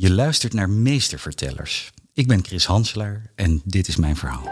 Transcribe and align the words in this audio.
Je 0.00 0.12
luistert 0.12 0.52
naar 0.52 0.70
Meestervertellers. 0.70 1.92
Ik 2.14 2.26
ben 2.26 2.44
Chris 2.44 2.66
Hanselaar 2.66 3.30
en 3.34 3.62
dit 3.64 3.88
is 3.88 3.96
mijn 3.96 4.16
verhaal. 4.16 4.42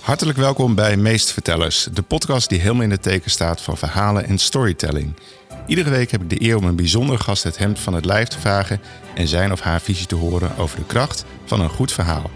Hartelijk 0.00 0.38
welkom 0.38 0.74
bij 0.74 0.96
Meestvertellers, 0.96 1.88
de 1.92 2.02
podcast 2.02 2.48
die 2.48 2.60
helemaal 2.60 2.82
in 2.82 2.90
het 2.90 3.02
teken 3.02 3.30
staat 3.30 3.60
van 3.60 3.76
verhalen 3.76 4.26
en 4.26 4.38
storytelling. 4.38 5.14
Iedere 5.66 5.90
week 5.90 6.10
heb 6.10 6.22
ik 6.22 6.30
de 6.30 6.42
eer 6.42 6.56
om 6.56 6.64
een 6.64 6.76
bijzondere 6.76 7.18
gast 7.18 7.42
het 7.42 7.58
hemd 7.58 7.78
van 7.78 7.94
het 7.94 8.04
lijf 8.04 8.28
te 8.28 8.38
vragen 8.38 8.80
en 9.14 9.28
zijn 9.28 9.52
of 9.52 9.60
haar 9.60 9.80
visie 9.80 10.06
te 10.06 10.14
horen 10.14 10.56
over 10.56 10.78
de 10.78 10.86
kracht 10.86 11.24
van 11.44 11.60
een 11.60 11.68
goed 11.68 11.92
verhaal. 11.92 12.30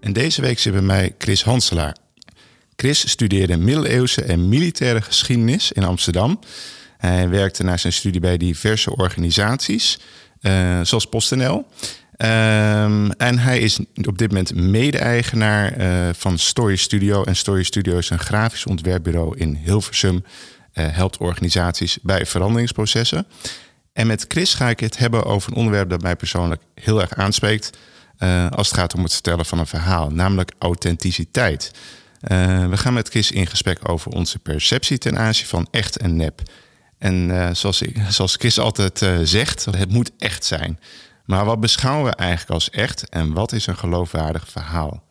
En 0.00 0.12
deze 0.12 0.40
week 0.40 0.58
zit 0.58 0.72
bij 0.72 0.82
mij 0.82 1.14
Chris 1.18 1.44
Hanselaar. 1.44 1.96
Chris 2.76 3.08
studeerde 3.08 3.56
middeleeuwse 3.56 4.22
en 4.22 4.48
militaire 4.48 5.02
geschiedenis 5.02 5.72
in 5.72 5.84
Amsterdam. 5.84 6.38
Hij 6.98 7.28
werkte 7.28 7.62
na 7.62 7.76
zijn 7.76 7.92
studie 7.92 8.20
bij 8.20 8.36
diverse 8.36 8.96
organisaties, 8.96 9.98
uh, 10.40 10.80
zoals 10.82 11.06
PostNL. 11.06 11.66
Um, 12.18 13.10
en 13.10 13.38
hij 13.38 13.58
is 13.58 13.78
op 14.08 14.18
dit 14.18 14.28
moment 14.28 14.54
mede-eigenaar 14.54 15.80
uh, 15.80 16.08
van 16.12 16.38
Story 16.38 16.76
Studio. 16.76 17.24
En 17.24 17.36
Story 17.36 17.62
Studio 17.62 17.98
is 17.98 18.10
een 18.10 18.18
grafisch 18.18 18.66
ontwerpbureau 18.66 19.38
in 19.38 19.54
Hilversum. 19.64 20.24
Uh, 20.74 20.86
helpt 20.88 21.16
organisaties 21.16 21.98
bij 22.02 22.26
veranderingsprocessen. 22.26 23.26
En 23.92 24.06
met 24.06 24.24
Chris 24.28 24.54
ga 24.54 24.68
ik 24.68 24.80
het 24.80 24.98
hebben 24.98 25.24
over 25.24 25.50
een 25.50 25.58
onderwerp 25.58 25.90
dat 25.90 26.02
mij 26.02 26.16
persoonlijk 26.16 26.62
heel 26.74 27.00
erg 27.00 27.14
aanspreekt. 27.14 27.78
Uh, 28.18 28.50
als 28.50 28.68
het 28.68 28.76
gaat 28.76 28.94
om 28.94 29.02
het 29.02 29.12
vertellen 29.12 29.46
van 29.46 29.58
een 29.58 29.66
verhaal, 29.66 30.10
namelijk 30.10 30.52
authenticiteit. 30.58 31.70
we 32.68 32.76
gaan 32.76 32.92
met 32.92 33.08
Chris 33.08 33.30
in 33.30 33.46
gesprek 33.46 33.88
over 33.88 34.10
onze 34.10 34.38
perceptie 34.38 34.98
ten 34.98 35.18
aanzien 35.18 35.46
van 35.46 35.66
echt 35.70 35.96
en 35.96 36.16
nep. 36.16 36.42
En 36.98 37.56
zoals, 37.56 37.82
ik, 37.82 37.96
zoals 38.08 38.36
Chris 38.36 38.58
altijd 38.58 39.06
zegt, 39.22 39.64
het 39.64 39.90
moet 39.90 40.10
echt 40.18 40.44
zijn. 40.44 40.78
Maar 41.24 41.44
wat 41.44 41.60
beschouwen 41.60 42.04
we 42.04 42.16
eigenlijk 42.16 42.50
als 42.50 42.70
echt 42.70 43.08
en 43.08 43.32
wat 43.32 43.52
is 43.52 43.66
een 43.66 43.76
geloofwaardig 43.76 44.48
verhaal? 44.48 45.02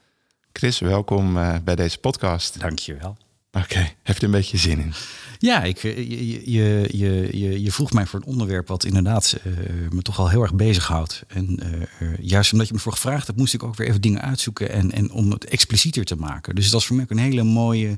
Chris, 0.54 0.80
welkom 0.80 1.34
bij 1.64 1.76
deze 1.76 1.98
podcast. 1.98 2.60
Dankjewel. 2.60 3.18
Oké, 3.56 3.66
okay. 3.66 3.96
je 4.04 4.14
er 4.14 4.24
een 4.24 4.32
beetje 4.32 4.58
zin 4.58 4.80
in? 4.80 4.94
Ja, 5.38 5.64
ik, 5.64 5.78
je, 5.78 6.52
je, 6.52 6.98
je, 6.98 7.30
je, 7.32 7.62
je 7.62 7.72
vroeg 7.72 7.94
mij 7.94 8.06
voor 8.06 8.20
een 8.20 8.26
onderwerp 8.26 8.68
wat 8.68 8.86
inderdaad 8.86 9.38
uh, 9.48 9.54
me 9.90 10.02
toch 10.02 10.20
al 10.20 10.30
heel 10.30 10.42
erg 10.42 10.56
bezighoudt. 10.56 11.24
En 11.28 11.60
uh, 12.00 12.18
juist 12.22 12.52
omdat 12.52 12.68
je 12.68 12.74
me 12.74 12.80
voor 12.80 12.92
gevraagd 12.92 13.28
hebt, 13.28 13.40
moest 13.40 13.54
ik 13.54 13.64
ook 13.64 13.76
weer 13.76 13.88
even 13.88 14.02
dingen 14.02 14.22
uitzoeken 14.22 14.70
en, 14.70 14.92
en 14.92 15.12
om 15.12 15.32
het 15.32 15.46
explicieter 15.46 16.06
te 16.06 16.16
maken. 16.16 16.56
Dus 16.56 16.70
dat 16.70 16.80
is 16.80 16.86
voor 16.88 16.96
mij 16.96 17.06
ook 17.06 17.12
een 17.12 17.18
hele 17.18 17.44
mooie 17.44 17.98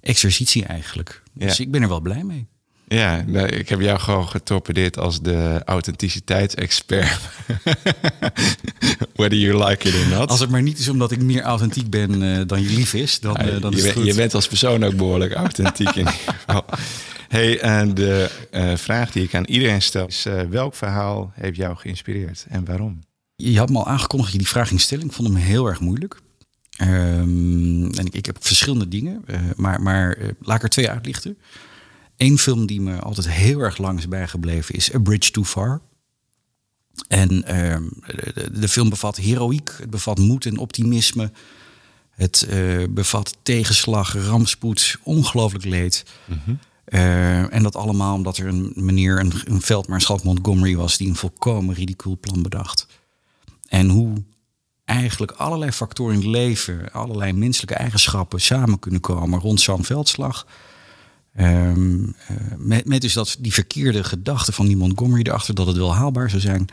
exercitie 0.00 0.64
eigenlijk. 0.64 1.22
Dus 1.32 1.56
ja. 1.56 1.64
ik 1.64 1.70
ben 1.70 1.82
er 1.82 1.88
wel 1.88 2.00
blij 2.00 2.24
mee. 2.24 2.46
Ja, 2.88 3.24
nou, 3.26 3.46
ik 3.46 3.68
heb 3.68 3.80
jou 3.80 3.98
gewoon 3.98 4.28
getorpedeerd 4.28 4.98
als 4.98 5.20
de 5.20 5.62
authenticiteitsexpert. 5.64 7.20
Whether 9.14 9.38
you 9.38 9.64
like 9.64 9.88
it 9.88 9.94
or 9.94 10.18
not. 10.18 10.30
Als 10.30 10.40
het 10.40 10.50
maar 10.50 10.62
niet 10.62 10.78
is 10.78 10.88
omdat 10.88 11.10
ik 11.10 11.22
meer 11.22 11.42
authentiek 11.42 11.90
ben 11.90 12.22
uh, 12.22 12.40
dan 12.46 12.62
je 12.62 12.68
lief 12.68 12.94
is, 12.94 13.20
dan, 13.20 13.36
uh, 13.40 13.60
dan 13.60 13.70
je, 13.70 13.76
is 13.76 13.84
het 13.84 13.92
goed. 13.92 14.04
Je 14.04 14.14
bent 14.14 14.34
als 14.34 14.48
persoon 14.48 14.84
ook 14.84 14.96
behoorlijk 14.96 15.32
authentiek 15.32 15.88
in 15.88 15.98
ieder 15.98 16.12
geval. 16.12 16.64
Hey, 17.28 17.60
en 17.60 17.94
de 17.94 18.30
uh, 18.52 18.76
vraag 18.76 19.12
die 19.12 19.22
ik 19.22 19.34
aan 19.34 19.44
iedereen 19.44 19.82
stel 19.82 20.06
is: 20.06 20.26
welk 20.50 20.74
verhaal 20.74 21.32
heeft 21.34 21.56
jou 21.56 21.76
geïnspireerd 21.76 22.46
en 22.48 22.64
waarom? 22.64 23.00
Je 23.36 23.58
had 23.58 23.70
me 23.70 23.78
al 23.78 23.86
aangekondigd 23.86 24.32
dat 24.32 24.40
je 24.40 24.46
die 24.46 24.54
vraag 24.54 24.68
ging 24.68 24.80
stellen. 24.80 25.04
Ik 25.04 25.12
vond 25.12 25.28
hem 25.28 25.36
heel 25.36 25.66
erg 25.66 25.80
moeilijk. 25.80 26.20
Um, 26.80 27.90
en 27.90 28.06
ik, 28.06 28.14
ik, 28.14 28.26
heb 28.26 28.36
verschillende 28.40 28.88
dingen, 28.88 29.24
maar, 29.56 29.82
maar 29.82 30.18
laat 30.40 30.56
ik 30.56 30.62
er 30.62 30.68
twee 30.68 30.90
uitlichten. 30.90 31.38
Eén 32.16 32.38
film 32.38 32.66
die 32.66 32.80
me 32.80 32.98
altijd 32.98 33.28
heel 33.28 33.60
erg 33.60 33.78
lang 33.78 33.98
is 33.98 34.08
bijgebleven 34.08 34.74
is 34.74 34.94
A 34.94 34.98
Bridge 34.98 35.30
Too 35.30 35.44
Far. 35.44 35.80
En 37.08 37.32
uh, 37.32 37.76
de, 38.34 38.50
de, 38.60 38.68
film 38.68 38.88
bevat 38.88 39.16
heroïek, 39.16 39.74
het 39.78 39.90
bevat 39.90 40.18
moed 40.18 40.46
en 40.46 40.58
optimisme. 40.58 41.32
Het 42.10 42.46
uh, 42.50 42.84
bevat 42.90 43.36
tegenslag, 43.42 44.14
rampspoed, 44.26 44.98
ongelooflijk 45.02 45.64
leed. 45.64 46.04
Mm 46.24 46.40
-hmm. 46.44 46.58
uh, 46.88 47.54
en 47.54 47.62
dat 47.62 47.76
allemaal 47.76 48.14
omdat 48.14 48.36
er 48.36 48.46
een 48.46 48.72
meneer, 48.74 49.20
een, 49.20 49.32
een 49.44 49.60
veldmaarschalk 49.60 50.22
Montgomery 50.22 50.76
was... 50.76 50.96
die 50.96 51.08
een 51.08 51.16
volkomen 51.16 51.74
ridicuul 51.74 52.18
plan 52.20 52.42
bedacht. 52.42 52.86
En 53.68 53.88
hoe 53.88 54.24
eigenlijk 54.84 55.32
allerlei 55.32 55.72
factoren 55.72 56.14
in 56.14 56.20
het 56.20 56.28
leven... 56.28 56.92
allerlei 56.92 57.32
menselijke 57.32 57.74
eigenschappen 57.74 58.40
samen 58.40 58.78
kunnen 58.78 59.00
komen 59.00 59.40
rond 59.40 59.60
zo'n 59.60 59.84
veldslag... 59.84 60.46
Um, 61.40 62.14
uh, 62.30 62.36
met, 62.56 62.86
met 62.86 63.00
dus 63.00 63.12
dat, 63.12 63.36
die 63.38 63.52
verkeerde 63.52 64.04
gedachte 64.04 64.52
van 64.52 64.66
die 64.66 64.76
Montgomery 64.76 65.22
erachter 65.22 65.54
dat 65.54 65.66
het 65.66 65.76
wel 65.76 65.94
haalbaar 65.94 66.30
zou 66.30 66.42
zijn. 66.42 66.66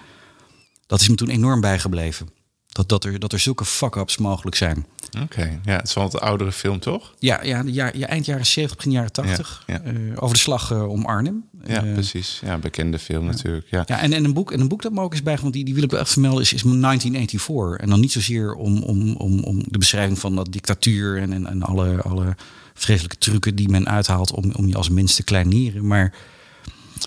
Dat 0.88 1.01
is 1.01 1.09
me 1.09 1.16
toen 1.16 1.29
enorm 1.29 1.62
bijgebleven. 1.62 2.29
Dat, 2.68 2.90
dat, 2.90 3.03
er, 3.03 3.19
dat 3.19 3.34
er 3.34 3.40
zulke 3.40 3.66
fuck-ups 3.66 4.18
mogelijk 4.18 4.56
zijn. 4.56 4.85
Oké, 5.12 5.24
okay. 5.24 5.59
ja, 5.63 5.75
het 5.75 5.88
is 5.88 5.94
wel 5.94 6.03
een 6.03 6.19
oudere 6.19 6.51
film, 6.51 6.79
toch? 6.79 7.13
Ja, 7.19 7.44
ja, 7.44 7.63
ja, 7.66 7.91
ja 7.94 8.07
eind 8.07 8.25
jaren 8.25 8.46
70, 8.46 8.78
begin 8.78 8.91
jaren 8.91 9.12
80. 9.12 9.63
Ja, 9.68 9.81
ja. 9.85 9.91
Uh, 9.91 10.12
over 10.16 10.35
de 10.35 10.41
slag 10.41 10.72
uh, 10.72 10.90
om 10.90 11.06
Arnhem. 11.06 11.44
Ja, 11.66 11.84
uh, 11.84 11.94
precies. 11.94 12.41
Ja, 12.45 12.57
bekende 12.57 13.00
film 13.00 13.25
natuurlijk. 13.25 13.68
Ja, 13.69 13.84
ja 13.85 14.00
en, 14.00 14.13
en, 14.13 14.24
een 14.24 14.34
boek, 14.34 14.51
en 14.51 14.59
een 14.59 14.68
boek 14.68 14.81
dat 14.81 14.91
me 14.91 15.01
ook 15.01 15.13
is 15.13 15.24
bij, 15.24 15.38
want 15.38 15.53
die, 15.53 15.66
die 15.66 15.74
wil 15.74 15.84
ik 15.84 15.91
wel 15.91 16.00
echt 16.00 16.12
vermelden, 16.12 16.41
is, 16.41 16.53
is 16.53 16.62
1984. 16.62 17.78
En 17.78 17.90
dan 17.90 18.00
niet 18.00 18.12
zozeer 18.12 18.53
om, 18.53 18.84
om, 18.84 19.16
om, 19.16 19.44
om 19.44 19.63
de 19.68 19.78
beschrijving 19.78 20.19
van 20.19 20.35
dat 20.35 20.51
dictatuur 20.51 21.18
en, 21.22 21.34
en, 21.34 21.47
en 21.47 21.63
alle, 21.63 22.01
alle 22.01 22.35
vreselijke 22.73 23.17
trucken 23.17 23.56
die 23.56 23.69
men 23.69 23.88
uithaalt 23.88 24.31
om, 24.31 24.51
om 24.51 24.67
je 24.67 24.75
als 24.75 24.89
mens 24.89 25.16
te 25.16 25.23
kleineren. 25.23 25.88
Maar 25.88 26.16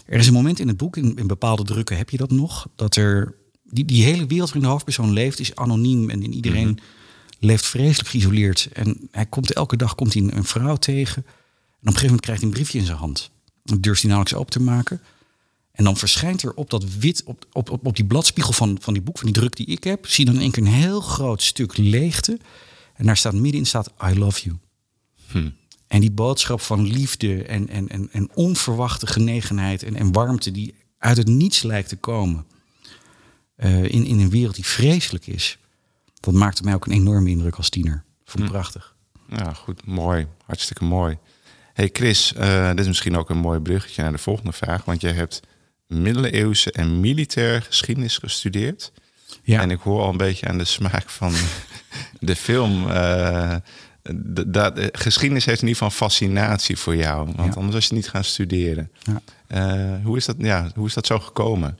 er 0.06 0.18
is 0.18 0.26
een 0.26 0.32
moment 0.32 0.58
in 0.58 0.68
het 0.68 0.76
boek, 0.76 0.96
in, 0.96 1.16
in 1.16 1.26
bepaalde 1.26 1.62
drukken 1.62 1.96
heb 1.96 2.10
je 2.10 2.16
dat 2.16 2.30
nog, 2.30 2.68
dat 2.74 2.96
er 2.96 3.34
die, 3.70 3.84
die 3.84 4.04
hele 4.04 4.26
wereld 4.26 4.48
waarin 4.48 4.62
de 4.62 4.68
hoofdpersoon 4.68 5.12
leeft 5.12 5.40
is 5.40 5.54
anoniem 5.54 6.10
en 6.10 6.22
in 6.22 6.34
iedereen 6.34 6.68
mm 6.68 6.76
-hmm. 6.78 7.48
leeft 7.48 7.66
vreselijk 7.66 8.08
geïsoleerd. 8.08 8.68
En 8.72 9.08
hij 9.10 9.26
komt 9.26 9.52
elke 9.52 9.76
dag 9.76 9.94
komt 9.94 10.14
hij 10.14 10.22
een 10.22 10.44
vrouw 10.44 10.76
tegen. 10.76 11.22
En 11.26 11.92
op 11.92 11.94
een 11.94 12.00
gegeven 12.00 12.06
moment 12.06 12.20
krijgt 12.20 12.40
hij 12.40 12.50
een 12.50 12.56
briefje 12.56 12.78
in 12.78 12.84
zijn 12.84 12.98
hand. 12.98 13.30
Dan 13.64 13.80
durft 13.80 14.00
hij 14.02 14.10
nauwelijks 14.10 14.40
open 14.40 14.52
te 14.52 14.70
maken. 14.70 15.00
En 15.72 15.84
dan 15.84 15.96
verschijnt 15.96 16.42
er 16.42 16.54
op 16.54 16.70
dat 16.70 16.84
wit, 16.98 17.22
op, 17.24 17.46
op, 17.52 17.70
op, 17.70 17.86
op 17.86 17.96
die 17.96 18.04
bladspiegel 18.04 18.52
van, 18.52 18.78
van 18.80 18.92
die 18.92 19.02
boek, 19.02 19.18
van 19.18 19.26
die 19.26 19.40
druk 19.40 19.56
die 19.56 19.66
ik 19.66 19.84
heb, 19.84 20.06
zie 20.06 20.24
je 20.24 20.30
dan 20.30 20.34
in 20.34 20.40
één 20.40 20.50
keer 20.50 20.62
een 20.62 20.72
heel 20.72 21.00
groot 21.00 21.42
stuk 21.42 21.76
leegte. 21.76 22.38
En 22.94 23.06
daar 23.06 23.16
staat 23.16 23.34
middenin 23.34 23.66
staat 23.66 23.92
I 24.10 24.18
love 24.18 24.42
you. 24.42 24.56
Hm. 25.30 25.48
En 25.86 26.00
die 26.00 26.10
boodschap 26.10 26.60
van 26.60 26.86
liefde 26.86 27.44
en, 27.44 27.68
en, 27.68 27.88
en, 27.88 28.08
en 28.12 28.30
onverwachte 28.34 29.06
genegenheid 29.06 29.82
en, 29.82 29.96
en 29.96 30.12
warmte 30.12 30.50
die 30.50 30.74
uit 30.98 31.16
het 31.16 31.28
niets 31.28 31.62
lijkt 31.62 31.88
te 31.88 31.96
komen. 31.96 32.46
Uh, 33.56 33.84
in, 33.84 34.04
in 34.04 34.18
een 34.18 34.30
wereld 34.30 34.54
die 34.54 34.66
vreselijk 34.66 35.26
is. 35.26 35.58
Dat 36.20 36.34
maakte 36.34 36.62
mij 36.62 36.74
ook 36.74 36.86
een 36.86 36.92
enorme 36.92 37.30
indruk 37.30 37.54
als 37.54 37.68
tiener. 37.68 38.04
Vond 38.24 38.38
ik 38.38 38.50
hm. 38.50 38.56
prachtig. 38.56 38.94
Ja, 39.28 39.52
goed. 39.52 39.86
Mooi. 39.86 40.26
Hartstikke 40.46 40.84
mooi. 40.84 41.18
Hey 41.72 41.90
Chris, 41.92 42.32
uh, 42.38 42.68
dit 42.68 42.80
is 42.80 42.86
misschien 42.86 43.16
ook 43.16 43.30
een 43.30 43.38
mooi 43.38 43.60
bruggetje 43.60 44.02
naar 44.02 44.12
de 44.12 44.18
volgende 44.18 44.52
vraag. 44.52 44.84
Want 44.84 45.00
jij 45.00 45.12
hebt 45.12 45.40
middeleeuwse 45.86 46.72
en 46.72 47.00
militaire 47.00 47.60
geschiedenis 47.60 48.18
gestudeerd. 48.18 48.92
Ja. 49.42 49.60
En 49.60 49.70
ik 49.70 49.80
hoor 49.80 50.02
al 50.02 50.08
een 50.08 50.16
beetje 50.16 50.48
aan 50.48 50.58
de 50.58 50.64
smaak 50.64 51.10
van 51.10 51.32
de 52.20 52.36
film... 52.36 52.86
Uh, 52.86 53.56
dat, 54.46 54.80
geschiedenis 54.92 55.44
heeft 55.44 55.62
in 55.62 55.68
ieder 55.68 55.82
geval 55.82 56.08
fascinatie 56.08 56.76
voor 56.76 56.96
jou. 56.96 57.24
Want 57.24 57.54
ja. 57.54 57.60
anders 57.60 57.74
was 57.74 57.86
je 57.86 57.94
niet 57.94 58.08
gaan 58.08 58.24
studeren. 58.24 58.90
Ja. 59.02 59.20
Uh, 59.48 60.04
hoe, 60.04 60.16
is 60.16 60.24
dat, 60.24 60.36
ja, 60.38 60.70
hoe 60.74 60.86
is 60.86 60.94
dat 60.94 61.06
zo 61.06 61.18
gekomen? 61.18 61.78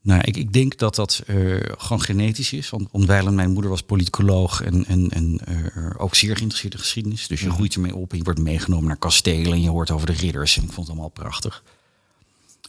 Nou, 0.00 0.20
ik, 0.24 0.36
ik 0.36 0.52
denk 0.52 0.78
dat 0.78 0.94
dat 0.94 1.22
uh, 1.26 1.60
gewoon 1.76 2.00
genetisch 2.00 2.52
is. 2.52 2.70
Want 2.70 3.06
mijn 3.34 3.50
moeder 3.50 3.70
was 3.70 3.82
politicoloog 3.82 4.62
en, 4.62 4.86
en, 4.86 5.10
en 5.10 5.40
uh, 5.48 5.90
ook 5.96 6.14
zeer 6.14 6.36
geïnteresseerd 6.36 6.74
in 6.74 6.80
geschiedenis. 6.80 7.26
Dus 7.26 7.40
je 7.40 7.50
groeit 7.50 7.74
ermee 7.74 7.96
op 7.96 8.10
en 8.10 8.18
je 8.18 8.24
wordt 8.24 8.40
meegenomen 8.40 8.86
naar 8.86 8.96
kastelen 8.96 9.52
en 9.52 9.62
je 9.62 9.70
hoort 9.70 9.90
over 9.90 10.06
de 10.06 10.12
ridders. 10.12 10.56
En 10.56 10.62
ik 10.62 10.72
vond 10.72 10.86
het 10.86 10.96
allemaal 10.96 11.08
prachtig. 11.08 11.62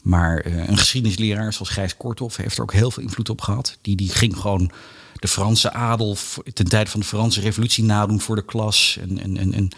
Maar 0.04 0.46
een 0.46 0.78
geschiedenisleraar 0.78 1.54
zoals 1.54 1.70
Gijs 1.70 1.98
Korthoff 1.98 2.38
heeft 2.38 2.58
er 2.58 2.64
ook 2.64 2.74
heel 2.74 2.92
veel 2.92 3.04
invloed 3.04 3.30
op 3.30 3.42
gehad. 3.42 3.78
Die, 3.82 3.96
die 3.96 4.10
ging 4.10 4.38
gewoon 4.38 4.72
de 5.22 5.28
Franse 5.28 5.72
adel 5.72 6.18
ten 6.54 6.70
tijde 6.70 6.90
van 6.90 7.00
de 7.00 7.06
Franse 7.06 7.40
revolutie 7.40 7.84
nadoen 7.84 8.22
voor 8.22 8.36
de 8.36 8.46
klas. 8.46 8.98
En, 9.02 9.20
en, 9.20 9.38
en, 9.38 9.54
en 9.54 9.70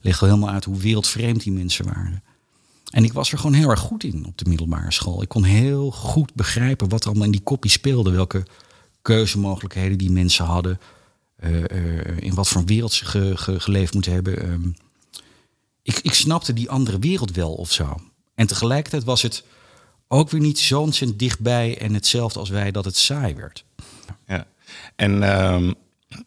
legde 0.00 0.26
helemaal 0.26 0.50
uit 0.50 0.64
hoe 0.64 0.78
wereldvreemd 0.78 1.42
die 1.42 1.52
mensen 1.52 1.84
waren. 1.84 2.22
En 2.90 3.04
ik 3.04 3.12
was 3.12 3.32
er 3.32 3.38
gewoon 3.38 3.52
heel 3.52 3.70
erg 3.70 3.80
goed 3.80 4.04
in 4.04 4.26
op 4.26 4.38
de 4.38 4.48
middelbare 4.48 4.92
school. 4.92 5.22
Ik 5.22 5.28
kon 5.28 5.44
heel 5.44 5.90
goed 5.90 6.34
begrijpen 6.34 6.88
wat 6.88 7.00
er 7.00 7.06
allemaal 7.06 7.26
in 7.26 7.32
die 7.32 7.40
kopie 7.40 7.70
speelde. 7.70 8.10
Welke 8.10 8.46
keuzemogelijkheden 9.02 9.98
die 9.98 10.10
mensen 10.10 10.44
hadden. 10.44 10.80
Uh, 11.44 11.60
uh, 11.60 12.18
in 12.18 12.34
wat 12.34 12.48
voor 12.48 12.64
wereld 12.64 12.92
ze 12.92 13.04
ge, 13.04 13.32
ge, 13.36 13.60
geleefd 13.60 13.94
moeten 13.94 14.12
hebben. 14.12 14.50
Um, 14.50 14.74
ik, 15.82 15.98
ik 15.98 16.14
snapte 16.14 16.52
die 16.52 16.70
andere 16.70 16.98
wereld 16.98 17.30
wel 17.30 17.52
of 17.52 17.72
zo. 17.72 18.00
En 18.34 18.46
tegelijkertijd 18.46 19.04
was 19.04 19.22
het 19.22 19.44
ook 20.08 20.30
weer 20.30 20.40
niet 20.40 20.58
zo 20.58 20.80
ontzettend 20.80 21.18
dichtbij 21.18 21.78
en 21.78 21.94
hetzelfde 21.94 22.38
als 22.38 22.48
wij 22.48 22.70
dat 22.70 22.84
het 22.84 22.96
saai 22.96 23.34
werd. 23.34 23.64
Ja, 24.26 24.46
en 24.96 25.22
ehm, 25.22 25.72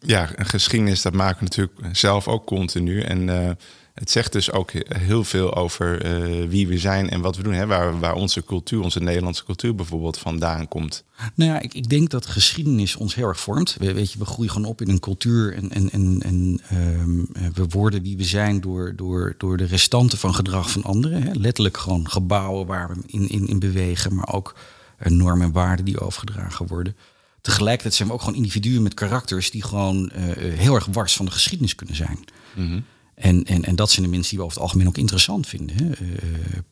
ja, 0.00 0.28
een 0.34 0.46
geschiedenis, 0.46 1.02
dat 1.02 1.12
maken 1.12 1.38
we 1.38 1.44
natuurlijk 1.44 1.96
zelf 1.96 2.28
ook 2.28 2.46
continu. 2.46 3.00
En 3.00 3.28
uh, 3.28 3.50
het 3.94 4.10
zegt 4.10 4.32
dus 4.32 4.52
ook 4.52 4.70
heel 4.88 5.24
veel 5.24 5.54
over 5.54 6.06
uh, 6.06 6.48
wie 6.48 6.68
we 6.68 6.78
zijn 6.78 7.10
en 7.10 7.20
wat 7.20 7.36
we 7.36 7.42
doen. 7.42 7.52
Hè? 7.52 7.66
Waar, 7.66 7.98
waar 7.98 8.14
onze 8.14 8.44
cultuur, 8.44 8.80
onze 8.82 9.00
Nederlandse 9.00 9.44
cultuur 9.44 9.74
bijvoorbeeld 9.74 10.18
vandaan 10.18 10.68
komt. 10.68 11.04
Nou 11.34 11.50
ja, 11.50 11.60
ik, 11.60 11.74
ik 11.74 11.88
denk 11.88 12.10
dat 12.10 12.26
geschiedenis 12.26 12.96
ons 12.96 13.14
heel 13.14 13.28
erg 13.28 13.40
vormt. 13.40 13.76
We, 13.78 13.92
weet 13.92 14.12
je, 14.12 14.18
we 14.18 14.24
groeien 14.24 14.52
gewoon 14.52 14.68
op 14.68 14.80
in 14.80 14.88
een 14.88 15.00
cultuur 15.00 15.54
en, 15.54 15.70
en, 15.70 15.90
en, 15.90 16.22
en 16.22 16.60
um, 16.72 17.28
we 17.54 17.66
worden 17.68 18.02
wie 18.02 18.16
we 18.16 18.24
zijn 18.24 18.60
door, 18.60 18.92
door, 18.96 19.34
door 19.38 19.56
de 19.56 19.66
restanten 19.66 20.18
van 20.18 20.34
gedrag 20.34 20.70
van 20.70 20.82
anderen. 20.82 21.22
Hè? 21.22 21.30
Letterlijk 21.32 21.76
gewoon 21.76 22.10
gebouwen 22.10 22.66
waar 22.66 22.88
we 22.88 23.02
in, 23.06 23.28
in, 23.28 23.46
in 23.46 23.58
bewegen, 23.58 24.14
maar 24.14 24.32
ook 24.32 24.54
normen 24.98 25.46
en 25.46 25.52
waarden 25.52 25.84
die 25.84 26.00
overgedragen 26.00 26.66
worden. 26.66 26.96
Tegelijkertijd 27.40 27.94
zijn 27.94 28.08
we 28.08 28.14
ook 28.14 28.20
gewoon 28.20 28.34
individuen 28.34 28.82
met 28.82 28.94
karakters 28.94 29.50
die 29.50 29.62
gewoon 29.62 30.12
uh, 30.16 30.22
heel 30.58 30.74
erg 30.74 30.86
wars 30.86 31.16
van 31.16 31.24
de 31.24 31.32
geschiedenis 31.32 31.74
kunnen 31.74 31.96
zijn. 31.96 32.18
Mm 32.54 32.68
-hmm. 32.68 32.84
En, 33.14 33.44
en, 33.44 33.64
en 33.64 33.76
dat 33.76 33.90
zijn 33.90 34.04
de 34.04 34.10
mensen 34.10 34.30
die 34.30 34.38
we 34.38 34.44
over 34.44 34.56
het 34.56 34.66
algemeen 34.66 34.88
ook 34.88 34.98
interessant 34.98 35.46
vinden. 35.46 35.76
Hè? 35.76 35.84
Uh, 35.84 36.08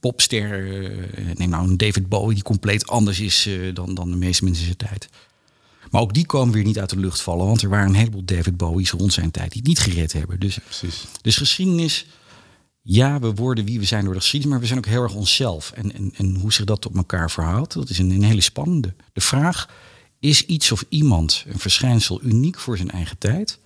popster, 0.01 0.67
uh, 0.67 1.35
neem 1.35 1.49
nou 1.49 1.69
een 1.69 1.77
David 1.77 2.09
Bowie 2.09 2.35
die 2.35 2.43
compleet 2.43 2.87
anders 2.87 3.21
is 3.21 3.49
dan, 3.75 3.95
dan 3.95 4.11
de 4.11 4.17
meeste 4.17 4.45
mensen 4.45 4.67
in 4.67 4.75
zijn 4.79 4.91
tijd. 4.91 5.09
Maar 5.91 6.01
ook 6.01 6.15
die 6.15 6.27
komen 6.27 6.55
weer 6.55 6.65
niet 6.65 6.79
uit 6.79 6.91
de 6.91 6.99
lucht 6.99 7.21
vallen, 7.21 7.47
want 7.47 7.63
er 7.63 7.69
waren 7.69 7.89
een 7.89 7.95
heleboel 7.95 8.25
David 8.25 8.57
Bowie's 8.57 8.91
rond 8.91 9.13
zijn 9.13 9.31
tijd 9.31 9.53
die 9.53 9.61
het 9.61 9.69
niet 9.69 9.79
gered 9.79 10.13
hebben. 10.13 10.41
Dus, 10.41 10.59
Precies. 10.59 11.05
dus 11.21 11.37
geschiedenis, 11.37 12.07
ja, 12.83 13.19
we 13.19 13.35
worden 13.35 13.65
wie 13.65 13.79
we 13.79 13.85
zijn 13.85 14.05
door 14.05 14.15
de 14.15 14.21
geschiedenis, 14.21 14.53
maar 14.53 14.63
we 14.63 14.69
zijn 14.69 14.79
ook 14.79 14.93
heel 14.93 15.03
erg 15.03 15.15
onszelf. 15.15 15.71
En, 15.71 15.95
en, 15.95 16.13
en 16.17 16.35
hoe 16.35 16.53
zich 16.53 16.65
dat 16.65 16.81
tot 16.81 16.97
elkaar 16.97 17.31
verhoudt, 17.31 17.73
dat 17.73 17.89
is 17.89 17.99
een, 17.99 18.11
een 18.11 18.23
hele 18.23 18.41
spannende. 18.41 18.95
De 19.13 19.21
vraag, 19.21 19.69
is 20.21 20.47
iets 20.47 20.73
of 20.73 20.85
iemand, 20.89 21.45
een 21.49 21.59
verschijnsel, 21.59 22.23
uniek 22.23 22.59
voor 22.59 22.77
zijn 22.77 22.91
eigen 22.91 23.19
tijd? 23.19 23.59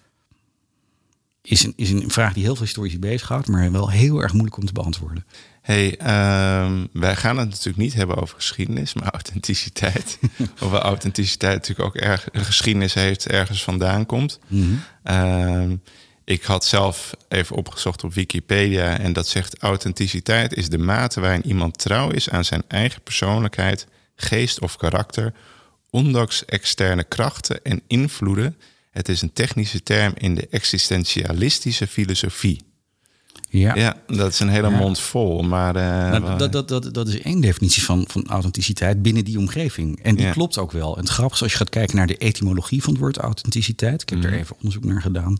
Is 1.42 1.64
een, 1.64 1.72
is 1.76 1.90
een 1.90 2.10
vraag 2.10 2.32
die 2.32 2.42
heel 2.42 2.54
veel 2.54 2.64
historici 2.64 2.98
bezighoudt, 2.98 3.48
maar 3.48 3.72
wel 3.72 3.90
heel 3.90 4.22
erg 4.22 4.32
moeilijk 4.32 4.56
om 4.56 4.66
te 4.66 4.72
beantwoorden. 4.72 5.24
Hey, 5.62 5.86
um, 6.64 6.88
wij 6.92 7.16
gaan 7.16 7.38
het 7.38 7.48
natuurlijk 7.48 7.76
niet 7.76 7.94
hebben 7.94 8.16
over 8.16 8.34
geschiedenis, 8.36 8.94
maar 8.94 9.10
authenticiteit. 9.10 10.18
Hoewel 10.58 10.80
authenticiteit 10.80 11.54
natuurlijk 11.54 11.88
ook 11.88 12.02
erg 12.02 12.28
geschiedenis 12.32 12.94
heeft, 12.94 13.26
ergens 13.26 13.64
vandaan 13.64 14.06
komt. 14.06 14.38
Mm 14.46 14.80
-hmm. 15.02 15.16
um, 15.16 15.82
ik 16.24 16.42
had 16.42 16.64
zelf 16.64 17.14
even 17.28 17.56
opgezocht 17.56 18.04
op 18.04 18.14
Wikipedia 18.14 18.98
en 18.98 19.12
dat 19.12 19.28
zegt 19.28 19.58
authenticiteit 19.58 20.54
is 20.54 20.68
de 20.68 20.78
mate 20.78 21.20
waarin 21.20 21.46
iemand 21.46 21.78
trouw 21.78 22.10
is 22.10 22.30
aan 22.30 22.44
zijn 22.44 22.62
eigen 22.68 23.02
persoonlijkheid, 23.02 23.86
geest 24.16 24.60
of 24.60 24.76
karakter, 24.76 25.32
ondanks 25.96 26.44
externe 26.44 27.04
krachten 27.04 27.64
en 27.64 27.82
invloeden. 27.86 28.56
Het 28.90 29.08
is 29.08 29.22
een 29.22 29.32
technische 29.32 29.82
term 29.82 30.12
in 30.16 30.34
de 30.34 30.46
existentialistische 30.50 31.86
filosofie. 31.86 32.60
Ja, 33.48 33.74
ja 33.74 33.96
dat 34.06 34.32
is 34.32 34.40
een 34.40 34.48
hele 34.48 34.70
mond 34.70 35.00
vol. 35.00 35.42
Maar 35.42 35.76
uh, 35.76 35.82
Nou, 36.20 36.38
dat, 36.38 36.52
dat, 36.52 36.68
dat, 36.68 36.94
dat 36.94 37.08
is 37.08 37.20
één 37.20 37.40
definitie 37.40 37.82
van, 37.82 38.04
van 38.08 38.26
authenticiteit 38.26 39.02
binnen 39.02 39.24
die 39.24 39.38
omgeving. 39.38 40.02
En 40.02 40.14
die 40.16 40.24
Ja. 40.26 40.32
klopt 40.32 40.58
ook 40.58 40.72
wel. 40.72 40.94
En 40.96 41.00
het 41.00 41.08
grappige 41.10 41.34
is, 41.36 41.42
als 41.42 41.52
je 41.52 41.58
gaat 41.58 41.68
kijken 41.68 41.96
naar 41.96 42.06
de 42.06 42.16
etymologie 42.16 42.82
van 42.82 42.92
het 42.92 43.02
woord 43.02 43.16
authenticiteit, 43.16 44.02
ik 44.02 44.08
heb 44.08 44.18
Mhm. 44.18 44.26
er 44.28 44.38
even 44.38 44.56
onderzoek 44.56 44.84
naar 44.84 45.00
gedaan, 45.02 45.38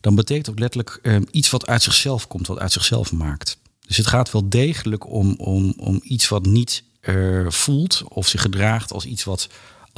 dan 0.00 0.14
betekent 0.14 0.50
ook 0.50 0.58
letterlijk 0.58 0.98
eh, 1.02 1.16
iets 1.30 1.50
wat 1.50 1.66
uit 1.66 1.82
zichzelf 1.82 2.26
komt, 2.26 2.46
wat 2.46 2.58
uit 2.58 2.72
zichzelf 2.72 3.12
maakt. 3.12 3.58
Dus 3.86 3.96
het 3.96 4.06
gaat 4.06 4.32
wel 4.32 4.48
degelijk 4.48 5.10
om, 5.10 5.34
om, 5.38 5.74
om 5.76 6.00
iets 6.02 6.28
wat 6.28 6.46
niet 6.46 6.82
eh, 7.00 7.44
voelt 7.48 8.02
of 8.08 8.28
zich 8.28 8.40
gedraagt 8.42 8.92
als 8.92 9.04
iets 9.04 9.24
wat 9.24 9.48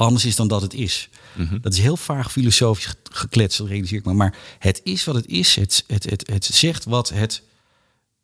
anders 0.03 0.25
is 0.25 0.35
dan 0.35 0.47
dat 0.47 0.61
het 0.61 0.73
is. 0.73 1.09
Mhm. 1.35 1.59
Dat 1.61 1.73
is 1.73 1.79
heel 1.79 1.97
vaag 1.97 2.31
filosofisch 2.31 2.85
ge- 2.85 2.95
gekletst, 3.03 3.57
dat 3.57 3.67
realiseer 3.67 3.97
ik 3.97 4.05
me. 4.05 4.13
Maar 4.13 4.37
het 4.59 4.81
is 4.83 5.03
wat 5.03 5.15
het 5.15 5.25
is. 5.27 5.55
Het, 5.55 5.83
het, 5.87 6.09
het, 6.09 6.27
het 6.27 6.45
zegt 6.45 6.83
wat 6.85 7.09
het 7.09 7.41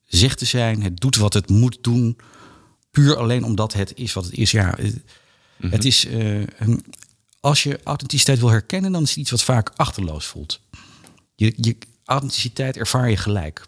zegt 0.06 0.38
te 0.38 0.46
zijn. 0.46 0.82
Het 0.84 0.98
doet 1.00 1.16
wat 1.16 1.34
het 1.34 1.50
moet 1.50 1.78
doen. 1.82 2.18
Puur 2.92 3.18
alleen 3.18 3.44
omdat 3.44 3.74
het 3.74 3.92
is 3.96 4.14
wat 4.14 4.24
het 4.26 4.34
is. 4.34 4.52
Ja, 4.52 4.78
het 5.70 5.86
is. 5.86 6.06
eh, 6.06 6.44
als 7.40 7.64
je 7.64 7.80
authenticiteit 7.84 8.40
wil 8.40 8.50
herkennen, 8.50 8.92
dan 8.92 9.04
is 9.04 9.10
het 9.10 9.18
iets 9.18 9.32
wat 9.32 9.44
vaak 9.44 9.72
achterloos 9.76 10.26
voelt. 10.26 10.60
Je, 11.36 11.54
je 11.58 11.78
authenticiteit 12.06 12.78
ervaar 12.78 13.10
je 13.10 13.18
gelijk. 13.18 13.68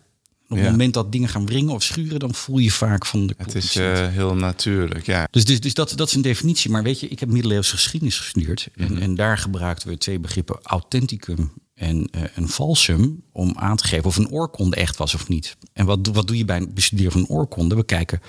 Op 0.52 0.58
het 0.58 0.66
Ja. 0.66 0.72
moment 0.72 0.94
dat 0.94 1.12
dingen 1.12 1.30
gaan 1.30 1.46
wringen 1.46 1.74
of 1.74 1.84
schuren, 1.84 2.20
dan 2.20 2.34
voel 2.34 2.58
je 2.58 2.72
vaak 2.72 3.06
van 3.06 3.28
de 3.28 3.34
het 3.38 3.56
is 3.56 3.76
eh, 3.76 4.08
heel 4.08 4.36
natuurlijk. 4.36 5.06
Ja. 5.06 5.28
Dus, 5.32 5.46
dus, 5.46 5.60
dus 5.60 5.74
dat, 5.74 5.94
dat 5.96 6.08
is 6.08 6.14
een 6.14 6.22
definitie. 6.22 6.72
Maar 6.72 6.84
weet 6.84 7.00
je, 7.00 7.08
ik 7.08 7.20
heb 7.20 7.30
middeleeuwse 7.30 7.76
geschiedenis 7.76 8.18
gestudeerd. 8.20 8.68
En, 8.76 8.92
Mhm. 8.94 9.02
en 9.02 9.16
daar 9.16 9.38
gebruikten 9.38 9.90
we 9.90 9.98
twee 9.98 10.20
begrippen 10.20 10.60
authenticum 10.64 11.52
en 11.76 12.08
eh, 12.12 12.22
een 12.36 12.50
falsum... 12.50 13.24
om 13.32 13.54
aan 13.58 13.76
te 13.78 13.84
geven 13.88 14.06
of 14.06 14.18
een 14.18 14.30
oorkonde 14.30 14.76
echt 14.76 14.98
was 14.98 15.14
of 15.14 15.28
niet. 15.28 15.58
En 15.74 15.86
wat, 15.86 16.04
doe- 16.04 16.14
wat 16.14 16.28
doe 16.28 16.38
je 16.38 16.46
bij 16.46 16.58
het 16.58 16.74
bestuderen 16.74 17.12
van 17.12 17.22
een 17.22 17.28
oorkonde? 17.30 17.76
We 17.76 17.84
kijken, 17.86 18.20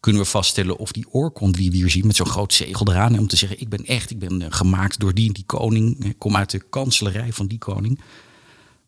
kunnen 0.00 0.22
we 0.22 0.28
vaststellen 0.28 0.76
of 0.78 0.92
die 0.92 1.06
oorkonde 1.10 1.58
die 1.58 1.70
we 1.70 1.76
hier 1.76 1.90
zien... 1.90 2.06
met 2.06 2.16
zo'n 2.16 2.26
groot 2.26 2.52
zegel 2.54 2.88
eraan, 2.90 3.18
om 3.18 3.26
te 3.26 3.36
zeggen... 3.36 3.60
ik 3.60 3.68
ben 3.68 3.84
echt, 3.84 4.10
ik 4.10 4.18
ben 4.18 4.42
eh, 4.42 4.46
gemaakt 4.50 5.00
door 5.00 5.14
die 5.14 5.26
en 5.26 5.32
die 5.32 5.44
koning. 5.46 6.04
Ik 6.04 6.18
kom 6.18 6.36
uit 6.36 6.50
de 6.50 6.58
kanselarij 6.70 7.32
van 7.32 7.46
die 7.46 7.58
koning. 7.58 8.00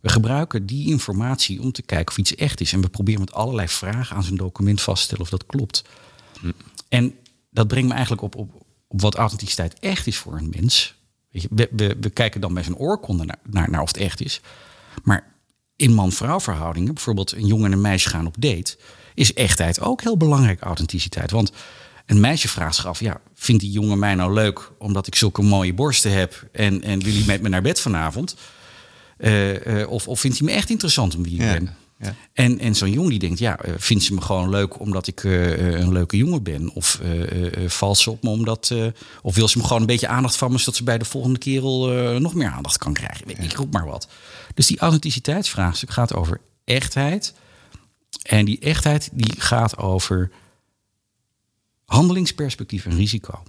We 0.05 0.11
gebruiken 0.11 0.67
die 0.67 0.91
informatie 0.91 1.61
om 1.61 1.73
te 1.73 1.83
kijken 1.83 2.09
of 2.09 2.19
iets 2.19 2.35
echt 2.35 2.61
is. 2.61 2.73
En 2.73 2.81
we 2.81 2.89
proberen 2.89 3.21
met 3.21 3.33
allerlei 3.33 3.69
vragen 3.69 4.17
aan 4.17 4.23
zo'n 4.23 4.37
document 4.37 4.81
vast 4.81 4.99
te 4.99 5.05
stellen 5.05 5.23
of 5.23 5.31
dat 5.31 5.47
klopt. 5.47 5.85
En 6.89 7.15
dat 7.51 7.69
brengt 7.69 7.89
me 7.89 7.95
eigenlijk 7.95 8.23
op, 8.23 8.37
op, 8.37 8.67
op 8.89 9.01
wat 9.01 9.15
authenticiteit 9.15 9.79
echt 9.79 10.07
is 10.07 10.17
voor 10.17 10.37
een 10.37 10.53
mens. 10.57 10.95
Weet 11.31 11.43
je, 11.43 11.49
we, 11.51 11.69
we, 11.73 11.97
we 12.01 12.11
kijken 12.11 12.41
dan 12.41 12.55
bij 12.55 12.63
zijn 12.63 12.77
oorkonde 12.77 13.25
naar, 13.25 13.39
naar, 13.51 13.71
naar 13.71 13.81
of 13.81 13.89
het 13.89 13.97
echt 13.97 14.25
is. 14.25 14.41
Maar 15.03 15.35
in 15.77 15.93
man-vrouw 15.93 16.41
verhoudingen, 16.41 16.95
bijvoorbeeld 16.95 17.33
een 17.33 17.47
jongen 17.47 17.67
en 17.67 17.73
een 17.73 17.81
meisje 17.81 18.09
gaan 18.09 18.27
op 18.27 18.37
date, 18.39 18.77
is 19.15 19.35
echtheid 19.35 19.81
ook 19.81 20.03
heel 20.03 20.17
belangrijk, 20.17 20.61
authenticiteit. 20.61 21.31
Want 21.31 21.53
een 22.07 22.21
meisje 22.21 22.49
vraagt 22.49 22.75
zich 22.75 22.87
af, 22.87 23.01
ja, 23.01 23.21
vindt 23.35 23.63
die 23.63 23.71
jongen 23.71 23.99
mij 23.99 24.15
nou 24.15 24.33
leuk 24.33 24.71
omdat 24.79 25.07
ik 25.07 25.15
zulke 25.15 25.43
mooie 25.43 25.75
borsten 25.75 26.13
heb 26.13 26.49
en, 26.53 26.83
en 26.83 27.03
wil 27.03 27.15
hij 27.15 27.25
met 27.27 27.43
me 27.43 27.49
naar 27.49 27.63
bed 27.63 27.81
vanavond? 27.81 28.37
Eh, 29.17 29.81
eh, 29.81 29.91
of, 29.91 30.09
of 30.09 30.21
vindt 30.21 30.39
hij 30.39 30.47
me 30.47 30.53
echt 30.53 30.71
interessant 30.71 31.17
om 31.17 31.23
wie 31.23 31.35
ik 31.35 31.41
Ja, 31.41 31.53
ben? 31.53 31.77
ja. 31.99 32.15
En, 32.33 32.59
en 32.59 32.75
zo'n 32.75 32.91
jongen 32.91 33.11
die 33.11 33.19
denkt, 33.19 33.39
ja, 33.39 33.59
eh, 33.59 33.75
vindt 33.77 34.05
ze 34.05 34.15
me 34.15 34.21
gewoon 34.21 34.49
leuk 34.49 34.81
omdat 34.81 35.07
ik 35.07 35.23
een 35.25 35.93
leuke 35.93 36.17
jongen 36.17 36.43
ben? 36.43 36.73
Of 36.73 37.01
eh, 37.01 37.69
valt 37.69 37.99
ze 37.99 38.11
op 38.11 38.23
me 38.23 38.31
omdat... 38.31 38.75
of 39.23 39.35
wil 39.35 39.49
ze 39.49 39.59
me 39.59 39.65
gewoon 39.65 39.81
een 39.81 39.87
beetje 39.87 40.09
aandacht 40.09 40.37
van 40.37 40.53
me... 40.53 40.59
zodat 40.59 40.77
ze 40.77 40.85
bij 40.85 40.99
de 40.99 41.05
volgende 41.05 41.39
kerel 41.39 41.89
nog 42.21 42.35
meer 42.35 42.51
aandacht 42.51 42.79
kan 42.79 42.93
krijgen? 42.93 43.43
Ik 43.43 43.53
roep 43.53 43.73
maar 43.73 43.87
wat. 43.87 44.09
Dus 44.55 44.67
die 44.67 44.79
authenticiteitsvraagstuk 44.79 45.91
gaat 45.91 46.15
over 46.15 46.41
echtheid. 46.65 47.35
En 48.23 48.45
die 48.45 48.59
echtheid 48.59 49.09
die 49.13 49.41
gaat 49.41 49.77
over 49.77 50.31
handelingsperspectief 51.85 52.87
en 52.87 52.97
risico. 52.97 53.43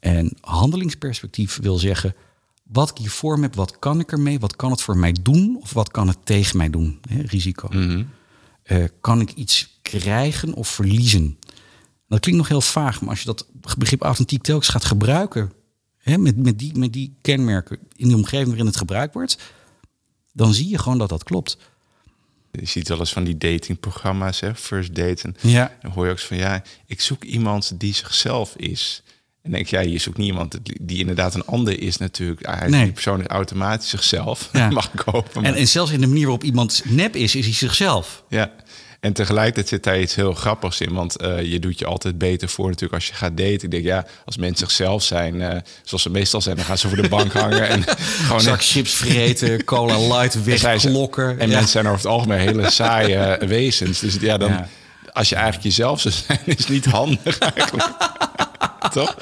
En 0.00 0.36
handelingsperspectief 0.40 1.58
wil 1.62 1.78
zeggen... 1.78 2.14
wat 2.62 2.90
ik 2.90 2.96
hier 2.98 3.10
voor 3.10 3.36
me 3.36 3.42
heb, 3.42 3.54
wat 3.54 3.78
kan 3.78 4.00
ik 4.00 4.12
ermee? 4.12 4.38
Wat 4.40 4.56
kan 4.56 4.70
het 4.70 4.82
voor 4.82 4.96
mij 4.98 5.16
doen? 5.22 5.58
Of 5.60 5.72
wat 5.72 5.90
kan 5.90 6.08
het 6.08 6.18
tegen 6.26 6.56
mij 6.56 6.70
doen? 6.70 7.00
Hè, 7.08 7.20
risico. 7.22 7.68
Eh, 8.62 8.84
kan 9.00 9.20
ik 9.20 9.32
iets 9.32 9.78
krijgen 9.82 10.54
of 10.54 10.68
verliezen? 10.68 11.38
Dat 12.08 12.20
klinkt 12.20 12.40
nog 12.40 12.48
heel 12.48 12.60
vaag, 12.60 13.00
maar 13.00 13.10
als 13.10 13.18
je 13.18 13.24
dat 13.26 13.46
begrip 13.78 14.02
authentiek 14.02 14.42
telkens 14.42 14.68
gaat 14.68 14.84
gebruiken... 14.84 15.52
Hè, 15.96 16.18
met, 16.18 16.36
met, 16.36 16.58
die, 16.58 16.76
met 16.78 16.92
die 16.92 17.16
kenmerken 17.20 17.78
in 17.96 18.08
de 18.08 18.14
omgeving 18.16 18.46
waarin 18.48 18.66
het 18.66 18.76
gebruikt 18.76 19.14
wordt... 19.14 19.38
dan 20.32 20.54
zie 20.54 20.68
je 20.68 20.78
gewoon 20.78 20.98
dat 20.98 21.08
dat 21.08 21.24
klopt. 21.24 21.56
Je 22.50 22.66
ziet 22.66 22.88
wel 22.88 22.98
eens 22.98 23.12
van 23.12 23.24
die 23.24 23.38
datingprogramma's, 23.38 24.40
hè, 24.40 24.54
first 24.54 24.94
date. 24.94 25.22
En 25.22 25.50
Ja. 25.50 25.76
dan 25.82 25.90
hoor 25.90 26.04
je 26.06 26.10
ook 26.12 26.18
van, 26.18 26.36
ja, 26.36 26.62
ik 26.86 27.00
zoek 27.00 27.24
iemand 27.24 27.80
die 27.80 27.94
zichzelf 27.94 28.56
is. 28.56 29.02
En 29.42 29.50
denk 29.50 29.64
ik, 29.64 29.70
ja, 29.70 29.80
je 29.80 29.98
zoekt 29.98 30.16
niet 30.16 30.26
iemand 30.26 30.58
die, 30.80 30.98
inderdaad 30.98 31.34
een 31.34 31.44
ander 31.46 31.80
is 31.80 31.96
natuurlijk. 31.96 32.46
Hij 32.46 32.68
Nee. 32.68 32.82
Die 32.84 32.92
persoon 32.92 33.20
is 33.20 33.26
automatisch 33.26 33.88
zichzelf, 33.88 34.48
Ja. 34.52 34.70
mag 34.70 34.90
ik 34.92 35.00
hopen. 35.00 35.42
maar- 35.42 35.50
En, 35.52 35.58
en 35.58 35.68
zelfs 35.68 35.90
in 35.92 36.00
de 36.00 36.06
manier 36.06 36.22
waarop 36.22 36.44
iemand 36.44 36.82
nep 36.84 37.16
is, 37.16 37.34
is 37.34 37.44
hij 37.44 37.54
zichzelf. 37.54 38.22
Ja, 38.28 38.50
en 39.00 39.12
tegelijkertijd 39.12 39.68
zit 39.68 39.82
daar 39.82 40.00
iets 40.00 40.14
heel 40.14 40.32
grappigs 40.32 40.80
in. 40.80 40.92
Want 40.92 41.16
eh, 41.16 41.42
je 41.42 41.58
doet 41.58 41.78
je 41.78 41.86
altijd 41.86 42.18
beter 42.18 42.48
voor 42.48 42.66
natuurlijk 42.66 42.94
als 42.94 43.06
je 43.06 43.14
gaat 43.14 43.36
daten. 43.36 43.52
Ik 43.62 43.70
denk, 43.70 43.84
ja, 43.84 44.06
als 44.24 44.36
mensen 44.36 44.66
zichzelf 44.66 45.02
zijn, 45.02 45.40
eh, 45.42 45.56
zoals 45.82 46.02
ze 46.02 46.10
meestal 46.10 46.40
zijn... 46.40 46.56
dan 46.56 46.64
gaan 46.64 46.78
ze 46.78 46.88
voor 46.88 47.02
de 47.02 47.08
bank 47.08 47.32
hangen 47.42 47.68
en 47.68 47.82
gewoon... 48.22 48.40
Zak 48.40 48.62
chips 48.64 48.92
vreten, 48.94 49.64
cola 49.74 49.98
light 49.98 50.44
wegklokken. 50.44 51.38
En 51.38 51.46
Ja. 51.48 51.52
mensen 51.54 51.70
zijn 51.72 51.86
over 51.86 51.98
het 51.98 52.06
algemeen 52.06 52.38
hele 52.38 52.70
saaie 52.70 53.16
eh, 53.16 53.48
wezens. 53.48 53.98
Dus 54.00 54.16
ja, 54.20 54.36
dan, 54.38 54.50
Ja. 54.50 54.68
als 55.12 55.28
je 55.28 55.34
eigenlijk 55.34 55.64
jezelf 55.64 56.00
zou 56.00 56.14
zijn, 56.26 56.40
is 56.44 56.66
niet 56.66 56.84
handig 56.84 57.38
eigenlijk. 57.38 57.88
Toch? 58.92 59.16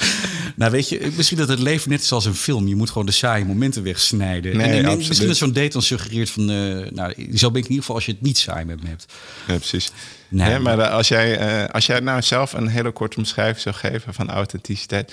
Nou, 0.56 0.72
weet 0.72 0.88
je, 0.88 1.12
misschien 1.16 1.38
dat 1.38 1.48
het 1.48 1.58
leven 1.58 1.90
net 1.90 2.00
is 2.00 2.12
als 2.12 2.24
een 2.24 2.34
film. 2.34 2.68
Je 2.68 2.76
moet 2.76 2.88
gewoon 2.90 3.06
de 3.06 3.12
saaie 3.12 3.44
momenten 3.44 3.82
wegsnijden. 3.82 4.56
Nee, 4.56 4.66
en, 4.66 4.72
en 4.72 4.84
absoluut. 4.84 5.08
misschien 5.08 5.28
dat 5.28 5.36
zo'n 5.36 5.52
date 5.52 5.68
dan 5.68 5.82
suggereert 5.82 6.30
van... 6.30 6.50
eh, 6.50 6.90
nou, 6.90 7.36
zo 7.36 7.50
ben 7.50 7.60
ik 7.60 7.64
in 7.64 7.70
ieder 7.70 7.76
geval 7.76 7.94
als 7.94 8.06
je 8.06 8.12
het 8.12 8.20
niet 8.20 8.38
saai 8.38 8.64
met 8.64 8.82
me 8.82 8.88
hebt. 8.88 9.12
Ja, 9.46 9.56
precies. 9.56 9.90
Nee. 10.28 10.58
Maar 10.58 10.78
eh, 10.78 10.90
als 10.90 11.08
jij, 11.08 11.38
eh, 11.38 11.74
als 11.74 11.86
jij 11.86 12.00
nou 12.00 12.22
zelf 12.22 12.52
een 12.52 12.68
hele 12.68 12.90
korte 12.90 13.16
omschrijving 13.16 13.60
zou 13.60 13.74
geven 13.74 14.14
van 14.14 14.30
authenticiteit. 14.30 15.12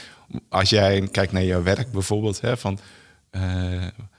Als 0.49 0.69
jij 0.69 1.07
kijkt 1.11 1.31
naar 1.31 1.43
jouw 1.43 1.63
werk 1.63 1.91
bijvoorbeeld, 1.91 2.41
hè, 2.41 2.57
van, 2.57 2.79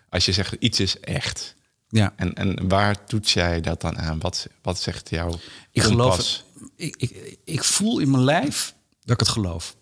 als 0.09 0.25
je 0.25 0.33
zegt 0.33 0.57
iets 0.59 0.81
is 0.81 1.01
echt. 1.01 1.55
Ja. 1.89 2.13
En, 2.17 2.35
en 2.35 2.69
waar 2.69 3.05
toets 3.05 3.33
jij 3.33 3.61
dat 3.61 3.81
dan 3.81 3.99
aan? 3.99 4.21
Wat, 4.21 4.47
wat 4.63 4.81
zegt 4.81 5.11
jouw 5.11 5.39
Ik 5.73 5.83
geloof 5.83 6.09
kompas? 6.09 6.45
Ik, 6.77 6.95
ik, 6.99 7.39
ik 7.45 7.65
voel 7.65 7.99
in 7.99 8.11
mijn 8.11 8.25
lijf 8.25 8.75
dat 9.01 9.21
ik 9.21 9.27
het 9.27 9.29
geloof. 9.29 9.77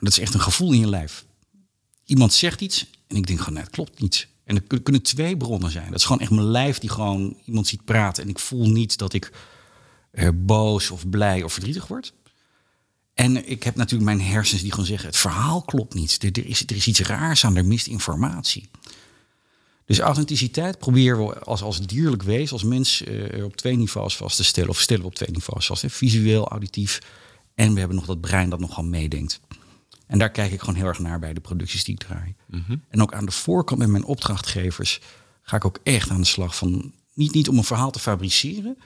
Dat 0.00 0.12
is 0.12 0.18
echt 0.18 0.34
een 0.34 0.40
gevoel 0.40 0.72
in 0.72 0.78
je 0.80 0.88
lijf. 0.88 1.24
Iemand 2.04 2.32
zegt 2.32 2.60
iets 2.60 2.86
en 3.06 3.16
ik 3.16 3.26
denk 3.26 3.38
gewoon, 3.38 3.54
nee, 3.54 3.62
het 3.62 3.72
klopt 3.72 4.00
niet. 4.00 4.28
En 4.44 4.56
er 4.56 4.62
kun- 4.62 4.82
kunnen 4.82 5.02
twee 5.02 5.36
bronnen 5.36 5.70
zijn. 5.70 5.90
Dat 5.90 5.98
is 5.98 6.04
gewoon 6.04 6.20
echt 6.20 6.30
mijn 6.30 6.46
lijf 6.50 6.78
die 6.78 6.90
gewoon 6.90 7.36
iemand 7.44 7.66
ziet 7.66 7.84
praten. 7.84 8.22
En 8.22 8.28
ik 8.28 8.38
voel 8.38 8.70
niet 8.70 8.98
dat 8.98 9.12
ik 9.12 9.32
eh, 10.10 10.28
boos 10.34 10.90
of 10.90 11.08
blij 11.08 11.42
of 11.42 11.52
verdrietig 11.52 11.86
word. 11.86 12.12
En 13.14 13.48
ik 13.50 13.62
heb 13.62 13.74
natuurlijk 13.74 14.04
mijn 14.16 14.20
hersens 14.30 14.60
die 14.60 14.70
gewoon 14.70 14.86
zeggen, 14.86 15.08
het 15.08 15.16
verhaal 15.16 15.62
klopt 15.62 15.94
niet. 15.94 16.22
Er, 16.22 16.32
er, 16.32 16.46
is, 16.46 16.60
er 16.66 16.76
is 16.76 16.86
iets 16.86 17.00
raars 17.00 17.44
aan, 17.44 17.56
er 17.56 17.64
mist 17.66 17.86
informatie. 17.86 18.68
Dus 19.84 19.98
authenticiteit 19.98 20.78
proberen 20.78 21.26
we 21.26 21.38
als, 21.38 21.62
als 21.62 21.86
dierlijk 21.86 22.22
wezen, 22.22 22.52
als 22.52 22.62
mens, 22.62 23.02
eh, 23.04 23.44
op 23.44 23.56
twee 23.56 23.76
niveaus 23.76 24.16
vast 24.16 24.36
te 24.36 24.44
stellen. 24.44 24.70
Of 24.70 24.80
stellen 24.80 25.02
we 25.02 25.08
op 25.08 25.14
twee 25.14 25.30
niveaus 25.30 25.66
vast. 25.66 25.82
Hè? 25.82 25.90
Visueel, 25.90 26.48
auditief. 26.48 26.98
En 27.54 27.72
we 27.72 27.78
hebben 27.78 27.96
nog 27.96 28.06
dat 28.06 28.20
brein 28.20 28.50
dat 28.50 28.60
nogal 28.60 28.84
meedenkt. 28.84 29.40
En 30.10 30.18
daar 30.18 30.30
kijk 30.30 30.52
ik 30.52 30.60
gewoon 30.60 30.74
heel 30.74 30.86
erg 30.86 30.98
naar 30.98 31.18
bij 31.18 31.32
de 31.32 31.40
producties 31.40 31.84
die 31.84 31.94
ik 31.94 32.00
draai. 32.00 32.34
En 32.88 33.02
ook 33.02 33.12
aan 33.14 33.24
de 33.24 33.32
voorkant 33.32 33.78
met 33.80 33.88
mijn 33.88 34.04
opdrachtgevers 34.04 35.00
ga 35.42 35.56
ik 35.56 35.64
ook 35.64 35.78
echt 35.82 36.10
aan 36.10 36.20
de 36.20 36.26
slag 36.26 36.56
van... 36.56 36.92
Niet, 37.14 37.34
niet 37.34 37.48
om 37.48 37.58
een 37.58 37.64
verhaal 37.64 37.90
te 37.90 37.98
fabriceren, 37.98 38.78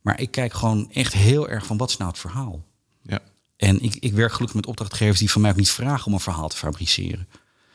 maar 0.00 0.20
ik 0.20 0.30
kijk 0.30 0.52
gewoon 0.52 0.90
echt 0.92 1.12
heel 1.12 1.48
erg 1.48 1.66
van 1.66 1.76
wat 1.76 1.90
is 1.90 1.96
nou 1.96 2.10
het 2.10 2.18
verhaal? 2.18 2.64
Ja. 3.02 3.18
En 3.56 3.80
ik, 3.82 3.94
ik 3.94 4.12
werk 4.12 4.32
gelukkig 4.32 4.56
met 4.56 4.66
opdrachtgevers 4.66 5.18
die 5.18 5.30
van 5.30 5.40
mij 5.40 5.50
ook 5.50 5.56
niet 5.56 5.70
vragen 5.70 6.06
om 6.06 6.12
een 6.12 6.20
verhaal 6.20 6.48
te 6.48 6.56
fabriceren. 6.56 7.28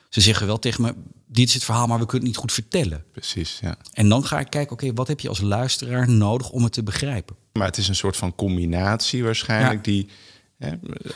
Ze 0.10 0.22
zeggen 0.22 0.48
wel 0.48 0.60
tegen 0.60 0.82
me, 0.82 0.96
dit 1.28 1.48
is 1.48 1.54
het 1.54 1.64
verhaal, 1.64 1.88
maar 1.88 2.00
we 2.00 2.06
kunnen 2.06 2.28
het 2.28 2.38
niet 2.38 2.38
goed 2.38 2.52
vertellen. 2.54 3.04
Precies, 3.12 3.60
ja. 3.62 3.78
En 3.94 4.10
dan 4.10 4.26
ga 4.26 4.40
ik 4.40 4.50
kijken, 4.50 4.74
oké, 4.74 4.94
wat 4.94 5.08
heb 5.08 5.20
je 5.20 5.30
als 5.30 5.42
luisteraar 5.42 6.10
nodig 6.10 6.50
om 6.50 6.64
het 6.64 6.74
te 6.74 6.84
begrijpen? 6.84 7.36
Maar 7.54 7.68
het 7.68 7.78
is 7.78 7.88
een 7.88 7.96
soort 7.96 8.18
van 8.18 8.36
combinatie 8.36 9.24
waarschijnlijk 9.24 9.86
Ja. 9.86 9.92
die 9.92 10.10
hè, 10.58 10.72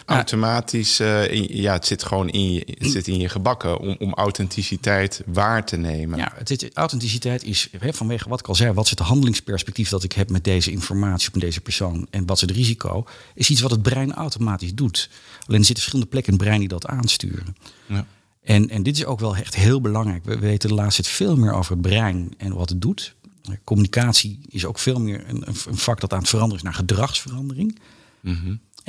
automatisch, 0.05 1.00
eh, 1.00 1.31
in- 1.31 1.48
ja, 1.62 1.74
het 1.74 1.86
zit 1.86 2.03
gewoon 2.03 2.29
in 2.29 2.53
je, 2.53 2.63
het 2.77 2.91
zit 2.91 3.08
in 3.08 3.19
je 3.19 3.29
gebakken 3.29 3.79
om, 3.79 3.96
om 4.00 4.13
authenticiteit 4.13 5.22
waar 5.25 5.65
te 5.65 5.77
nemen. 5.77 6.17
Ja, 6.17 6.31
het, 6.38 6.69
authenticiteit 6.74 7.43
is 7.43 7.69
hè, 7.79 7.93
vanwege 7.93 8.29
wat 8.29 8.39
ik 8.39 8.48
al 8.48 8.55
zei, 8.55 8.72
wat 8.72 8.84
is 8.86 8.89
het 8.89 9.00
handelingsperspectief 9.00 9.89
dat 9.89 10.03
ik 10.03 10.12
heb 10.12 10.29
met 10.29 10.43
deze 10.43 10.72
informatie 10.72 11.34
op 11.34 11.39
deze 11.41 11.62
persoon 11.62 12.08
en 12.10 12.25
wat 12.25 12.36
is 12.36 12.41
het 12.41 12.51
risico, 12.51 13.05
is 13.34 13.50
iets 13.50 13.62
wat 13.62 13.72
het 13.72 13.81
brein 13.81 14.13
automatisch 14.13 14.75
doet. 14.75 15.10
Alleen 15.46 15.60
er 15.60 15.65
zitten 15.65 15.75
verschillende 15.75 16.10
plekken 16.12 16.31
in 16.34 16.38
het 16.39 16.48
brein 16.48 16.60
die 16.60 16.69
dat 16.69 16.86
aansturen. 16.86 17.55
Ja. 17.86 18.05
En, 18.43 18.69
en 18.69 18.84
dit 18.84 18.98
is 18.98 19.05
ook 19.05 19.19
wel 19.19 19.36
echt 19.36 19.55
heel 19.55 19.81
belangrijk. 19.81 20.25
We 20.25 20.39
weten 20.39 20.69
de 20.69 20.75
laatste 20.75 21.01
tijd 21.01 21.15
veel 21.15 21.36
meer 21.38 21.53
over 21.53 21.72
het 21.72 21.81
brein 21.81 22.34
en 22.38 22.53
wat 22.53 22.69
het 22.69 22.81
doet. 22.81 23.15
Communicatie 23.63 24.39
is 24.50 24.65
ook 24.65 24.79
veel 24.79 25.00
meer 25.00 25.24
een, 25.27 25.48
een 25.48 25.55
een 25.67 25.77
vak 25.77 26.00
dat 26.00 26.13
aan 26.13 26.19
het 26.19 26.29
veranderen 26.29 26.58
is 26.58 26.63
naar 26.63 26.74
gedragsverandering. 26.74 27.79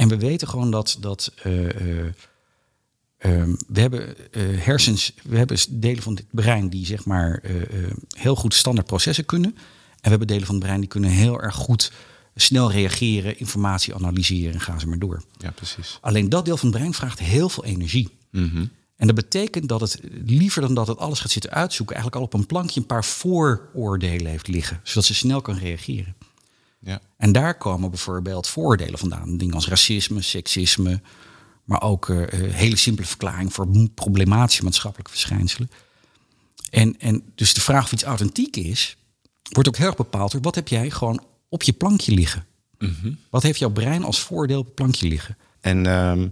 En 0.01 0.09
we 0.09 0.19
weten 0.19 0.49
gewoon 0.49 0.71
dat, 0.71 0.97
dat 1.01 1.33
eh, 1.43 2.01
eh, 2.01 2.13
ehm, 3.19 3.55
we 3.69 3.81
hebben 3.81 4.33
eh, 4.33 4.43
hersens, 4.43 5.15
we 5.23 5.37
hebben 5.37 5.59
delen 5.69 6.03
van 6.03 6.15
het 6.15 6.25
brein 6.31 6.69
die 6.69 6.87
zeg 6.87 7.05
maar 7.05 7.43
heel 8.17 8.37
goed 8.37 8.55
standaard 8.55 8.87
processen 8.87 9.25
kunnen. 9.25 9.51
En 9.55 10.03
we 10.03 10.09
hebben 10.09 10.27
delen 10.27 10.47
van 10.47 10.55
het 10.55 10.65
brein 10.65 10.81
die 10.81 10.89
kunnen 10.89 11.11
heel 11.11 11.43
erg 11.43 11.55
goed 11.55 11.93
snel 12.35 12.71
reageren, 12.71 13.39
informatie 13.39 13.95
analyseren 13.95 14.55
en 14.55 14.61
gaan 14.61 14.81
ze 14.81 14.87
maar 14.89 14.99
door. 14.99 15.23
ja, 15.39 15.51
precies. 15.51 15.99
Alleen 16.01 16.29
dat 16.29 16.45
deel 16.45 16.57
van 16.57 16.69
het 16.69 16.77
brein 16.77 16.95
vraagt 16.95 17.19
heel 17.19 17.49
veel 17.49 17.65
energie. 17.65 18.09
En 18.97 19.07
dat 19.07 19.15
betekent 19.15 19.69
dat 19.69 19.81
het 19.81 20.01
liever 20.25 20.63
dan 20.63 20.75
dat 20.75 20.87
het 20.87 20.99
alles 20.99 21.21
gaat 21.21 21.31
zitten 21.31 21.51
uitzoeken, 21.51 21.95
eigenlijk 21.97 22.25
al 22.25 22.29
op 22.33 22.41
een 22.41 22.47
plankje 22.47 22.81
een 22.81 22.87
paar 22.87 23.05
vooroordelen 23.05 24.31
heeft 24.31 24.49
liggen, 24.49 24.81
zodat 24.83 25.05
ze 25.05 25.15
snel 25.15 25.41
kan 25.41 25.57
reageren. 25.57 26.15
Ja. 26.81 27.01
En 27.17 27.33
daar 27.33 27.59
komen 27.59 27.91
bijvoorbeeld 27.91 28.47
vooroordelen 28.47 28.99
vandaan. 28.99 29.37
Dingen 29.37 29.55
als 29.55 29.69
racisme, 29.69 30.23
seksisme, 30.23 31.01
maar 31.65 31.83
ook 31.83 32.09
eh, 32.09 32.23
eh, 32.23 32.55
hele 32.55 32.77
simpele 32.77 33.07
verklaring 33.07 33.53
voor 33.53 33.89
problematische 33.95 34.65
maatschappelijke 34.65 35.11
verschijnselen. 35.13 35.71
En, 36.71 37.01
en 37.01 37.23
dus 37.35 37.55
de 37.55 37.61
vraag 37.61 37.85
of 37.85 37.93
iets 37.93 38.03
authentiek 38.03 38.57
is, 38.57 38.97
wordt 39.51 39.69
ook 39.69 39.77
heel 39.77 39.87
erg 39.87 39.97
bepaald 39.97 40.33
door 40.33 40.41
wat 40.41 40.55
heb 40.55 40.69
jij 40.69 40.91
gewoon 40.91 41.25
op 41.49 41.63
je 41.63 41.73
plankje 41.73 42.13
liggen. 42.13 42.45
Wat 43.31 43.43
heeft 43.43 43.59
jouw 43.59 43.71
brein 43.71 44.05
als 44.05 44.21
voordeel 44.21 44.59
op 44.59 44.67
het 44.67 44.75
plankje 44.75 45.09
liggen? 45.09 45.37
En 45.61 45.87
ehm, 45.87 46.29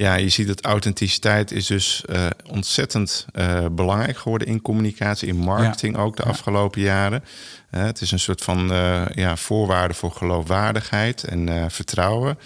ja, 0.00 0.14
je 0.14 0.28
ziet 0.28 0.46
dat 0.46 0.64
authenticiteit 0.64 1.50
is 1.50 1.66
dus 1.66 2.04
eh, 2.04 2.26
ontzettend 2.46 3.26
eh, 3.32 3.66
belangrijk 3.72 4.16
geworden 4.16 4.48
in 4.48 4.62
communicatie, 4.62 5.28
in 5.28 5.36
marketing 5.36 5.96
ook 5.96 6.16
de 6.16 6.22
afgelopen 6.22 6.80
jaren. 6.80 7.24
Eh, 7.70 7.82
het 7.82 8.00
is 8.00 8.10
een 8.10 8.18
soort 8.18 8.42
van 8.42 8.68
ja, 9.14 9.36
voorwaarde 9.36 9.94
voor 9.94 10.10
geloofwaardigheid 10.10 11.24
en 11.24 11.70
vertrouwen. 11.70 12.38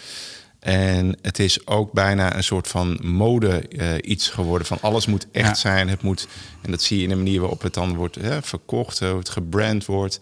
En 0.61 1.19
het 1.23 1.39
is 1.39 1.67
ook 1.67 1.93
bijna 1.93 2.37
een 2.37 2.45
soort 2.45 2.69
van 2.69 2.99
mode 3.03 3.69
iets 4.03 4.29
geworden. 4.29 4.67
Van 4.67 4.79
alles 4.81 5.07
moet 5.07 5.27
echt 5.33 5.47
Ja. 5.49 5.55
zijn. 5.55 5.89
Het 5.89 6.03
moet, 6.03 6.29
en 6.63 6.71
dat 6.71 6.83
zie 6.83 6.97
je 6.97 7.03
in 7.03 7.09
de 7.09 7.17
manier 7.17 7.41
waarop 7.41 7.63
het 7.63 7.75
dan 7.75 7.97
wordt 7.97 8.15
hè, 8.15 8.43
verkocht, 8.43 8.99
hoe 8.99 9.19
het 9.19 9.29
gebrand 9.29 9.85
wordt. 9.85 10.21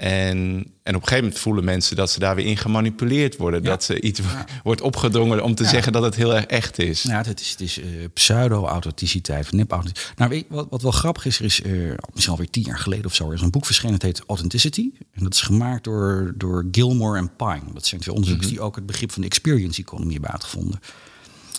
En, 0.00 0.38
en 0.82 0.94
op 0.94 1.02
een 1.02 1.08
gegeven 1.08 1.22
moment 1.22 1.38
voelen 1.38 1.64
mensen 1.64 1.96
dat 1.96 2.10
ze 2.10 2.18
daar 2.18 2.34
weer 2.34 2.46
in 2.46 2.56
gemanipuleerd 2.56 3.36
worden. 3.36 3.62
Dat 3.62 3.84
ze 3.84 4.00
iets 4.00 4.20
wordt 4.62 4.80
opgedrongen 4.80 5.42
om 5.44 5.54
te 5.54 5.64
zeggen 5.64 5.92
dat 5.92 6.02
het 6.02 6.14
heel 6.14 6.34
erg 6.34 6.44
echt 6.46 6.78
is. 6.78 7.02
Ja, 7.02 7.22
het 7.24 7.40
is, 7.40 7.50
het 7.50 7.60
is 7.60 7.78
eh, 7.80 7.86
pseudo-authenticiteit, 8.12 9.44
of 9.44 9.52
nep-authenticiteit. 9.52 10.18
Nou, 10.18 10.30
weet 10.30 10.44
wat, 10.48 10.66
wat 10.70 10.82
wel 10.82 10.90
grappig 10.90 11.26
is, 11.26 11.38
er 11.38 11.44
is 11.44 11.62
eh, 11.62 11.72
misschien 12.12 12.32
alweer 12.32 12.50
tien 12.50 12.62
jaar 12.62 12.78
geleden 12.78 13.04
of 13.04 13.14
zo, 13.14 13.28
er 13.28 13.34
is 13.34 13.40
een 13.40 13.50
boek 13.50 13.66
verschenen, 13.66 13.92
dat 13.98 14.02
heet 14.02 14.22
Authenticity. 14.26 14.90
En 15.12 15.22
dat 15.22 15.34
is 15.34 15.40
gemaakt 15.40 15.84
door, 15.84 16.32
door 16.36 16.66
Gilmore 16.70 17.18
en 17.18 17.36
Pine. 17.36 17.72
Dat 17.72 17.86
zijn 17.86 18.00
twee 18.00 18.14
onderzoekers 18.14 18.50
die 18.50 18.60
ook 18.60 18.76
het 18.76 18.86
begrip 18.86 19.12
van 19.12 19.20
de 19.22 19.28
experience 19.28 19.80
economy 19.80 20.12
hebben 20.12 20.30
uitgevonden. 20.30 20.80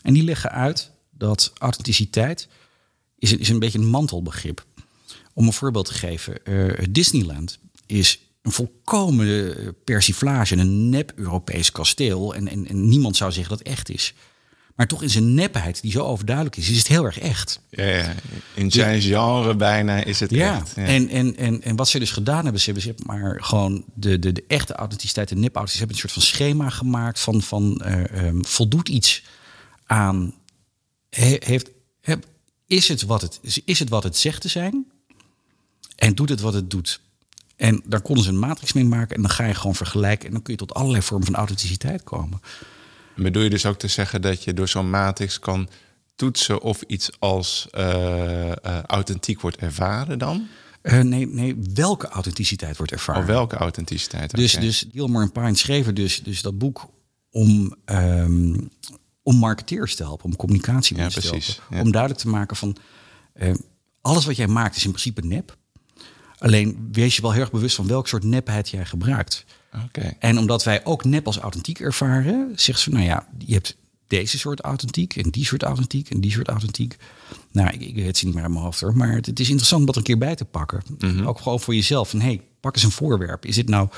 En 0.03 0.13
die 0.13 0.23
leggen 0.23 0.51
uit 0.51 0.91
dat 1.17 1.51
authenticiteit 1.57 2.47
is, 3.17 3.31
een- 3.31 3.39
is 3.39 3.49
een 3.49 3.59
beetje 3.59 3.79
een 3.79 3.87
mantelbegrip. 3.89 4.65
Om 5.33 5.45
een 5.47 5.53
voorbeeld 5.53 5.85
te 5.85 5.93
geven, 5.93 6.45
eh, 6.45 6.85
Disneyland 6.89 7.59
is 7.85 8.19
een 8.41 8.51
volkomen 8.51 9.55
eh, 9.57 9.67
persiflage, 9.83 10.55
een 10.55 10.89
nep-Europees 10.89 11.71
kasteel. 11.71 12.35
En, 12.35 12.47
en, 12.47 12.67
en 12.67 12.87
niemand 12.89 13.17
zou 13.17 13.31
zeggen 13.31 13.49
dat 13.57 13.59
het 13.59 13.67
echt 13.77 13.89
is. 13.89 14.13
Maar 14.75 14.87
toch 14.87 15.01
in 15.01 15.09
zijn 15.09 15.33
nepheid, 15.33 15.81
die 15.81 15.91
zo 15.91 16.03
overduidelijk 16.03 16.55
is, 16.57 16.69
is 16.69 16.77
het 16.77 16.87
heel 16.87 17.05
erg 17.05 17.19
echt. 17.19 17.61
Ja, 17.69 17.85
ja. 17.85 18.15
In 18.53 18.71
zijn 18.71 19.01
genre 19.01 19.55
bijna 19.55 20.03
is 20.03 20.19
het 20.19 20.31
Ja, 20.31 20.55
echt. 20.57 20.73
Ja. 20.75 20.85
En, 20.85 21.09
en, 21.09 21.37
en, 21.37 21.61
en 21.61 21.75
wat 21.75 21.89
ze 21.89 21.99
dus 21.99 22.11
gedaan 22.11 22.43
hebben, 22.43 22.61
ze 22.61 22.65
hebben, 22.71 22.83
ze 22.83 22.95
maar 23.05 23.43
gewoon 23.43 23.85
de, 23.93 24.19
de, 24.19 24.31
de 24.31 24.43
echte 24.47 24.73
authenticiteit 24.73 25.31
en 25.31 25.39
nep-authenticiteit 25.39 25.89
hebben 25.89 25.95
een 25.95 26.09
soort 26.09 26.47
van 26.47 26.47
schema 26.61 26.69
gemaakt 26.69 27.19
van, 27.19 27.41
van 27.41 27.81
eh, 27.81 28.25
ehm, 28.27 28.41
voldoet 28.41 28.89
iets 28.89 29.23
aan, 29.85 30.33
he- 31.09 31.37
heeft, 31.39 31.69
is, 32.65 32.87
het 32.87 33.01
wat 33.01 33.21
het, 33.21 33.39
is 33.65 33.79
het 33.79 33.89
wat 33.89 34.03
het 34.03 34.17
zegt 34.17 34.41
te 34.41 34.47
zijn 34.47 34.85
en 35.95 36.15
doet 36.15 36.29
het 36.29 36.41
wat 36.41 36.53
het 36.53 36.69
doet. 36.69 37.01
En 37.61 37.81
daar 37.85 38.01
konden 38.01 38.23
ze 38.23 38.29
een 38.29 38.39
matrix 38.39 38.73
mee 38.73 38.83
maken 38.83 39.15
en 39.15 39.21
dan 39.21 39.31
ga 39.31 39.45
je 39.45 39.53
gewoon 39.53 39.75
vergelijken 39.75 40.27
en 40.27 40.33
dan 40.33 40.41
kun 40.41 40.53
je 40.53 40.59
tot 40.59 40.73
allerlei 40.73 41.03
vormen 41.03 41.25
van 41.25 41.35
authenticiteit 41.35 42.03
komen. 42.03 42.41
Bedoel 43.15 43.43
je 43.43 43.49
dus 43.49 43.65
ook 43.65 43.79
te 43.79 43.87
zeggen 43.87 44.21
dat 44.21 44.43
je 44.43 44.53
door 44.53 44.67
zo'n 44.67 44.89
matrix 44.89 45.39
kan 45.39 45.69
toetsen 46.15 46.61
of 46.61 46.81
iets 46.81 47.09
als 47.19 47.67
eh, 47.71 48.51
eh, 48.51 48.83
authentiek 48.83 49.41
wordt 49.41 49.57
ervaren 49.57 50.19
dan? 50.19 50.47
Eh, 50.81 50.99
nee, 50.99 51.27
nee, 51.27 51.55
welke 51.73 52.07
authenticiteit 52.07 52.77
wordt 52.77 52.91
ervaren? 52.91 53.21
Of 53.21 53.27
welke 53.27 53.55
authenticiteit? 53.55 54.35
Dus, 54.35 54.53
Oké. 54.55 54.63
dus 54.63 54.85
Gilmore 54.91 55.23
en 55.23 55.31
Pine 55.31 55.55
schreven 55.55 55.95
dus, 55.95 56.23
dus 56.23 56.41
dat 56.41 56.57
boek 56.57 56.89
om, 57.31 57.75
ehm, 57.85 58.57
om 59.23 59.35
marketeers 59.35 59.95
te 59.95 60.03
helpen, 60.03 60.25
om 60.25 60.35
communicatie 60.35 60.97
Ja, 60.97 61.07
te 61.07 61.19
precies, 61.19 61.47
helpen. 61.47 61.75
ja. 61.75 61.81
Om 61.81 61.91
duidelijk 61.91 62.21
te 62.21 62.29
maken 62.29 62.55
van 62.55 62.75
alles 64.01 64.25
wat 64.25 64.35
jij 64.35 64.47
maakt 64.47 64.75
is 64.75 64.83
in 64.85 64.91
principe 64.91 65.25
nep. 65.25 65.59
Alleen 66.41 66.89
wees 66.91 67.15
je 67.15 67.21
wel 67.21 67.31
heel 67.31 67.41
erg 67.41 67.51
bewust 67.51 67.75
van 67.75 67.87
welk 67.87 68.07
soort 68.07 68.23
nepheid 68.23 68.69
jij 68.69 68.85
gebruikt. 68.85 69.45
Oké. 69.85 70.13
En 70.19 70.37
omdat 70.37 70.63
wij 70.63 70.85
ook 70.85 71.03
nep 71.03 71.25
als 71.25 71.37
authentiek 71.37 71.79
ervaren, 71.79 72.51
zegt 72.55 72.79
ze, 72.79 72.89
nou 72.89 73.03
ja, 73.03 73.27
je 73.37 73.53
hebt 73.53 73.77
deze 74.07 74.39
soort 74.39 74.61
authentiek 74.61 75.15
en 75.15 75.29
die 75.29 75.45
soort 75.45 75.63
authentiek 75.63 76.09
en 76.09 76.21
die 76.21 76.31
soort 76.31 76.47
authentiek. 76.47 76.95
Nou, 77.51 77.69
ik, 77.69 77.81
ik 77.81 77.95
weet 77.95 78.17
ze 78.17 78.25
niet 78.25 78.33
meer 78.33 78.43
uit 78.43 78.51
mijn 78.51 78.63
hoofd 78.63 78.79
hoor, 78.79 78.97
maar 78.97 79.11
het, 79.11 79.25
het 79.25 79.39
is 79.39 79.47
interessant 79.47 79.81
om 79.81 79.87
dat 79.87 79.95
een 79.95 80.03
keer 80.03 80.17
bij 80.17 80.35
te 80.35 80.45
pakken. 80.45 80.81
Ook 81.25 81.39
gewoon 81.39 81.59
voor 81.59 81.75
jezelf. 81.75 82.09
Van, 82.09 82.21
hey, 82.21 82.41
pak 82.59 82.75
eens 82.75 82.83
een 82.83 82.91
voorwerp. 82.91 83.45
Is 83.45 83.55
dit 83.55 83.69
nou 83.69 83.89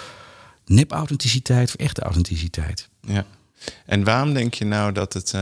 nep-authenticiteit 0.65 1.67
of 1.67 1.75
echte 1.75 2.01
authenticiteit? 2.01 2.89
Ja. 3.01 3.25
En 3.85 4.03
waarom 4.03 4.33
denk 4.33 4.53
je 4.53 4.65
nou 4.65 4.91
dat 4.91 5.13
het, 5.13 5.27
uh, 5.27 5.31
we 5.31 5.37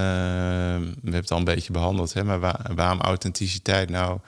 hebben 1.02 1.14
het 1.14 1.32
al 1.32 1.38
een 1.38 1.44
beetje 1.44 1.72
behandeld, 1.72 2.14
hè, 2.14 2.24
maar 2.24 2.40
waarom 2.76 3.00
authenticiteit 3.00 3.90
nou 3.90 4.20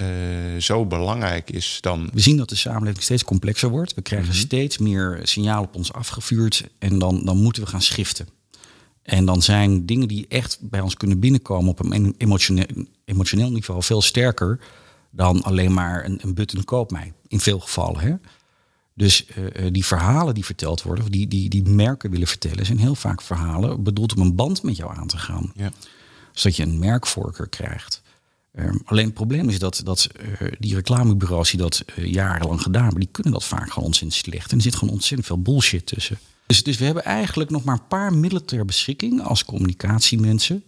uh, 0.00 0.60
zo 0.60 0.86
belangrijk 0.86 1.50
is 1.50 1.78
dan? 1.80 2.10
We 2.12 2.20
zien 2.20 2.36
dat 2.36 2.48
de 2.48 2.56
samenleving 2.56 3.02
steeds 3.02 3.24
complexer 3.24 3.68
wordt. 3.68 3.94
We 3.94 4.02
krijgen 4.02 4.28
mhm. 4.28 4.38
steeds 4.38 4.78
meer 4.78 5.20
signalen 5.22 5.68
op 5.68 5.74
ons 5.74 5.92
afgevuurd 5.92 6.68
en 6.78 6.98
dan, 6.98 7.24
dan 7.24 7.36
moeten 7.36 7.62
we 7.62 7.68
gaan 7.68 7.82
schiften. 7.82 8.28
En 9.02 9.24
dan 9.24 9.42
zijn 9.42 9.86
dingen 9.86 10.08
die 10.08 10.26
echt 10.28 10.58
bij 10.60 10.80
ons 10.80 10.94
kunnen 10.94 11.20
binnenkomen 11.20 11.70
op 11.70 11.84
een 11.84 12.14
emotioneel, 12.18 12.66
emotioneel 13.04 13.50
niveau 13.50 13.82
veel 13.82 14.02
sterker 14.02 14.60
dan 15.10 15.42
alleen 15.42 15.72
maar 15.72 16.04
een, 16.04 16.18
een 16.22 16.34
button 16.34 16.64
koop 16.64 16.90
mij. 16.90 17.12
In 17.26 17.40
veel 17.40 17.60
gevallen. 17.60 18.00
Hè? 18.00 18.14
Dus 18.94 19.26
uh, 19.26 19.66
die 19.72 19.86
verhalen 19.86 20.34
die 20.34 20.44
verteld 20.44 20.82
worden, 20.82 21.04
of 21.04 21.10
die, 21.10 21.28
die, 21.28 21.48
die 21.48 21.68
merken 21.68 22.10
willen 22.10 22.26
vertellen, 22.26 22.66
zijn 22.66 22.78
heel 22.78 22.94
vaak 22.94 23.22
verhalen 23.22 23.82
bedoeld 23.82 24.14
om 24.14 24.22
een 24.22 24.34
band 24.34 24.62
met 24.62 24.76
jou 24.76 24.96
aan 24.96 25.06
te 25.06 25.18
gaan. 25.18 25.52
Ja. 25.54 25.70
Zodat 26.32 26.56
je 26.56 26.62
een 26.62 26.78
merkvoorkeur 26.78 27.48
krijgt. 27.48 28.02
Um, 28.60 28.80
alleen 28.84 29.04
het 29.04 29.14
probleem 29.14 29.48
is 29.48 29.58
dat, 29.58 29.80
dat 29.84 30.08
uh, 30.40 30.48
die 30.58 30.74
reclamebureaus 30.74 31.50
die 31.50 31.60
dat 31.60 31.84
uh, 31.96 32.12
jarenlang 32.12 32.62
gedaan 32.62 32.82
hebben, 32.82 33.00
die 33.00 33.08
kunnen 33.12 33.32
dat 33.32 33.44
vaak 33.44 33.72
gewoon 33.72 33.84
ontzettend 33.84 34.20
slecht. 34.24 34.50
En 34.50 34.56
er 34.56 34.62
zit 34.62 34.74
gewoon 34.74 34.94
ontzettend 34.94 35.26
veel 35.26 35.42
bullshit 35.42 35.86
tussen. 35.86 36.18
Dus, 36.46 36.62
dus 36.62 36.76
we 36.76 36.84
hebben 36.84 37.04
eigenlijk 37.04 37.50
nog 37.50 37.64
maar 37.64 37.74
een 37.74 37.86
paar 37.86 38.12
middelen 38.12 38.44
ter 38.44 38.64
beschikking 38.64 39.22
als 39.22 39.44
communicatiemensen. 39.44 40.62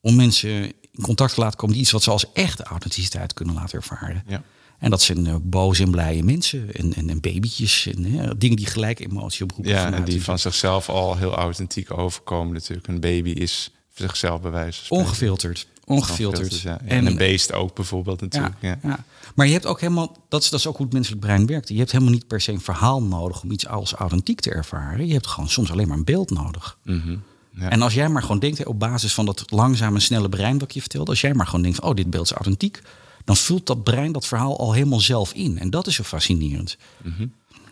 Om 0.00 0.16
mensen 0.16 0.50
in 0.64 1.02
contact 1.02 1.34
te 1.34 1.40
laten 1.40 1.58
komen 1.58 1.74
die 1.74 1.84
iets 1.84 1.92
wat 1.92 2.02
ze 2.02 2.10
als 2.10 2.32
echte 2.32 2.62
authenticiteit 2.62 3.34
kunnen 3.34 3.54
laten 3.54 3.78
ervaren. 3.78 4.22
Ja. 4.26 4.42
En 4.78 4.90
dat 4.90 5.02
zijn 5.02 5.26
uh, 5.26 5.34
boze 5.42 5.82
en 5.82 5.90
blije 5.90 6.22
mensen 6.22 6.74
en, 6.74 6.94
en, 6.94 7.10
en 7.10 7.20
babytjes 7.20 7.86
en 7.86 8.02
dingen 8.38 8.56
die 8.56 8.66
gelijk 8.66 9.00
emotie 9.00 9.42
oproepen. 9.42 9.72
Ja, 9.72 9.92
en 9.92 10.04
die 10.04 10.22
van 10.22 10.38
zichzelf 10.38 10.88
al 10.88 11.16
heel 11.16 11.34
authentiek 11.34 11.98
overkomen 11.98 12.52
natuurlijk. 12.52 12.88
Een 12.88 13.00
baby 13.00 13.30
is 13.30 13.70
zichzelf 13.94 14.40
bewijzen. 14.40 14.90
Ongefilterd. 14.90 15.66
Ongefilterd. 15.90 16.64
En, 16.84 17.06
een 17.06 17.16
beest 17.16 17.52
ook 17.52 17.74
bijvoorbeeld 17.74 18.20
natuurlijk. 18.20 18.54
Ja, 18.60 18.78
ja. 18.82 19.04
Maar 19.34 19.46
je 19.46 19.52
hebt 19.52 19.66
ook 19.66 19.80
helemaal, 19.80 20.16
dat 20.28 20.42
is, 20.42 20.48
dat 20.48 20.60
is 20.60 20.66
ook 20.66 20.76
hoe 20.76 20.84
het 20.84 20.94
menselijk 20.94 21.22
brein 21.22 21.46
werkt. 21.46 21.68
Je 21.68 21.78
hebt 21.78 21.92
helemaal 21.92 22.12
niet 22.12 22.26
per 22.26 22.40
se 22.40 22.52
een 22.52 22.60
verhaal 22.60 23.02
nodig 23.02 23.42
om 23.42 23.50
iets 23.50 23.66
als 23.66 23.92
authentiek 23.92 24.40
te 24.40 24.50
ervaren. 24.50 25.06
Je 25.06 25.12
hebt 25.12 25.26
gewoon 25.26 25.48
soms 25.48 25.70
alleen 25.70 25.88
maar 25.88 25.96
een 25.96 26.04
beeld 26.04 26.30
nodig. 26.30 26.78
Mhm. 26.84 27.16
Ja. 27.54 27.70
En 27.70 27.82
als 27.82 27.94
jij 27.94 28.08
maar 28.08 28.22
gewoon 28.22 28.38
denkt, 28.38 28.66
op 28.66 28.78
basis 28.78 29.14
van 29.14 29.26
dat 29.26 29.44
langzame, 29.46 30.00
snelle 30.00 30.28
brein 30.28 30.58
wat 30.58 30.74
je 30.74 30.80
vertelt, 30.80 31.08
als 31.08 31.20
jij 31.20 31.34
maar 31.34 31.46
gewoon 31.46 31.62
denkt, 31.62 31.80
oh, 31.80 31.94
dit 31.94 32.10
beeld 32.10 32.24
is 32.24 32.32
authentiek, 32.32 32.82
dan 33.24 33.36
vult 33.36 33.66
dat 33.66 33.84
brein 33.84 34.12
dat 34.12 34.26
verhaal 34.26 34.58
al 34.58 34.72
helemaal 34.72 35.00
zelf 35.00 35.32
in. 35.32 35.58
En 35.58 35.70
dat 35.70 35.86
is 35.86 35.94
zo 35.94 36.02
fascinerend. 36.02 36.76
Mhm. 37.02 37.26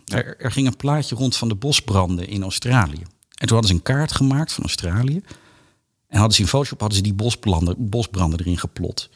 er, 0.05 0.37
er, 0.39 0.51
ging 0.51 0.67
een 0.67 0.75
plaatje 0.75 1.15
rond 1.15 1.35
van 1.35 1.47
de 1.47 1.55
bosbranden 1.55 2.27
in 2.27 2.41
Australië. 2.41 3.01
En 3.35 3.47
toen 3.47 3.57
hadden 3.57 3.67
ze 3.67 3.73
een 3.73 3.81
kaart 3.95 4.11
gemaakt 4.11 4.53
van 4.53 4.63
Australië. 4.63 5.21
En 6.09 6.17
hadden 6.17 6.35
ze 6.35 6.41
in 6.41 6.47
Photoshop 6.47 6.79
hadden 6.79 6.97
ze 6.97 7.03
die 7.03 7.13
bosbranden, 7.13 7.89
bosbranden 7.89 8.39
erin 8.39 8.57
geplot. 8.57 9.09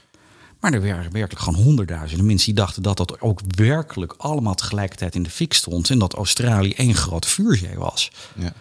Maar 0.59 0.73
er 0.73 0.81
waren 0.81 1.11
werkelijk 1.11 1.45
gewoon 1.45 1.63
honderdduizenden 1.63 2.25
mensen 2.25 2.45
die 2.45 2.63
dachten 2.63 2.83
dat 2.83 2.97
dat 2.97 3.21
ook 3.21 3.39
werkelijk 3.47 4.13
allemaal 4.17 4.55
tegelijkertijd 4.55 5.15
in 5.15 5.23
de 5.23 5.29
fik 5.29 5.53
stond. 5.53 5.89
En 5.89 5.99
dat 5.99 6.13
Australië 6.13 6.73
één 6.73 6.95
grote 6.95 7.27
vuurzee 7.27 7.77
was. 7.77 8.11
Ja. 8.35 8.53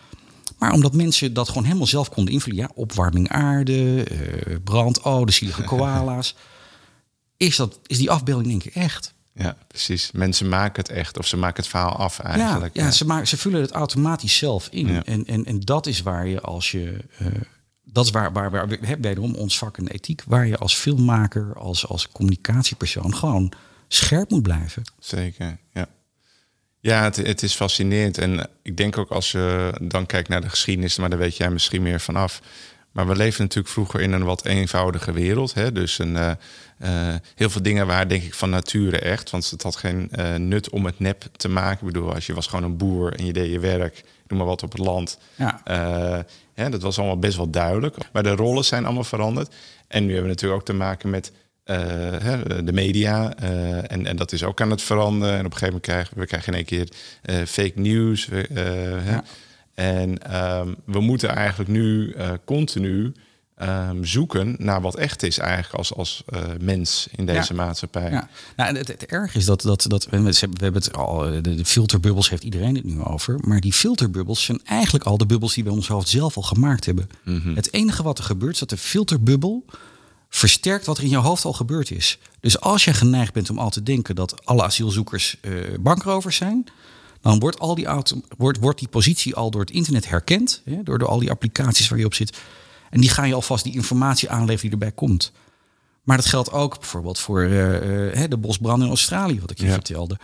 Maar 0.58 0.72
omdat 0.72 0.92
mensen 0.92 1.34
dat 1.34 1.48
gewoon 1.48 1.64
helemaal 1.64 1.86
zelf 1.86 2.08
konden 2.08 2.34
invullen. 2.34 2.58
Ja, 2.58 2.70
opwarming 2.74 3.28
aarde, 3.28 4.06
uh, 4.10 4.56
brand, 4.64 5.00
oh, 5.00 5.24
de 5.24 5.32
zielige 5.32 5.62
koala's. 5.62 6.34
is, 7.36 7.56
dat, 7.56 7.78
is 7.86 7.98
die 7.98 8.10
afbeelding 8.10 8.48
denk 8.48 8.64
ik 8.64 8.74
echt. 8.74 9.14
Ja, 9.34 9.56
precies. 9.68 10.10
Mensen 10.12 10.48
maken 10.48 10.82
het 10.82 10.92
echt 10.92 11.18
of 11.18 11.26
ze 11.26 11.36
maken 11.36 11.62
het 11.62 11.70
verhaal 11.70 11.96
af 11.96 12.18
eigenlijk. 12.18 12.76
Ja, 12.76 12.84
ja, 12.84 12.90
Ze, 12.90 13.06
maken, 13.06 13.28
ze 13.28 13.36
vullen 13.36 13.60
het 13.60 13.70
automatisch 13.70 14.36
zelf 14.36 14.68
in. 14.70 15.04
En, 15.04 15.26
en, 15.26 15.44
en 15.44 15.60
dat 15.60 15.86
is 15.86 16.02
waar 16.02 16.26
je 16.26 16.40
als 16.40 16.70
je... 16.70 16.96
Uh, 17.20 17.26
dat 17.92 18.04
is 18.04 18.10
waar, 18.10 18.32
waar, 18.32 18.50
waar 18.50 18.68
we 18.68 18.78
hebben 18.86 19.34
ons 19.34 19.58
vak 19.58 19.78
en 19.78 19.88
ethiek, 19.88 20.22
waar 20.26 20.46
je 20.46 20.56
als 20.56 20.74
filmmaker, 20.74 21.54
als, 21.56 21.86
als 21.86 22.08
communicatiepersoon 22.08 23.14
gewoon 23.14 23.52
scherp 23.88 24.30
moet 24.30 24.42
blijven. 24.42 24.82
Zeker, 24.98 25.58
ja. 25.72 25.88
Ja, 26.80 27.02
het, 27.02 27.16
het, 27.16 27.42
is 27.42 27.54
fascinerend. 27.54 28.18
En 28.18 28.48
ik 28.62 28.76
denk 28.76 28.98
ook 28.98 29.10
als 29.10 29.32
je 29.32 29.74
dan 29.82 30.06
kijkt 30.06 30.28
naar 30.28 30.40
de 30.40 30.48
geschiedenis, 30.48 30.96
maar 30.96 31.10
daar 31.10 31.18
weet 31.18 31.36
jij 31.36 31.50
misschien 31.50 31.82
meer 31.82 32.00
vanaf. 32.00 32.40
Maar 32.92 33.06
we 33.06 33.16
leven 33.16 33.42
natuurlijk 33.42 33.74
vroeger 33.74 34.00
in 34.00 34.12
een 34.12 34.24
wat 34.24 34.44
eenvoudige 34.44 35.12
wereld. 35.12 35.54
Hè? 35.54 35.72
Dus 35.72 35.98
een, 35.98 36.14
uh, 36.14 36.30
uh, 36.82 37.14
heel 37.34 37.50
veel 37.50 37.62
dingen 37.62 37.86
waren 37.86 38.08
denk 38.08 38.22
ik 38.22 38.34
van 38.34 38.50
nature 38.50 38.98
echt. 38.98 39.30
Want 39.30 39.50
het 39.50 39.62
had 39.62 39.76
geen 39.76 40.10
uh, 40.12 40.34
nut 40.34 40.70
om 40.70 40.84
het 40.84 40.98
nep 40.98 41.24
te 41.36 41.48
maken. 41.48 41.86
Ik 41.86 41.92
bedoel, 41.92 42.14
als 42.14 42.26
je 42.26 42.34
was 42.34 42.46
gewoon 42.46 42.64
een 42.64 42.76
boer 42.76 43.14
en 43.14 43.26
je 43.26 43.32
deed 43.32 43.50
je 43.50 43.58
werk, 43.58 44.04
noem 44.26 44.38
maar 44.38 44.48
wat 44.48 44.62
op 44.62 44.72
het 44.72 44.80
land. 44.80 45.18
Ja. 45.34 45.60
Hè, 46.54 46.70
dat 46.70 46.82
was 46.82 46.98
allemaal 46.98 47.18
best 47.18 47.36
wel 47.36 47.50
duidelijk. 47.50 47.96
Maar 48.12 48.22
de 48.22 48.34
rollen 48.34 48.64
zijn 48.64 48.84
allemaal 48.84 49.04
veranderd. 49.04 49.54
En 49.88 50.02
nu 50.02 50.12
hebben 50.12 50.22
we 50.22 50.34
natuurlijk 50.34 50.60
ook 50.60 50.66
te 50.66 50.72
maken 50.72 51.10
met 51.10 51.32
de 52.64 52.72
media. 52.72 53.36
En, 53.86 54.06
en 54.06 54.16
dat 54.16 54.32
is 54.32 54.44
ook 54.44 54.60
aan 54.60 54.70
het 54.70 54.82
veranderen. 54.82 55.38
En 55.38 55.46
op 55.46 55.52
een 55.52 55.58
gegeven 55.58 55.66
moment 55.66 55.84
krijgen 55.84 56.18
we 56.18 56.26
krijgen 56.26 56.52
in 56.52 56.58
één 56.58 56.64
keer 56.64 56.88
fake 57.46 57.72
news. 57.74 58.28
Ja. 59.04 59.24
En 59.74 60.36
um, 60.36 60.76
we 60.84 61.00
moeten 61.00 61.28
eigenlijk 61.28 61.70
nu 61.70 62.14
continu 62.44 63.12
um, 63.62 64.04
zoeken 64.04 64.56
naar 64.58 64.80
wat 64.80 64.96
echt 64.96 65.22
is 65.22 65.38
eigenlijk 65.38 65.74
als, 65.74 65.94
als 65.94 66.24
mens 66.60 67.08
in 67.16 67.26
deze 67.26 67.54
maatschappij. 67.54 68.10
Ja. 68.10 68.28
Nou, 68.56 68.76
het, 68.76 68.88
het, 68.88 69.06
erg 69.06 69.34
is 69.34 69.44
dat, 69.44 69.62
dat, 69.62 69.84
dat 69.88 70.06
we, 70.06 70.22
we 70.22 70.46
hebben 70.56 70.82
het 70.82 70.96
al, 70.96 71.18
de, 71.18 71.54
de 71.54 71.64
filterbubbels 71.64 72.30
heeft 72.30 72.44
iedereen 72.44 72.74
het 72.74 72.84
nu 72.84 73.02
over. 73.02 73.38
Maar 73.40 73.60
die 73.60 73.72
filterbubbels 73.72 74.44
zijn 74.44 74.60
eigenlijk 74.64 75.04
al 75.04 75.18
de 75.18 75.26
bubbels 75.26 75.54
die 75.54 75.64
we 75.64 75.70
ons 75.70 75.88
hoofd 75.88 76.08
zelf 76.08 76.36
al 76.36 76.42
gemaakt 76.42 76.84
hebben. 76.84 77.08
Mm 77.24 77.40
-hmm. 77.40 77.56
Het 77.56 77.72
enige 77.72 78.02
wat 78.02 78.18
er 78.18 78.24
gebeurt 78.24 78.52
is 78.52 78.58
dat 78.58 78.70
de 78.70 78.76
filterbubbel 78.76 79.64
versterkt 80.34 80.86
wat 80.86 80.98
er 80.98 81.04
in 81.04 81.10
je 81.10 81.16
hoofd 81.16 81.44
al 81.44 81.52
gebeurd 81.52 81.90
is. 81.90 82.18
Dus 82.40 82.60
als 82.60 82.84
je 82.84 82.94
geneigd 82.94 83.32
bent 83.32 83.50
om 83.50 83.58
al 83.58 83.70
te 83.70 83.82
denken 83.82 84.14
dat 84.14 84.46
alle 84.46 84.62
asielzoekers 84.62 85.36
uh, 85.40 85.54
bankrovers 85.80 86.36
zijn, 86.36 86.64
dan 87.22 87.38
wordt, 87.38 87.58
al 87.58 87.74
die 87.74 87.86
wordt, 88.36 88.58
wordt 88.58 88.78
die 88.78 88.88
positie 88.88 89.34
al 89.34 89.50
door 89.50 89.60
het 89.60 89.70
internet 89.70 90.08
herkend, 90.08 90.62
hè, 90.64 90.82
door, 90.82 90.98
door 90.98 91.08
al 91.08 91.18
die 91.18 91.30
applicaties 91.30 91.88
waar 91.88 91.98
je 91.98 92.04
op 92.04 92.14
zit. 92.14 92.38
En 92.90 93.00
die 93.00 93.10
gaan 93.10 93.28
je 93.28 93.34
alvast 93.34 93.64
die 93.64 93.72
informatie 93.72 94.30
aanleveren 94.30 94.60
die 94.60 94.70
erbij 94.70 94.92
komt. 94.92 95.32
Maar 96.02 96.16
dat 96.16 96.26
geldt 96.26 96.52
ook 96.52 96.78
bijvoorbeeld 96.78 97.18
voor 97.18 97.42
uh, 97.42 97.50
de 98.28 98.36
bosbranden 98.38 98.82
in 98.82 98.88
Australië, 98.88 99.40
wat 99.40 99.50
ik 99.50 99.60
je 99.60 99.70
vertelde. 99.70 100.18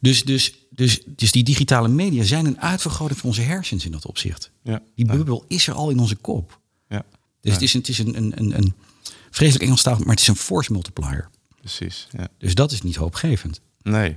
Dus, 0.00 0.22
dus, 0.22 0.54
dus, 0.70 1.02
dus 1.06 1.32
die 1.32 1.44
digitale 1.44 1.88
media 1.88 2.22
zijn 2.22 2.46
een 2.46 2.60
uitvergroting 2.60 3.18
van 3.18 3.28
onze 3.28 3.40
hersens 3.40 3.84
in 3.84 3.92
dat 3.92 4.06
opzicht. 4.06 4.50
Ja. 4.62 4.82
Die 4.94 5.06
bubbel 5.06 5.44
is 5.48 5.66
er 5.66 5.74
al 5.74 5.90
in 5.90 5.98
onze 5.98 6.16
kop. 6.16 6.60
Ja. 6.88 7.04
Dus 7.40 7.52
het 7.52 7.62
is, 7.62 7.72
het 7.72 7.88
is 7.88 7.98
een, 7.98 8.16
een, 8.16 8.32
een, 8.36 8.56
een 8.56 8.74
vreselijk 9.30 9.64
Engelstalig, 9.64 9.98
maar 9.98 10.10
het 10.10 10.20
is 10.20 10.28
een 10.28 10.36
force 10.36 10.72
multiplier. 10.72 11.28
Precies. 11.60 12.08
Ja. 12.16 12.28
Dus 12.38 12.54
dat 12.54 12.72
is 12.72 12.82
niet 12.82 12.96
hoopgevend. 12.96 13.60
Nee. 13.82 14.16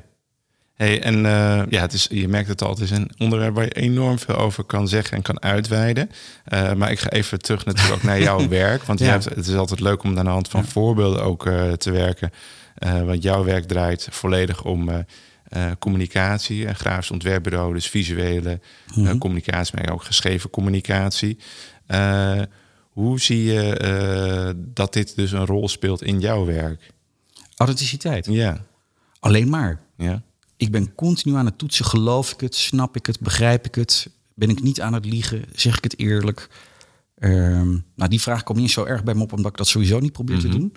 Hey, 0.74 1.02
en 1.02 1.16
uh, 1.16 1.62
ja, 1.70 1.82
het 1.82 1.94
is, 1.94 2.08
je 2.10 2.28
merkt 2.28 2.48
het 2.48 2.62
al, 2.62 2.70
het 2.70 2.80
is 2.80 2.92
een 2.92 3.12
onderwerp 3.18 3.56
waar 3.56 3.64
je 3.64 3.72
enorm 3.72 4.20
veel 4.20 4.36
over 4.36 4.64
kan 4.64 4.88
zeggen 4.88 5.18
en 5.18 5.24
kan 5.24 5.42
uitweiden. 5.42 6.10
Uh, 6.54 6.74
maar 6.74 6.92
ik 6.92 7.00
ga 7.00 7.10
even 7.10 7.42
terug 7.42 7.66
natuurlijk 7.66 7.96
ook 7.96 8.04
naar 8.04 8.22
jouw 8.22 8.48
werk. 8.60 8.84
Want 8.84 9.00
ja. 9.00 9.06
hebt, 9.06 9.26
het 9.26 9.48
is 9.48 9.56
altijd 9.56 9.80
leuk 9.80 10.04
om 10.04 10.18
aan 10.18 10.26
de 10.26 10.32
hand 10.32 10.50
van 10.50 10.62
ja. 10.62 10.68
voorbeelden 10.68 11.24
ook 11.24 11.46
uh, 11.46 11.72
te 11.72 11.92
werken. 11.92 12.32
want 12.80 13.24
jouw 13.24 13.44
werk 13.44 13.68
draait 13.68 14.08
volledig 14.12 14.64
om 14.64 15.06
communicatie. 15.80 16.68
Een 16.68 16.76
grafisch 16.76 17.12
ontwerpbureau, 17.12 17.74
dus 17.74 17.90
visuele 17.90 18.60
mm 18.96 19.06
-hmm. 19.06 19.18
communicatie, 19.18 19.76
maar 19.76 19.94
ook 19.94 20.04
geschreven 20.04 20.50
communicatie. 20.50 21.38
Hoe 22.90 23.20
zie 23.20 23.44
je 23.44 24.56
dat 24.58 24.94
dit 24.94 25.16
dus 25.16 25.32
een 25.32 25.46
rol 25.46 25.70
speelt 25.70 26.02
in 26.04 26.20
jouw 26.20 26.46
werk? 26.46 26.92
Authenticiteit. 27.56 28.26
Ja. 28.26 28.66
Alleen 29.20 29.50
maar. 29.50 29.80
Ja. 29.98 30.22
Ik 30.64 30.72
ben 30.72 30.96
continu 30.96 31.36
aan 31.36 31.46
het 31.46 31.58
toetsen. 31.58 31.86
Geloof 31.86 32.32
ik 32.32 32.40
het? 32.40 32.56
Snap 32.56 32.96
ik 32.96 33.06
het? 33.06 33.20
Begrijp 33.20 33.66
ik 33.66 33.76
het? 33.76 34.10
Ben 34.34 34.50
ik 34.50 34.62
niet 34.62 34.82
aan 34.82 34.94
het 34.94 35.06
liegen? 35.06 35.46
Zeg 35.54 35.78
ik 35.78 35.84
het 35.84 36.00
eerlijk? 36.00 36.50
Um, 37.20 37.86
nou, 37.96 38.10
die 38.10 38.22
vraag 38.22 38.44
komt 38.44 38.60
niet 38.60 38.72
zo 38.72 38.84
erg 38.84 39.04
bij 39.04 39.14
me 39.14 39.22
op, 39.24 39.34
omdat 39.34 39.52
ik 39.52 39.58
dat 39.58 39.68
sowieso 39.68 40.00
niet 40.00 40.12
probeer 40.12 40.36
mm 40.36 40.42
-hmm. 40.42 40.52
te 40.52 40.58
doen. 40.58 40.76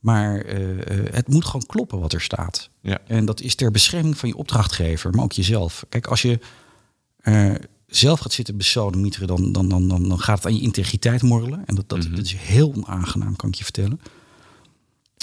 Maar 0.00 0.46
uh, 0.46 0.82
het 1.10 1.28
moet 1.28 1.44
gewoon 1.44 1.66
kloppen 1.66 2.00
wat 2.00 2.12
er 2.12 2.20
staat. 2.20 2.70
Ja. 2.80 2.98
En 3.06 3.24
dat 3.24 3.40
is 3.40 3.54
ter 3.54 3.70
bescherming 3.70 4.18
van 4.18 4.28
je 4.28 4.36
opdrachtgever, 4.36 5.10
maar 5.10 5.24
ook 5.24 5.32
jezelf. 5.32 5.84
Kijk, 5.88 6.06
als 6.06 6.22
je 6.22 6.38
uh, 7.22 7.54
zelf 7.86 8.20
gaat 8.20 8.32
zitten 8.32 8.56
besodemieteren, 8.56 9.26
dan, 9.26 9.52
dan, 9.52 9.68
dan, 9.68 9.88
dan, 9.88 10.08
dan 10.08 10.18
gaat 10.20 10.36
het 10.36 10.46
aan 10.46 10.56
je 10.56 10.62
integriteit 10.62 11.22
morrelen. 11.22 11.66
En 11.66 11.74
dat, 11.74 11.88
dat, 11.88 11.98
mm 11.98 12.04
-hmm. 12.04 12.16
dat 12.16 12.24
is 12.24 12.34
heel 12.34 12.72
onaangenaam, 12.76 13.36
kan 13.36 13.48
ik 13.48 13.54
je 13.54 13.64
vertellen. 13.64 14.00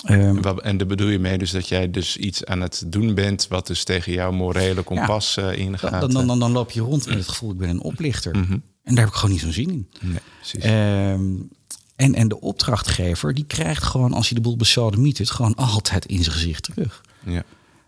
Um, 0.09 0.43
en 0.59 0.77
daar 0.77 0.87
bedoel 0.87 1.07
je 1.07 1.19
mee 1.19 1.37
dus 1.37 1.51
dat 1.51 1.67
jij 1.67 1.91
dus 1.91 2.17
iets 2.17 2.45
aan 2.45 2.61
het 2.61 2.83
doen 2.87 3.13
bent 3.13 3.47
wat 3.47 3.67
dus 3.67 3.83
tegen 3.83 4.11
jouw 4.11 4.31
morele 4.31 4.81
kompas 4.81 5.33
ja, 5.33 5.51
uh, 5.51 5.57
ingaat? 5.57 6.01
Dan, 6.01 6.11
dan, 6.11 6.27
dan, 6.27 6.39
dan, 6.39 6.51
loop 6.51 6.71
je 6.71 6.81
rond 6.81 7.05
met 7.07 7.17
het 7.17 7.27
gevoel, 7.27 7.51
ik 7.51 7.57
ben 7.57 7.69
een 7.69 7.81
oplichter. 7.81 8.35
Mm 8.35 8.43
-hmm. 8.43 8.63
En 8.83 8.95
daar 8.95 9.03
heb 9.03 9.13
ik 9.13 9.19
gewoon 9.19 9.31
niet 9.31 9.41
zo'n 9.43 9.51
zin 9.51 9.69
in. 9.69 9.89
Nee, 10.01 11.11
um, 11.11 11.49
en, 11.95 12.15
en 12.15 12.27
de 12.27 12.41
opdrachtgever, 12.41 13.33
die 13.33 13.45
krijgt 13.45 13.83
gewoon, 13.83 14.13
als 14.13 14.29
hij 14.29 14.37
de 14.37 14.43
boel 14.43 14.55
besodemietert, 14.55 15.31
gewoon 15.31 15.55
altijd 15.55 16.05
in 16.05 16.23
zijn 16.23 16.35
gezicht 16.35 16.63
terug. 16.63 17.01
Ja. 17.25 17.43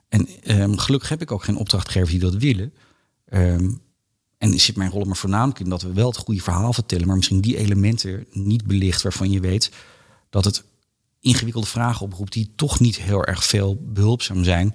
En 0.09 0.27
um, 0.61 0.77
gelukkig 0.77 1.09
heb 1.09 1.21
ik 1.21 1.31
ook 1.31 1.43
geen 1.43 1.57
opdrachtgevers 1.57 2.11
die 2.11 2.19
dat 2.19 2.35
willen. 2.35 2.73
En 4.37 4.59
zit 4.59 4.75
mijn 4.75 4.89
rol 4.89 5.03
maar 5.03 5.15
voornamelijk 5.15 5.59
in 5.59 5.69
dat 5.69 5.81
we 5.81 5.93
wel 5.93 6.07
het 6.07 6.17
goede 6.17 6.41
verhaal 6.41 6.73
vertellen, 6.73 7.07
maar 7.07 7.15
misschien 7.15 7.41
die 7.41 7.57
elementen 7.57 8.25
niet 8.31 8.65
belicht 8.65 9.01
waarvan 9.01 9.31
je 9.31 9.39
weet 9.39 9.71
dat 10.29 10.45
het 10.45 10.63
ingewikkelde 11.23 11.67
vragen 11.67 12.05
oproept 12.05 12.33
die 12.33 12.51
toch 12.55 12.79
niet 12.79 12.97
heel 12.97 13.25
erg 13.25 13.43
veel 13.43 13.77
behulpzaam 13.81 14.43
zijn. 14.43 14.73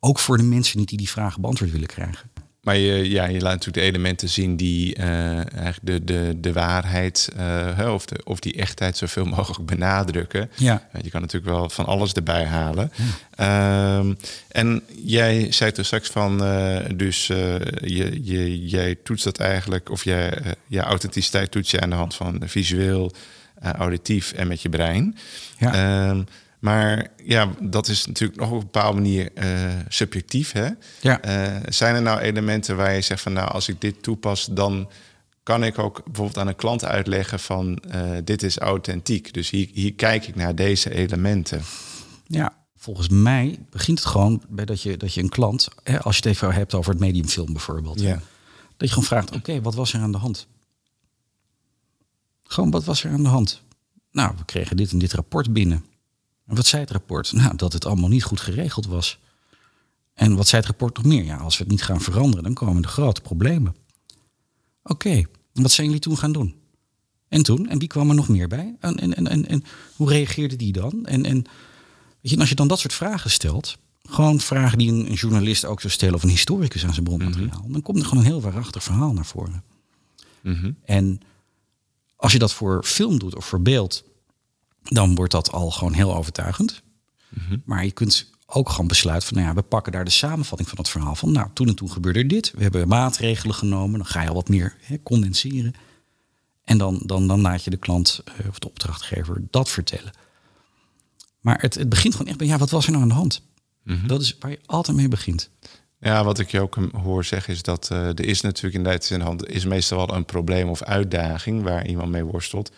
Ook 0.00 0.18
voor 0.18 0.36
de 0.36 0.42
mensen 0.42 0.78
niet 0.78 0.88
die 0.88 0.98
die 0.98 1.10
vragen 1.10 1.40
beantwoord 1.40 1.70
willen 1.70 1.86
krijgen. 1.86 2.30
Maar 2.66 2.76
je, 2.76 3.10
ja, 3.10 3.24
je 3.24 3.40
laat 3.40 3.52
natuurlijk 3.52 3.74
de 3.74 3.80
elementen 3.80 4.28
zien 4.28 4.56
die 4.56 4.98
uh, 4.98 5.06
eigenlijk 5.54 5.80
de, 5.82 6.04
de, 6.04 6.40
de 6.40 6.52
waarheid 6.52 7.28
uh, 7.38 7.92
of, 7.92 8.06
de, 8.06 8.20
of 8.24 8.40
die 8.40 8.54
echtheid 8.54 8.96
zoveel 8.96 9.24
mogelijk 9.36 9.66
benadrukken. 9.66 10.50
Ja. 10.56 10.88
Je 11.02 11.10
kan 11.10 11.20
natuurlijk 11.20 11.52
wel 11.52 11.70
van 11.70 11.86
alles 11.86 12.12
erbij 12.12 12.44
halen. 12.44 12.92
Ja. 13.36 13.98
Um, 13.98 14.16
en 14.48 14.82
jij 15.04 15.52
zei 15.52 15.72
toen 15.72 15.84
straks 15.84 16.08
van, 16.08 16.44
uh, 16.44 16.78
dus 16.94 17.26
je, 17.26 18.20
je, 18.22 18.66
jij 18.66 18.94
toetst 18.94 19.24
dat 19.24 19.38
eigenlijk, 19.38 19.90
of 19.90 20.04
jij, 20.04 20.42
je 20.66 20.80
authenticiteit 20.80 21.50
toets 21.50 21.70
je 21.70 21.80
aan 21.80 21.90
de 21.90 21.96
hand 21.96 22.14
van 22.14 22.42
visueel, 22.44 23.12
auditief 23.60 24.32
en 24.32 24.48
met 24.48 24.62
je 24.62 24.68
brein. 24.68 25.16
Ja. 25.58 26.08
Um, 26.08 26.24
maar 26.58 27.06
ja, 27.24 27.48
dat 27.60 27.88
is 27.88 28.06
natuurlijk 28.06 28.40
nog 28.40 28.48
op 28.48 28.54
een 28.54 28.60
bepaalde 28.60 29.00
manier 29.00 29.30
uh, 29.34 29.44
subjectief. 29.88 30.52
Hè? 30.52 30.68
Ja. 31.00 31.24
Uh, 31.26 31.56
zijn 31.68 31.94
er 31.94 32.02
nou 32.02 32.18
elementen 32.20 32.76
waar 32.76 32.94
je 32.94 33.00
zegt 33.00 33.22
van 33.22 33.32
nou, 33.32 33.50
als 33.50 33.68
ik 33.68 33.80
dit 33.80 34.02
toepas, 34.02 34.48
dan 34.50 34.90
kan 35.42 35.64
ik 35.64 35.78
ook 35.78 36.04
bijvoorbeeld 36.04 36.38
aan 36.38 36.48
een 36.48 36.56
klant 36.56 36.84
uitleggen 36.84 37.40
van 37.40 37.82
uh, 37.94 38.10
dit 38.24 38.42
is 38.42 38.58
authentiek. 38.58 39.32
Dus 39.34 39.50
hier, 39.50 39.68
hier 39.72 39.94
kijk 39.94 40.26
ik 40.26 40.34
naar 40.34 40.54
deze 40.54 40.94
elementen. 40.94 41.62
Ja, 42.26 42.56
volgens 42.76 43.08
mij 43.08 43.58
begint 43.70 43.98
het 43.98 44.08
gewoon 44.08 44.42
bij 44.48 44.64
dat 44.64 44.82
je, 44.82 44.96
dat 44.96 45.14
je 45.14 45.22
een 45.22 45.28
klant, 45.28 45.68
hè, 45.82 46.00
als 46.00 46.16
je 46.16 46.22
het 46.22 46.32
even 46.36 46.54
hebt 46.54 46.74
over 46.74 46.90
het 46.90 47.00
mediumfilm 47.00 47.52
bijvoorbeeld, 47.52 48.00
Ja. 48.00 48.20
dat 48.76 48.88
je 48.88 48.88
gewoon 48.88 49.04
vraagt, 49.04 49.34
oké, 49.34 49.60
wat 49.60 49.74
was 49.74 49.92
er 49.92 50.00
aan 50.00 50.12
de 50.12 50.18
hand? 50.18 50.46
Gewoon, 52.46 52.70
wat 52.70 52.84
was 52.84 53.04
er 53.04 53.10
aan 53.10 53.22
de 53.22 53.28
hand? 53.28 53.62
Nou, 54.10 54.34
we 54.36 54.44
kregen 54.44 54.76
dit 54.76 54.92
en 54.92 54.98
dit 54.98 55.12
rapport 55.12 55.52
binnen. 55.52 55.84
En 56.46 56.56
wat 56.56 56.66
zei 56.66 56.82
het 56.82 56.90
rapport? 56.90 57.32
Nou, 57.32 57.56
dat 57.56 57.72
het 57.72 57.84
allemaal 57.84 58.08
niet 58.08 58.24
goed 58.24 58.40
geregeld 58.40 58.86
was. 58.86 59.18
En 60.14 60.36
wat 60.36 60.48
zei 60.48 60.60
het 60.62 60.70
rapport 60.70 60.96
nog 60.96 61.04
meer? 61.04 61.24
Ja, 61.24 61.36
als 61.36 61.56
we 61.56 61.62
het 61.62 61.72
niet 61.72 61.82
gaan 61.82 62.00
veranderen, 62.00 62.44
dan 62.44 62.54
komen 62.54 62.82
er 62.82 62.88
grote 62.88 63.20
problemen. 63.20 63.76
Oké, 64.82 65.24
wat 65.52 65.70
zijn 65.70 65.86
jullie 65.86 66.02
toen 66.02 66.18
gaan 66.18 66.32
doen? 66.32 66.54
En 67.28 67.42
toen? 67.42 67.68
En 67.68 67.78
wie 67.78 67.88
kwam 67.88 68.08
er 68.08 68.14
nog 68.14 68.28
meer 68.28 68.48
bij? 68.48 68.76
En, 68.80 68.96
en, 68.96 69.14
en, 69.14 69.26
en, 69.26 69.48
en 69.48 69.64
hoe 69.96 70.08
reageerde 70.08 70.56
die 70.56 70.72
dan? 70.72 71.06
En, 71.06 71.24
en, 71.24 71.44
weet 72.20 72.32
je, 72.32 72.38
als 72.38 72.48
je 72.48 72.54
dan 72.54 72.68
dat 72.68 72.78
soort 72.78 72.94
vragen 72.94 73.30
stelt, 73.30 73.78
gewoon 74.02 74.40
vragen 74.40 74.78
die 74.78 74.92
een, 74.92 75.06
een 75.06 75.14
journalist 75.14 75.64
ook 75.64 75.80
zou 75.80 75.92
stellen 75.92 76.14
of 76.14 76.22
een 76.22 76.28
historicus 76.28 76.84
aan 76.84 76.92
zijn 76.92 77.04
bronmateriaal, 77.04 77.66
dan 77.68 77.82
komt 77.82 77.98
er 77.98 78.04
gewoon 78.04 78.24
een 78.24 78.30
heel 78.30 78.40
waarachtig 78.40 78.82
verhaal 78.82 79.12
naar 79.12 79.26
voren. 79.26 79.62
Mhm. 80.42 80.72
En 80.84 81.20
als 82.16 82.32
je 82.32 82.38
dat 82.38 82.52
voor 82.52 82.84
film 82.84 83.18
doet 83.18 83.36
of 83.36 83.46
voor 83.46 83.62
beeld, 83.62 84.04
dan 84.82 85.14
wordt 85.14 85.32
dat 85.32 85.52
al 85.52 85.70
gewoon 85.70 85.92
heel 85.92 86.14
overtuigend. 86.14 86.82
Maar 87.64 87.84
je 87.84 87.90
kunt 87.90 88.30
ook 88.46 88.70
gewoon 88.70 88.86
besluiten 88.86 89.28
van, 89.28 89.36
nou 89.36 89.48
ja, 89.48 89.54
we 89.54 89.62
pakken 89.62 89.92
daar 89.92 90.04
de 90.04 90.10
samenvatting 90.10 90.68
van 90.68 90.78
het 90.78 90.88
verhaal 90.88 91.14
van. 91.14 91.32
Nou, 91.32 91.48
toen 91.52 91.68
en 91.68 91.74
toen 91.74 91.90
gebeurde 91.90 92.18
er 92.18 92.28
dit. 92.28 92.52
We 92.56 92.62
hebben 92.62 92.88
maatregelen 92.88 93.54
genomen. 93.54 93.98
Dan 93.98 94.06
ga 94.06 94.22
je 94.22 94.28
al 94.28 94.34
wat 94.34 94.48
meer 94.48 94.76
hè, 94.80 95.02
condenseren. 95.02 95.74
En 96.64 96.78
dan, 96.78 97.02
dan, 97.04 97.26
dan 97.26 97.40
laat 97.40 97.64
je 97.64 97.70
de 97.70 97.76
klant 97.76 98.20
eh, 98.24 98.48
of 98.48 98.58
de 98.58 98.68
opdrachtgever 98.68 99.42
dat 99.50 99.68
vertellen. 99.68 100.12
Maar 101.40 101.60
het, 101.60 101.74
het 101.74 101.88
begint 101.88 102.14
gewoon 102.14 102.28
echt 102.28 102.38
bij, 102.38 102.46
ja, 102.46 102.58
wat 102.58 102.70
was 102.70 102.84
er 102.84 102.90
nou 102.90 103.02
aan 103.02 103.08
de 103.08 103.14
hand? 103.14 103.42
Dat 104.06 104.20
is 104.20 104.36
waar 104.38 104.50
je 104.50 104.60
altijd 104.66 104.96
mee 104.96 105.08
begint. 105.08 105.50
Ja, 106.00 106.24
wat 106.24 106.38
ik 106.38 106.50
je 106.50 106.60
ook 106.60 106.76
hoor 107.02 107.24
zeggen 107.24 107.52
is 107.54 107.62
dat 107.62 107.88
uh, 107.92 108.06
er 108.08 108.24
is 108.26 108.40
natuurlijk 108.40 108.74
inderdaad 108.74 109.10
in 109.10 109.18
de 109.18 109.24
hand 109.24 109.48
is 109.48 109.64
meestal 109.64 110.06
wel 110.06 110.16
een 110.16 110.24
probleem 110.24 110.68
of 110.68 110.82
uitdaging 110.82 111.62
waar 111.62 111.86
iemand 111.86 112.10
mee 112.10 112.24
worstelt. 112.24 112.72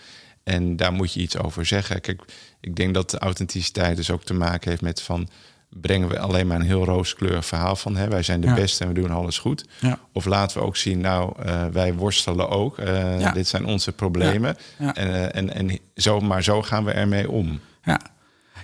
En 0.44 0.76
daar 0.76 0.92
moet 0.92 1.12
je 1.12 1.20
iets 1.20 1.38
over 1.38 1.66
zeggen. 1.66 2.00
Kijk, 2.00 2.22
ik 2.60 2.76
denk 2.76 2.94
dat 2.94 3.10
de 3.10 3.18
authenticiteit 3.18 3.96
dus 3.96 4.10
ook 4.10 4.24
te 4.24 4.34
maken 4.34 4.70
heeft 4.70 4.82
met 4.82 5.02
van 5.02 5.28
brengen 5.68 6.08
we 6.08 6.18
alleen 6.18 6.46
maar 6.46 6.56
een 6.60 6.66
heel 6.66 6.84
rooskleurig 6.84 7.46
verhaal 7.46 7.76
van 7.76 7.96
hè, 7.96 8.08
wij 8.08 8.22
zijn 8.22 8.40
de 8.40 8.46
Ja. 8.46 8.54
beste 8.54 8.84
en 8.84 8.88
we 8.92 9.00
doen 9.00 9.10
alles 9.10 9.38
goed. 9.38 9.64
Ja. 9.80 9.98
Of 10.12 10.24
laten 10.24 10.58
we 10.58 10.64
ook 10.64 10.76
zien, 10.76 11.00
nou, 11.00 11.32
uh, 11.46 11.66
wij 11.66 11.94
worstelen 11.94 12.48
ook. 12.48 12.78
Uh, 12.78 13.20
Ja. 13.20 13.32
Dit 13.32 13.48
zijn 13.48 13.64
onze 13.66 13.92
problemen. 13.92 14.56
En, 14.78 15.32
en, 15.32 15.54
en 15.54 15.78
zo, 15.94 16.20
maar 16.20 16.42
zo 16.42 16.62
gaan 16.62 16.84
we 16.84 16.90
ermee 16.90 17.30
om. 17.30 17.60
Ja, 17.82 18.00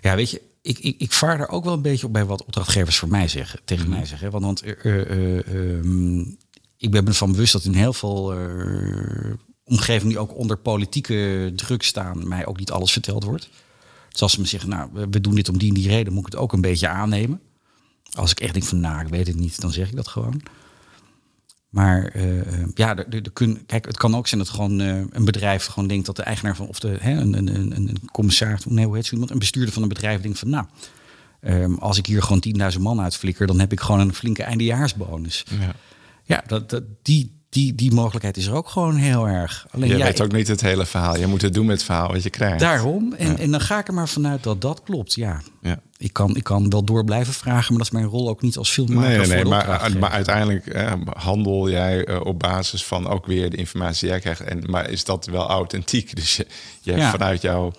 ja 0.01 0.15
weet 0.17 0.31
je, 0.31 0.43
ik, 0.65 0.79
ik, 0.79 1.01
ik 1.01 1.13
vaar 1.13 1.39
daar 1.39 1.49
ook 1.49 1.65
wel 1.65 1.73
een 1.73 1.83
beetje 1.83 2.07
op 2.07 2.13
bij 2.13 2.25
wat 2.25 2.45
opdrachtgevers 2.45 2.97
voor 2.97 3.09
mij 3.09 3.29
zeggen, 3.29 3.61
tegen 3.65 3.89
mij 3.89 4.07
zeggen. 4.07 4.31
Want, 4.31 4.45
want 4.45 4.65
uh, 4.65 4.85
uh, 4.85 5.47
uh, 5.49 6.27
ik 6.77 6.91
ben 6.91 7.05
me 7.05 7.11
ervan 7.11 7.33
bewust 7.33 7.53
dat 7.53 7.65
in 7.65 7.75
heel 7.75 7.93
veel 7.93 8.35
omgevingen 9.65 10.09
die 10.09 10.19
ook 10.19 10.37
onder 10.37 10.57
politieke 10.57 11.53
druk 11.57 11.83
staan, 11.83 12.29
mij 12.29 12.47
ook 12.47 12.59
niet 12.59 12.71
alles 12.71 12.93
verteld 12.93 13.25
wordt. 13.25 13.49
Dus 14.11 14.23
als 14.23 14.33
ze 14.33 14.41
me 14.41 14.47
zeggen, 14.47 14.69
nou, 14.69 14.91
we 15.11 15.21
doen 15.21 15.35
dit 15.35 15.49
om 15.49 15.59
die 15.59 15.69
en 15.69 15.75
die 15.75 15.89
reden, 15.89 16.13
moet 16.13 16.27
ik 16.27 16.33
het 16.33 16.41
ook 16.41 16.53
een 16.53 16.61
beetje 16.61 16.89
aannemen. 16.89 17.41
Als 18.13 18.31
ik 18.31 18.41
echt 18.41 18.53
denk 18.53 18.65
van, 18.65 18.81
nou, 18.81 19.01
ik 19.01 19.09
weet 19.09 19.27
het 19.27 19.37
niet, 19.37 19.61
dan 19.61 19.73
zeg 19.73 19.89
ik 19.89 19.97
dat 19.97 20.09
gewoon. 20.09 20.43
Maar 21.75 22.17
uh, 22.17 22.43
ja, 22.75 22.95
de, 22.95 23.05
de, 23.09 23.21
de 23.21 23.31
kun, 23.31 23.67
kijk, 23.67 23.85
het 23.87 23.97
kan 23.97 24.17
ook 24.17 24.27
zijn 24.27 24.41
dat 24.41 24.51
gewoon 24.51 24.81
uh, 24.81 25.03
een 25.11 25.25
bedrijf 25.25 25.67
gewoon 25.67 25.89
denkt 25.89 26.07
dat 26.07 26.17
de 26.17 26.23
eigenaar 26.23 26.57
van, 26.57 26.67
of 26.67 26.79
de, 26.79 26.97
hè, 27.01 27.13
een, 27.13 27.33
een, 27.33 27.49
een, 27.49 27.89
een 27.89 28.11
commissaris, 28.13 28.65
nee, 28.65 28.87
hoe 28.87 28.95
heet 28.95 29.07
zo 29.07 29.13
iemand, 29.13 29.31
een 29.31 29.39
bestuurder 29.39 29.73
van 29.73 29.83
een 29.83 29.89
bedrijf 29.89 30.21
denkt 30.21 30.39
van, 30.39 30.49
nou, 30.49 30.67
um, 31.41 31.79
als 31.79 31.99
ik 31.99 32.07
hier 32.07 32.23
gewoon 32.23 32.73
10.000 32.75 32.81
man 32.81 33.01
uitflikker, 33.01 33.47
dan 33.47 33.59
heb 33.59 33.73
ik 33.73 33.81
gewoon 33.81 34.01
een 34.01 34.15
flinke 34.15 34.43
eindejaarsbonus. 34.43 35.45
Ja, 35.61 35.75
ja 36.25 36.43
dat, 36.47 36.71
dat, 36.71 36.83
die, 37.03 37.41
die, 37.55 37.75
die 37.75 37.93
mogelijkheid 37.93 38.37
is 38.37 38.47
er 38.47 38.55
ook 38.55 38.69
gewoon 38.69 38.97
heel 38.97 39.29
erg. 39.29 39.67
Alleen, 39.71 39.89
je 39.89 39.97
ja, 39.97 40.05
weet 40.05 40.21
ook 40.21 40.33
niet 40.33 40.49
het 40.49 40.61
hele 40.61 40.87
verhaal. 40.87 41.19
Je 41.19 41.27
moet 41.27 41.43
het 41.43 41.55
doen 41.55 41.67
met 41.67 41.77
het 41.77 41.85
verhaal 41.85 42.13
wat 42.13 42.23
je 42.23 42.31
krijgt. 42.31 42.61
Daarom. 42.61 43.13
En, 43.13 43.27
ja. 43.27 43.37
en 43.37 43.51
dan 43.51 43.61
ga 43.61 43.79
ik 43.79 43.89
er 43.89 43.95
maar 43.95 44.09
vanuit 44.09 44.43
dat 44.43 44.61
dat 44.61 44.83
klopt. 44.83 45.15
Ja. 45.15 45.41
ja. 45.61 45.81
Ik, 45.97 46.13
kan, 46.13 46.37
ik 46.37 46.45
kan 46.45 46.71
wel 46.71 46.85
door 46.85 47.05
blijven 47.05 47.33
vragen, 47.33 47.69
maar 47.69 47.79
dat 47.79 47.87
is 47.87 47.93
mijn 47.93 48.07
rol 48.07 48.29
ook 48.29 48.43
niet 48.43 48.57
als 48.57 48.71
filmmaker. 48.71 49.09
Nee, 49.09 49.19
nee, 49.19 49.29
nee 49.29 49.45
maar, 49.45 49.93
maar 50.01 50.11
uiteindelijk 50.11 50.67
eh, 50.67 50.93
handel 51.13 51.71
jij 51.71 52.09
uh, 52.09 52.21
op 52.25 52.39
basis 52.39 52.85
van 52.85 53.09
ook 53.09 53.27
weer 53.27 53.51
de 53.51 53.57
informatie 53.57 54.01
die 54.01 54.09
jij 54.09 54.21
krijgt. 54.21 54.41
En, 54.41 54.63
maar 54.71 54.91
is 54.91 55.05
dat 55.05 55.27
wel 55.27 55.49
authentiek? 55.49 56.15
Dus 56.25 56.37
je, 56.37 56.47
je 56.81 56.93
hebt 56.93 57.11
vanuit 57.11 57.43
jou 57.43 57.73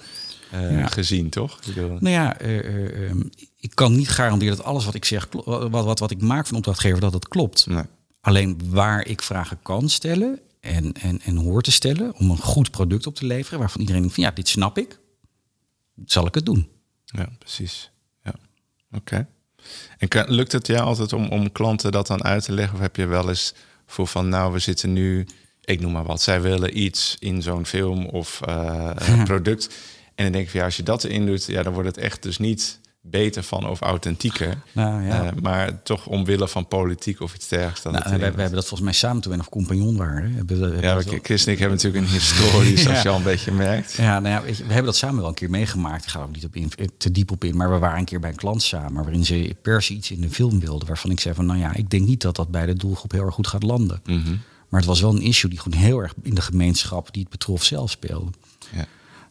uh, 0.54 0.88
gezien, 0.88 1.30
toch? 1.30 1.60
Nou 1.76 2.10
ja, 2.10 2.42
um, 2.42 3.30
ik 3.60 3.72
kan 3.74 3.96
niet 3.96 4.10
garanderen 4.10 4.56
dat 4.56 4.66
alles 4.66 4.86
wat 4.86 4.94
ik 4.94 5.06
zeg, 5.06 5.28
wat, 5.46 5.70
wat, 5.70 6.00
wat 6.00 6.12
ik 6.12 6.22
maak 6.22 6.48
van 6.48 6.58
opdrachtgever, 6.58 7.00
dat 7.00 7.14
het 7.14 7.28
klopt. 7.28 7.68
Nee. 7.68 7.84
Alleen 8.26 8.60
waar 8.70 9.08
ik 9.08 9.22
vragen 9.22 9.60
kan 9.62 9.90
stellen 9.90 10.40
en, 10.60 10.94
en, 10.94 11.22
en 11.22 11.36
hoor 11.36 11.62
te 11.62 11.72
stellen 11.72 12.14
om 12.16 12.30
een 12.30 12.38
goed 12.38 12.72
product 12.72 13.08
op 13.08 13.16
te 13.16 13.26
leveren, 13.26 13.60
waarvan 13.60 13.80
iedereen 13.80 14.02
denkt 14.02 14.16
van 14.16 14.26
ja, 14.26 14.32
dit 14.32 14.48
snap 14.48 14.78
ik, 14.78 15.00
zal 16.06 16.26
ik 16.26 16.36
het 16.36 16.46
doen. 16.46 16.70
Ja, 17.06 17.30
precies. 17.40 17.92
Ja. 18.24 18.34
Oké. 18.92 18.98
Okay. 18.98 19.28
En 19.98 20.08
kan, 20.08 20.32
lukt 20.32 20.52
het 20.52 20.68
jou 20.68 20.82
altijd 20.82 21.14
om, 21.14 21.28
om 21.28 21.52
klanten 21.52 21.92
dat 21.92 22.08
dan 22.08 22.24
uit 22.24 22.44
te 22.44 22.52
leggen? 22.52 22.76
Of 22.76 22.82
heb 22.82 22.96
je 22.96 23.06
wel 23.06 23.30
eens 23.30 23.54
voor 23.86 24.08
van 24.08 24.30
nou, 24.30 24.54
we 24.54 24.60
zitten 24.60 24.94
nu, 24.94 25.28
ik 25.62 25.80
noem 25.80 25.92
maar 25.92 26.06
wat, 26.06 26.22
zij 26.22 26.42
willen 26.42 26.82
iets 26.84 27.16
in 27.20 27.42
zo'n 27.42 27.66
film 27.66 28.06
of 28.06 28.42
uh, 28.48 29.24
product. 29.24 29.68
En 30.16 30.24
dan 30.24 30.32
denk 30.32 30.46
ik 30.46 30.50
van 30.50 30.60
ja, 30.60 30.66
als 30.66 30.78
je 30.78 30.84
dat 30.84 31.04
erin 31.04 31.26
doet, 31.26 31.46
ja, 31.46 31.64
dan 31.64 31.74
wordt 31.74 31.88
het 31.88 31.98
echt 31.98 32.24
dus 32.24 32.38
niet 32.38 32.80
beter 33.10 33.44
van 33.44 33.68
of 33.68 33.82
authentieker. 33.82 34.58
Nou, 34.72 35.04
ja. 35.04 35.24
uh, 35.24 35.32
maar 35.42 35.84
toch 35.84 36.08
omwille 36.08 36.48
van 36.48 36.68
politiek 36.68 37.22
of 37.22 37.36
iets 37.36 37.48
dergelijks. 37.48 37.82
Dan 37.82 37.92
nou, 37.92 38.10
wij, 38.10 38.20
wij, 38.20 38.28
hebben 38.28 38.52
dat 38.52 38.68
volgens 38.68 38.82
mij 38.82 38.94
samen 38.94 39.22
toen 39.22 39.32
we 39.32 39.38
nog 39.38 39.50
compagnon 39.50 39.98
waren. 39.98 40.34
Hebben, 40.34 40.62
hebben 40.62 40.82
ja, 40.82 40.98
we, 40.98 41.20
Chris 41.22 41.46
en 41.46 41.52
ik 41.52 41.60
hebben 41.60 41.78
natuurlijk 41.78 42.06
een 42.06 42.12
historie, 42.12 42.78
zoals 42.84 42.98
ja. 42.98 43.04
je 43.04 43.10
al 43.10 43.18
een 43.18 43.24
beetje 43.24 43.52
merkt. 43.52 43.94
Ja, 43.94 44.20
nou 44.20 44.36
ja, 44.36 44.42
weet 44.42 44.58
je, 44.58 44.64
we 44.64 44.74
hebben 44.74 44.92
dat 44.92 44.96
samen 44.96 45.20
wel 45.20 45.28
een 45.28 45.34
keer 45.34 45.50
meegemaakt. 45.50 46.04
Ik 46.04 46.10
ga 46.10 46.20
er 46.20 46.26
ook 46.26 46.34
niet 46.34 46.46
op 46.46 46.56
in, 46.56 46.72
te 46.98 47.12
diep 47.12 47.32
op 47.32 47.44
in. 47.44 47.58
Maar 47.58 47.72
we 47.72 47.78
waren 47.78 48.00
een 48.00 48.06
keer 48.06 48.20
bij 48.20 48.30
een 48.30 48.36
klant 48.36 48.64
samen... 48.64 49.04
waarin 49.04 49.26
ze 49.26 49.56
per 49.62 49.82
se 49.82 49.94
iets 49.94 50.12
in 50.12 50.22
de 50.22 50.30
film 50.30 50.60
wilden... 50.60 50.88
waarvan 50.88 51.12
ik 51.12 51.20
zei 51.20 51.36
van, 51.36 51.46
nou 51.46 51.60
ja, 51.60 51.74
ik 51.74 51.90
denk 51.90 52.08
niet 52.08 52.22
dat 52.22 52.36
dat 52.36 52.52
bij 52.52 52.66
de 52.66 52.74
doelgroep 52.74 53.12
heel 53.12 53.26
erg 53.26 53.34
goed 53.34 53.48
gaat 53.48 53.64
landen. 53.64 54.02
Mm 54.06 54.24
-hmm. 54.24 54.42
Maar 54.70 54.80
het 54.80 54.90
was 54.90 55.02
wel 55.02 55.16
een 55.16 55.22
issue 55.22 55.50
die 55.50 55.60
gewoon 55.60 55.80
heel 55.80 56.00
erg 56.00 56.14
in 56.22 56.36
de 56.36 56.42
gemeenschap... 56.42 57.14
die 57.14 57.22
het 57.22 57.32
betrof 57.32 57.64
zelf 57.64 57.90
speelde. 57.90 58.32
Ja. 58.74 58.86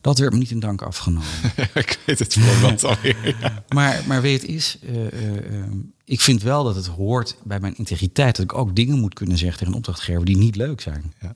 Dat 0.04 0.18
werd 0.18 0.32
me 0.32 0.38
niet 0.38 0.50
in 0.50 0.60
dank 0.60 0.82
afgenomen. 0.82 1.28
ik 1.74 1.98
weet 2.06 2.18
het 2.18 2.84
alweer. 2.84 3.36
Ja. 3.40 3.64
Maar, 3.68 4.04
maar 4.06 4.22
weet 4.22 4.42
het 4.42 4.50
is, 4.50 4.78
uh, 4.82 5.04
uh, 5.04 5.64
ik 6.04 6.20
vind 6.20 6.42
wel 6.42 6.64
dat 6.64 6.74
het 6.74 6.86
hoort 6.86 7.36
bij 7.44 7.60
mijn 7.60 7.76
integriteit 7.76 8.36
dat 8.36 8.44
ik 8.44 8.54
ook 8.54 8.76
dingen 8.76 8.98
moet 8.98 9.14
kunnen 9.14 9.38
zeggen 9.38 9.58
tegen 9.58 9.72
een 9.72 9.78
opdrachtgever 9.78 10.24
die 10.24 10.36
niet 10.36 10.56
leuk 10.56 10.80
zijn. 10.80 11.12
Ja. 11.20 11.34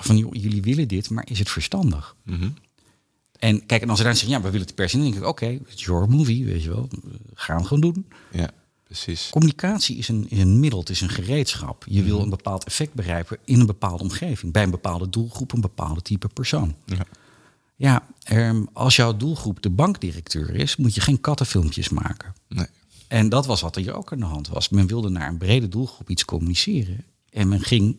Van 0.00 0.16
joh, 0.16 0.34
jullie 0.34 0.62
willen 0.62 0.88
dit, 0.88 1.10
maar 1.10 1.26
is 1.28 1.38
het 1.38 1.50
verstandig? 1.50 2.16
Mm 2.22 2.38
-hmm. 2.38 2.54
En 3.38 3.66
kijk, 3.66 3.82
en 3.82 3.88
als 3.88 3.98
ze 3.98 4.04
dan 4.04 4.16
zeggen, 4.16 4.36
ja, 4.36 4.42
we 4.42 4.50
willen 4.50 4.66
het 4.66 4.74
per 4.74 4.88
se, 4.88 4.96
dan 4.96 5.04
denk 5.04 5.16
ik, 5.16 5.28
oké, 5.28 5.44
okay, 5.44 5.60
it's 5.68 5.84
your 5.84 6.08
movie, 6.08 6.44
weet 6.44 6.62
je 6.62 6.68
wel, 6.68 6.88
gaan 7.34 7.58
we 7.58 7.64
gewoon 7.64 7.92
doen. 7.92 8.06
Ja, 8.32 8.50
precies. 8.84 9.28
Communicatie 9.30 9.96
is 9.96 10.08
een, 10.08 10.26
is 10.28 10.38
een 10.38 10.60
middel, 10.60 10.80
het 10.80 10.90
is 10.90 11.00
een 11.00 11.08
gereedschap. 11.08 11.84
Je 11.84 11.90
mm 11.90 11.98
-hmm. 11.98 12.06
wil 12.06 12.20
een 12.20 12.30
bepaald 12.30 12.64
effect 12.64 12.94
bereiken 12.94 13.38
in 13.44 13.60
een 13.60 13.66
bepaalde 13.66 14.02
omgeving, 14.02 14.52
bij 14.52 14.62
een 14.62 14.70
bepaalde 14.70 15.08
doelgroep, 15.08 15.52
een 15.52 15.60
bepaalde 15.60 16.02
type 16.02 16.28
persoon. 16.28 16.74
Ja. 16.84 17.06
Ja, 17.76 18.06
um, 18.32 18.68
als 18.72 18.96
jouw 18.96 19.16
doelgroep 19.16 19.62
de 19.62 19.70
bankdirecteur 19.70 20.54
is, 20.54 20.76
moet 20.76 20.94
je 20.94 21.00
geen 21.00 21.20
kattenfilmpjes 21.20 21.88
maken. 21.88 22.34
Nee. 22.48 22.66
En 23.08 23.28
dat 23.28 23.46
was 23.46 23.60
wat 23.60 23.76
er 23.76 23.82
hier 23.82 23.94
ook 23.94 24.12
aan 24.12 24.18
de 24.18 24.24
hand 24.24 24.48
was. 24.48 24.68
Men 24.68 24.86
wilde 24.86 25.08
naar 25.08 25.28
een 25.28 25.38
brede 25.38 25.68
doelgroep 25.68 26.10
iets 26.10 26.24
communiceren. 26.24 27.04
En 27.30 27.48
men 27.48 27.60
ging 27.60 27.96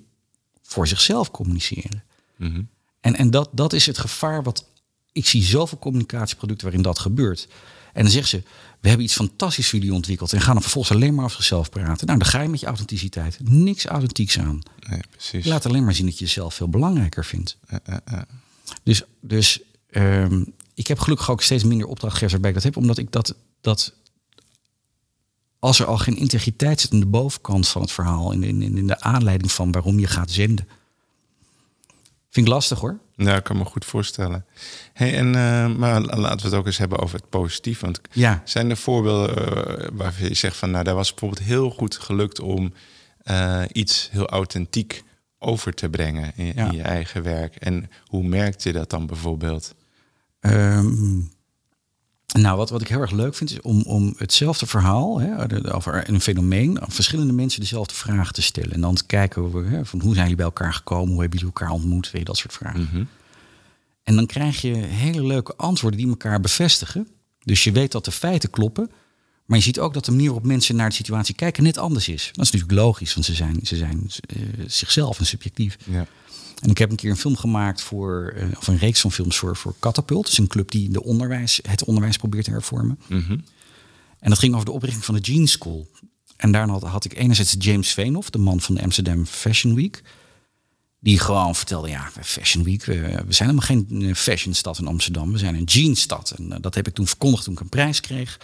voor 0.62 0.88
zichzelf 0.88 1.32
communiceren. 1.32 2.04
Mhm. 2.36 2.62
En, 3.02 3.16
en 3.16 3.32
dat, 3.32 3.50
dat 3.52 3.74
is 3.74 3.86
het 3.86 3.98
gevaar 3.98 4.44
wat 4.44 4.66
ik 5.12 5.26
zie 5.26 5.44
zoveel 5.44 5.78
communicatieproducten 5.78 6.66
waarin 6.66 6.84
dat 6.84 7.00
gebeurt. 7.00 7.48
En 7.94 8.04
dan 8.04 8.12
zeggen 8.12 8.30
ze, 8.30 8.48
we 8.80 8.88
hebben 8.88 9.06
iets 9.06 9.16
fantastisch 9.16 9.70
voor 9.70 9.80
jullie 9.80 9.94
ontwikkeld 9.94 10.34
en 10.34 10.42
gaan 10.42 10.54
dan 10.54 10.62
vervolgens 10.62 10.96
alleen 10.96 11.16
maar 11.16 11.26
over 11.26 11.38
zichzelf 11.38 11.70
praten. 11.70 12.08
Nou, 12.08 12.20
dan 12.20 12.28
ga 12.28 12.42
je 12.42 12.50
met 12.50 12.60
je 12.60 12.66
authenticiteit. 12.66 13.40
Niks 13.44 13.86
authentieks 13.86 14.40
aan. 14.40 14.62
Nee, 14.90 15.00
precies. 15.10 15.44
Je 15.44 15.50
laat 15.50 15.66
alleen 15.66 15.84
maar 15.84 15.94
zien 15.94 16.06
dat 16.06 16.18
je 16.18 16.26
jezelf 16.26 16.54
veel 16.54 16.70
belangrijker 16.70 17.26
vindt. 17.26 17.58
Dus, 18.84 19.04
dus 19.22 19.62
ehm, 19.90 20.44
ik 20.74 20.88
heb 20.88 21.00
gelukkig 21.00 21.32
ook 21.32 21.42
steeds 21.42 21.64
minder 21.64 21.88
opdrachtgevers 21.88 22.32
waarbij 22.32 22.50
ik 22.50 22.56
dat 22.56 22.66
heb, 22.66 22.78
omdat 22.78 22.98
ik 22.98 23.12
dat, 23.12 23.36
dat 23.62 23.94
als 25.60 25.80
er 25.80 25.86
al 25.86 25.98
geen 25.98 26.18
integriteit 26.18 26.82
zit 26.82 26.92
aan 26.94 27.00
de 27.00 27.06
bovenkant 27.06 27.68
van 27.68 27.82
het 27.82 27.92
verhaal, 27.92 28.32
in, 28.32 28.44
in, 28.44 28.78
in 28.78 28.88
de 28.88 29.00
aanleiding 29.00 29.52
van 29.52 29.72
waarom 29.72 30.00
je 30.00 30.08
gaat 30.08 30.32
zenden. 30.32 30.68
Vind 32.30 32.48
ik 32.48 32.54
lastig 32.54 32.80
hoor. 32.80 33.00
Nou, 33.16 33.38
ik 33.38 33.44
kan 33.44 33.58
me 33.58 33.66
goed 33.66 33.86
voorstellen. 33.86 34.46
Hey, 34.94 35.18
en, 35.18 35.36
eh, 35.36 35.76
maar 35.76 36.02
laten 36.02 36.38
we 36.38 36.44
het 36.44 36.54
ook 36.54 36.66
eens 36.66 36.78
hebben 36.78 37.00
over 37.00 37.16
het 37.20 37.30
positief. 37.30 37.80
Want 37.80 38.02
Ja. 38.12 38.42
zijn 38.46 38.70
er 38.70 38.78
voorbeelden 38.78 39.30
uh, 39.82 39.88
waarvan 39.94 40.28
je 40.28 40.34
zegt 40.34 40.58
van... 40.58 40.72
nou, 40.72 40.84
daar 40.84 40.96
was 40.96 41.10
bijvoorbeeld 41.10 41.48
heel 41.48 41.70
goed 41.70 41.96
gelukt 41.98 42.40
om 42.40 42.74
uh, 43.32 43.64
iets 43.72 44.10
heel 44.12 44.28
authentiek 44.28 45.04
over 45.40 45.74
te 45.74 45.90
brengen 45.90 46.32
in, 46.36 46.52
Ja. 46.56 46.70
in, 46.70 46.76
je 46.76 46.82
eigen 46.82 47.24
werk. 47.24 47.56
En 47.56 47.90
hoe 48.06 48.24
merkte 48.24 48.68
je 48.68 48.74
dat 48.74 48.90
dan 48.90 49.06
bijvoorbeeld? 49.06 49.76
Um, 50.40 51.32
nou, 52.34 52.58
wat, 52.58 52.70
wat 52.70 52.82
ik 52.82 52.88
heel 52.88 53.02
erg 53.02 53.12
leuk 53.12 53.36
vind, 53.36 53.52
is 53.52 53.62
om, 53.62 53.82
om 53.82 54.14
hetzelfde 54.18 54.66
verhaal 54.66 55.20
hè, 55.20 55.74
over 55.74 56.10
een 56.10 56.22
fenomeen, 56.22 56.82
aan 56.82 56.92
verschillende 56.92 57.34
mensen 57.34 57.60
dezelfde 57.60 57.96
vragen 57.96 58.34
te 58.34 58.42
stellen. 58.42 58.72
En 58.72 58.82
dan 58.82 58.96
te 58.96 59.06
kijken 59.06 59.66
hè, 59.66 59.86
van 59.86 60.00
hoe 60.00 60.14
zijn 60.14 60.22
jullie 60.22 60.36
bij 60.36 60.46
elkaar 60.46 60.74
gekomen, 60.74 61.12
hoe 61.12 61.22
hebben 61.22 61.40
jullie 61.40 61.54
elkaar 61.54 61.74
ontmoet, 61.74 62.12
weet 62.12 62.22
je, 62.22 62.28
dat 62.28 62.38
soort 62.38 62.54
vragen. 62.54 62.80
Mm 62.80 62.88
-hmm. 62.92 63.08
En 64.04 64.16
dan 64.16 64.26
krijg 64.26 64.62
je 64.62 64.76
hele 64.76 65.26
leuke 65.26 65.56
antwoorden 65.56 66.00
die 66.00 66.10
elkaar 66.10 66.40
bevestigen. 66.40 67.08
Dus 67.44 67.64
je 67.64 67.72
weet 67.72 67.92
dat 67.92 68.06
de 68.06 68.12
feiten 68.12 68.50
kloppen. 68.50 68.92
Maar 69.48 69.58
je 69.58 69.64
ziet 69.64 69.80
ook 69.80 69.94
dat 69.94 70.06
de 70.06 70.12
manier 70.12 70.26
waarop 70.26 70.46
mensen 70.46 70.76
naar 70.76 70.90
de 70.90 70.96
situatie 70.96 71.36
kijken 71.36 71.64
net 71.64 71.78
anders 71.78 72.08
is. 72.08 72.30
Dat 72.34 72.46
is 72.46 72.52
natuurlijk 72.52 72.80
logisch, 72.80 73.14
want 73.14 73.26
ze 73.26 73.34
zijn, 73.34 73.60
ze 73.64 73.76
zijn 73.76 74.10
uh, 74.38 74.44
zichzelf 74.68 75.20
en 75.20 75.26
subjectief. 75.26 75.78
Ja. 75.84 76.08
En 76.62 76.70
ik 76.70 76.78
heb 76.78 76.90
een 76.90 76.96
keer 76.96 77.10
een 77.10 77.18
film 77.18 77.36
gemaakt 77.36 77.82
voor, 77.82 78.34
uh, 78.38 78.58
of 78.58 78.68
een 78.68 78.78
reeks 78.78 79.02
van 79.02 79.12
films 79.12 79.38
voor, 79.38 79.56
voor 79.56 79.76
Catapult. 79.80 80.24
Dat 80.24 80.32
is 80.32 80.38
een 80.38 80.48
club 80.48 80.72
die 80.72 80.90
de 80.90 81.04
onderwijs, 81.04 81.60
het 81.68 81.84
onderwijs 81.84 82.18
probeert 82.18 82.46
te 82.46 82.52
hervormen. 82.52 83.00
Mm 83.08 83.24
-hmm. 83.28 83.44
En 84.20 84.30
dat 84.30 84.40
ging 84.40 84.54
over 84.54 84.66
de 84.66 84.72
oprichting 84.72 85.06
van 85.06 85.16
de 85.16 85.22
Jeans 85.22 85.52
School. 85.52 85.88
En 86.38 86.52
daarna 86.52 86.74
had, 86.74 86.84
had 86.84 87.06
ik 87.06 87.18
enerzijds 87.18 87.56
James 87.60 87.94
Veenhoff, 87.94 88.30
de 88.30 88.38
man 88.38 88.62
van 88.62 88.76
de 88.76 88.82
Amsterdam 88.82 89.26
Fashion 89.26 89.76
Week. 89.76 90.02
Die 91.00 91.20
gewoon 91.20 91.56
vertelde, 91.56 91.90
ja, 91.90 92.12
Fashion 92.22 92.64
Week, 92.64 92.86
we, 92.86 92.96
we 93.26 93.34
zijn 93.34 93.50
helemaal 93.50 93.86
geen 93.88 94.16
fashionstad 94.16 94.80
in 94.80 94.88
Amsterdam. 94.88 95.32
We 95.32 95.38
zijn 95.38 95.56
een 95.56 95.64
jeansstad. 95.64 96.34
En 96.38 96.44
uh, 96.44 96.56
dat 96.62 96.76
heb 96.76 96.88
ik 96.88 96.94
toen 96.94 97.08
verkondigd 97.08 97.44
toen 97.44 97.54
ik 97.54 97.60
een 97.60 97.70
prijs 97.70 98.02
kreeg. 98.02 98.40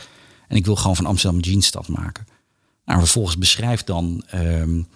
En 0.47 0.55
ik 0.55 0.65
wil 0.65 0.75
gewoon 0.75 0.95
van 0.95 1.05
Amsterdam 1.05 1.39
een 1.39 1.49
jeansstad 1.49 1.87
maken. 1.87 2.27
Nou, 2.85 2.99
vervolgens 2.99 3.37
beschrijft 3.37 3.87
dan 3.87 4.23
um, 4.35 4.87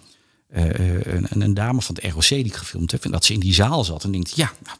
uh, 0.54 1.04
een, 1.04 1.42
een, 1.42 1.54
dame 1.54 1.82
van 1.82 1.94
het 2.00 2.12
ROC 2.12 2.28
die 2.28 2.44
ik 2.44 2.54
gefilmd 2.54 2.90
heb... 2.90 3.04
en 3.04 3.10
dat 3.10 3.24
ze 3.24 3.32
in 3.32 3.40
die 3.40 3.54
zaal 3.54 3.84
zat 3.84 4.04
en 4.04 4.12
denkt, 4.12 4.36
ja, 4.36 4.52
nou, 4.64 4.78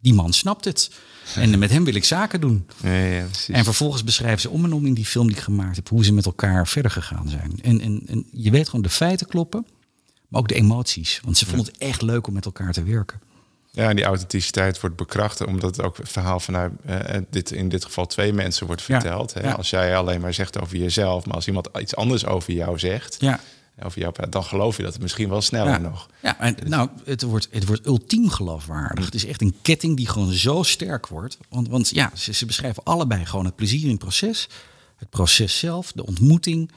die 0.00 0.14
man 0.14 0.32
snapt 0.32 0.64
het. 0.64 0.90
En 1.34 1.58
met 1.58 1.70
hem 1.70 1.84
wil 1.84 1.94
ik 1.94 2.04
zaken 2.04 2.40
doen. 2.40 2.66
Ja, 2.82 2.94
ja, 2.94 3.26
en 3.46 3.64
vervolgens 3.64 4.04
beschrijven 4.04 4.40
ze 4.40 4.50
om 4.50 4.64
en 4.64 4.72
om 4.72 4.86
in 4.86 4.94
die 4.94 5.06
film 5.06 5.26
die 5.26 5.36
ik 5.36 5.42
gemaakt 5.42 5.76
heb... 5.76 5.88
hoe 5.88 6.04
ze 6.04 6.12
met 6.12 6.26
elkaar 6.26 6.66
verder 6.68 6.90
gegaan 6.90 7.28
zijn. 7.28 7.52
En, 7.62 7.80
en, 7.80 8.02
en 8.06 8.26
je 8.32 8.50
weet 8.50 8.66
gewoon, 8.68 8.82
de 8.82 8.90
feiten 8.90 9.26
kloppen, 9.26 9.66
maar 10.28 10.40
ook 10.40 10.48
de 10.48 10.54
emoties. 10.54 11.20
Want 11.24 11.36
ze 11.36 11.46
vonden 11.46 11.66
het 11.66 11.78
echt 11.78 12.02
leuk 12.02 12.26
om 12.26 12.34
met 12.34 12.44
elkaar 12.44 12.72
te 12.72 12.82
werken. 12.82 13.20
Ja, 13.78 13.88
en 13.88 13.96
die 13.96 14.04
authenticiteit 14.04 14.80
wordt 14.80 14.96
bekrachtigd, 14.96 15.50
omdat 15.50 15.76
het 15.76 15.84
ook 15.84 15.96
het 15.96 16.08
verhaal 16.08 16.40
vanuit 16.40 16.72
uh, 16.88 16.96
dit, 17.30 17.50
in 17.50 17.68
dit 17.68 17.84
geval 17.84 18.06
twee 18.06 18.32
mensen 18.32 18.66
wordt 18.66 18.82
verteld. 18.82 19.32
Ja, 19.34 19.40
hè? 19.40 19.48
ja. 19.48 19.52
Als 19.54 19.70
jij 19.70 19.96
alleen 19.96 20.20
maar 20.20 20.34
zegt 20.34 20.60
over 20.60 20.76
jezelf, 20.76 21.26
maar 21.26 21.34
als 21.34 21.46
iemand 21.46 21.68
iets 21.80 21.96
anders 21.96 22.26
over 22.26 22.52
jou 22.52 22.78
zegt, 22.78 23.16
ja. 23.20 23.40
over 23.82 24.00
jou, 24.00 24.14
dan 24.30 24.44
geloof 24.44 24.76
je 24.76 24.82
dat 24.82 24.92
het 24.92 25.02
misschien 25.02 25.28
wel 25.28 25.42
sneller 25.42 25.72
ja. 25.72 25.78
nog. 25.78 26.08
Ja, 26.22 26.38
en, 26.38 26.56
nou, 26.64 26.88
het 27.04 27.22
wordt, 27.22 27.48
het 27.50 27.66
wordt 27.66 27.86
ultiem 27.86 28.30
geloofwaardig. 28.30 29.04
Het 29.04 29.14
is 29.14 29.26
echt 29.26 29.42
een 29.42 29.54
ketting 29.62 29.96
die 29.96 30.08
gewoon 30.08 30.32
zo 30.32 30.62
sterk 30.62 31.06
wordt. 31.06 31.38
Want, 31.48 31.68
want 31.68 31.88
ja, 31.88 32.10
ze, 32.14 32.32
ze 32.32 32.46
beschrijven 32.46 32.82
allebei 32.82 33.26
gewoon 33.26 33.44
het 33.44 33.56
plezier 33.56 33.82
in 33.82 33.90
het 33.90 33.98
proces, 33.98 34.48
het 34.96 35.10
proces 35.10 35.58
zelf, 35.58 35.92
de 35.92 36.06
ontmoeting. 36.06 36.70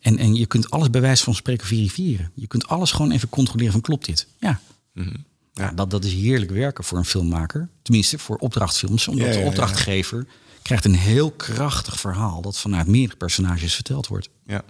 En, 0.00 0.18
en 0.18 0.34
je 0.34 0.46
kunt 0.46 0.70
alles 0.70 0.90
bij 0.90 1.00
wijze 1.00 1.24
van 1.24 1.34
spreken 1.34 1.66
verifiëren. 1.66 2.30
Je 2.34 2.46
kunt 2.46 2.68
alles 2.68 2.92
gewoon 2.92 3.10
even 3.10 3.28
controleren 3.28 3.72
van 3.72 3.80
klopt 3.80 4.06
dit? 4.06 4.26
Ja. 4.38 4.60
Mm 4.92 5.04
-hmm. 5.04 5.24
Ja, 5.54 5.72
dat, 5.72 5.90
dat 5.90 6.04
is 6.04 6.12
heerlijk 6.12 6.50
werken 6.50 6.84
voor 6.84 6.98
een 6.98 7.04
filmmaker. 7.04 7.68
Tenminste, 7.82 8.18
voor 8.18 8.36
opdrachtfilms. 8.36 9.08
Omdat 9.08 9.26
Ja, 9.26 9.32
ja, 9.32 9.38
de 9.38 9.46
opdrachtgever 9.46 10.26
krijgt 10.62 10.84
een 10.84 10.94
heel 10.94 11.30
krachtig 11.30 12.00
verhaal... 12.00 12.42
dat 12.42 12.58
vanuit 12.58 12.86
meerdere 12.86 13.16
personages 13.16 13.74
verteld 13.74 14.06
wordt. 14.06 14.28
Ja. 14.46 14.64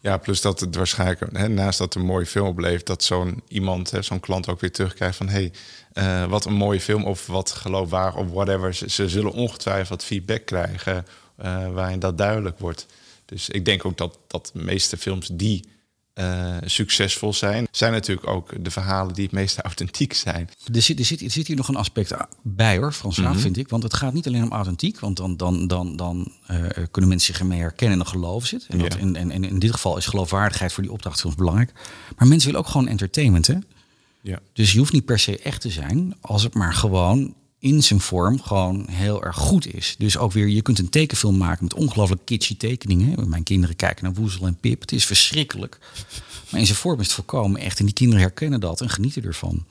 Ja, 0.00 0.16
plus 0.16 0.40
dat 0.40 0.60
het 0.60 0.74
waarschijnlijk, 0.74 1.36
hè, 1.36 1.48
naast 1.48 1.78
dat 1.78 1.94
het 1.94 2.02
een 2.02 2.08
mooie 2.08 2.26
film 2.26 2.46
oplevert, 2.46 2.86
dat 2.86 3.02
zo'n 3.02 3.42
iemand, 3.48 3.92
zo'n 4.00 4.20
klant 4.20 4.48
ook 4.48 4.60
weer 4.60 4.72
terugkrijgt 4.72 5.16
van 5.16 5.28
hé, 5.28 5.50
hey, 5.92 6.22
uh, 6.24 6.30
wat 6.30 6.44
een 6.44 6.54
mooie 6.54 6.80
film 6.80 7.04
of 7.04 7.26
wat 7.26 7.50
geloofwaardig 7.50 8.20
of 8.20 8.30
whatever. 8.30 8.74
Ze, 8.74 8.90
ze 8.90 9.08
zullen 9.08 9.32
ongetwijfeld 9.32 10.04
feedback 10.04 10.46
krijgen 10.46 11.06
uh, 11.44 11.72
waarin 11.72 11.98
dat 11.98 12.18
duidelijk 12.18 12.58
wordt. 12.58 12.86
Dus 13.24 13.48
ik 13.48 13.64
denk 13.64 13.84
ook 13.84 13.96
dat, 13.96 14.18
dat 14.26 14.50
de 14.52 14.62
meeste 14.62 14.96
films 14.96 15.28
die 15.32 15.68
uh, 16.20 16.56
succesvol 16.64 17.32
zijn, 17.32 17.66
zijn 17.70 17.92
natuurlijk 17.92 18.26
ook 18.26 18.64
de 18.64 18.70
verhalen 18.70 19.14
die 19.14 19.24
het 19.24 19.32
meest 19.32 19.58
authentiek 19.68 20.12
zijn. 20.12 20.48
Er 20.72 20.82
zit, 20.82 20.98
er 20.98 21.04
zit, 21.04 21.20
er 21.20 21.30
zit 21.30 21.46
hier 21.46 21.56
nog 21.56 21.68
een 21.68 21.76
aspect 21.76 22.14
bij 22.42 22.76
hoor, 22.76 22.92
Frans, 22.92 23.18
mm 23.18 23.24
-hmm. 23.24 23.38
vind 23.38 23.56
ik. 23.56 23.68
Want 23.68 23.82
het 23.82 23.94
gaat 23.94 24.12
niet 24.12 24.26
alleen 24.26 24.42
om 24.42 24.52
authentiek, 24.52 25.00
want 25.00 25.16
dan, 25.16 25.36
dan, 25.36 25.66
dan, 25.66 25.96
dan 25.96 26.32
uh, 26.50 26.66
kunnen 26.90 27.10
mensen 27.10 27.32
zich 27.32 27.42
ermee 27.42 27.60
herkennen 27.60 27.98
en 27.98 28.06
geloven 28.06 28.56
het. 28.56 28.66
En, 28.68 28.78
dat, 28.78 28.92
Ja. 28.92 28.98
en, 28.98 29.16
en, 29.16 29.30
en 29.30 29.44
in 29.44 29.58
dit 29.58 29.72
geval 29.72 29.96
is 29.96 30.06
geloofwaardigheid 30.06 30.72
voor 30.72 30.82
die 30.82 30.92
opdrachtfilms 30.92 31.36
belangrijk. 31.36 31.72
Maar 32.16 32.28
mensen 32.28 32.50
willen 32.50 32.64
ook 32.64 32.70
gewoon 32.72 32.88
entertainment, 32.88 33.46
hè? 33.46 33.56
Ja. 34.20 34.38
Dus 34.52 34.72
je 34.72 34.78
hoeft 34.78 34.92
niet 34.92 35.04
per 35.04 35.18
se 35.18 35.38
echt 35.38 35.60
te 35.60 35.70
zijn, 35.70 36.14
als 36.20 36.42
het 36.42 36.54
maar 36.54 36.74
gewoon 36.74 37.34
in 37.64 37.82
zijn 37.82 38.00
vorm 38.00 38.42
gewoon 38.42 38.86
heel 38.90 39.24
erg 39.24 39.36
goed 39.36 39.74
is. 39.74 39.94
Dus 39.98 40.16
ook 40.16 40.32
weer, 40.32 40.48
je 40.48 40.62
kunt 40.62 40.78
een 40.78 40.88
tekenfilm 40.88 41.36
maken 41.36 41.64
met 41.64 41.74
ongelooflijk 41.74 42.24
kitschy 42.24 42.56
tekeningen. 42.56 43.28
Mijn 43.28 43.42
kinderen 43.42 43.76
kijken 43.76 44.04
naar 44.04 44.14
Woezel 44.14 44.46
en 44.46 44.56
Pip. 44.56 44.80
Het 44.80 44.92
is 44.92 45.06
verschrikkelijk. 45.06 45.78
Maar 46.50 46.60
in 46.60 46.66
zijn 46.66 46.78
vorm 46.78 47.00
is 47.00 47.06
het 47.06 47.14
voorkomen 47.14 47.60
echt. 47.60 47.78
En 47.78 47.84
die 47.84 47.94
kinderen 47.94 48.22
herkennen 48.22 48.60
dat 48.60 48.80
en 48.80 48.88
genieten 48.88 49.24
ervan. 49.24 49.64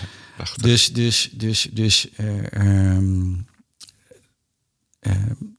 dus, 0.56 0.92
dus, 0.92 1.30
dus, 1.32 1.68
dus... 1.72 2.08
Uh, 2.16 2.96
um, 2.96 3.46
uh, 5.00 5.12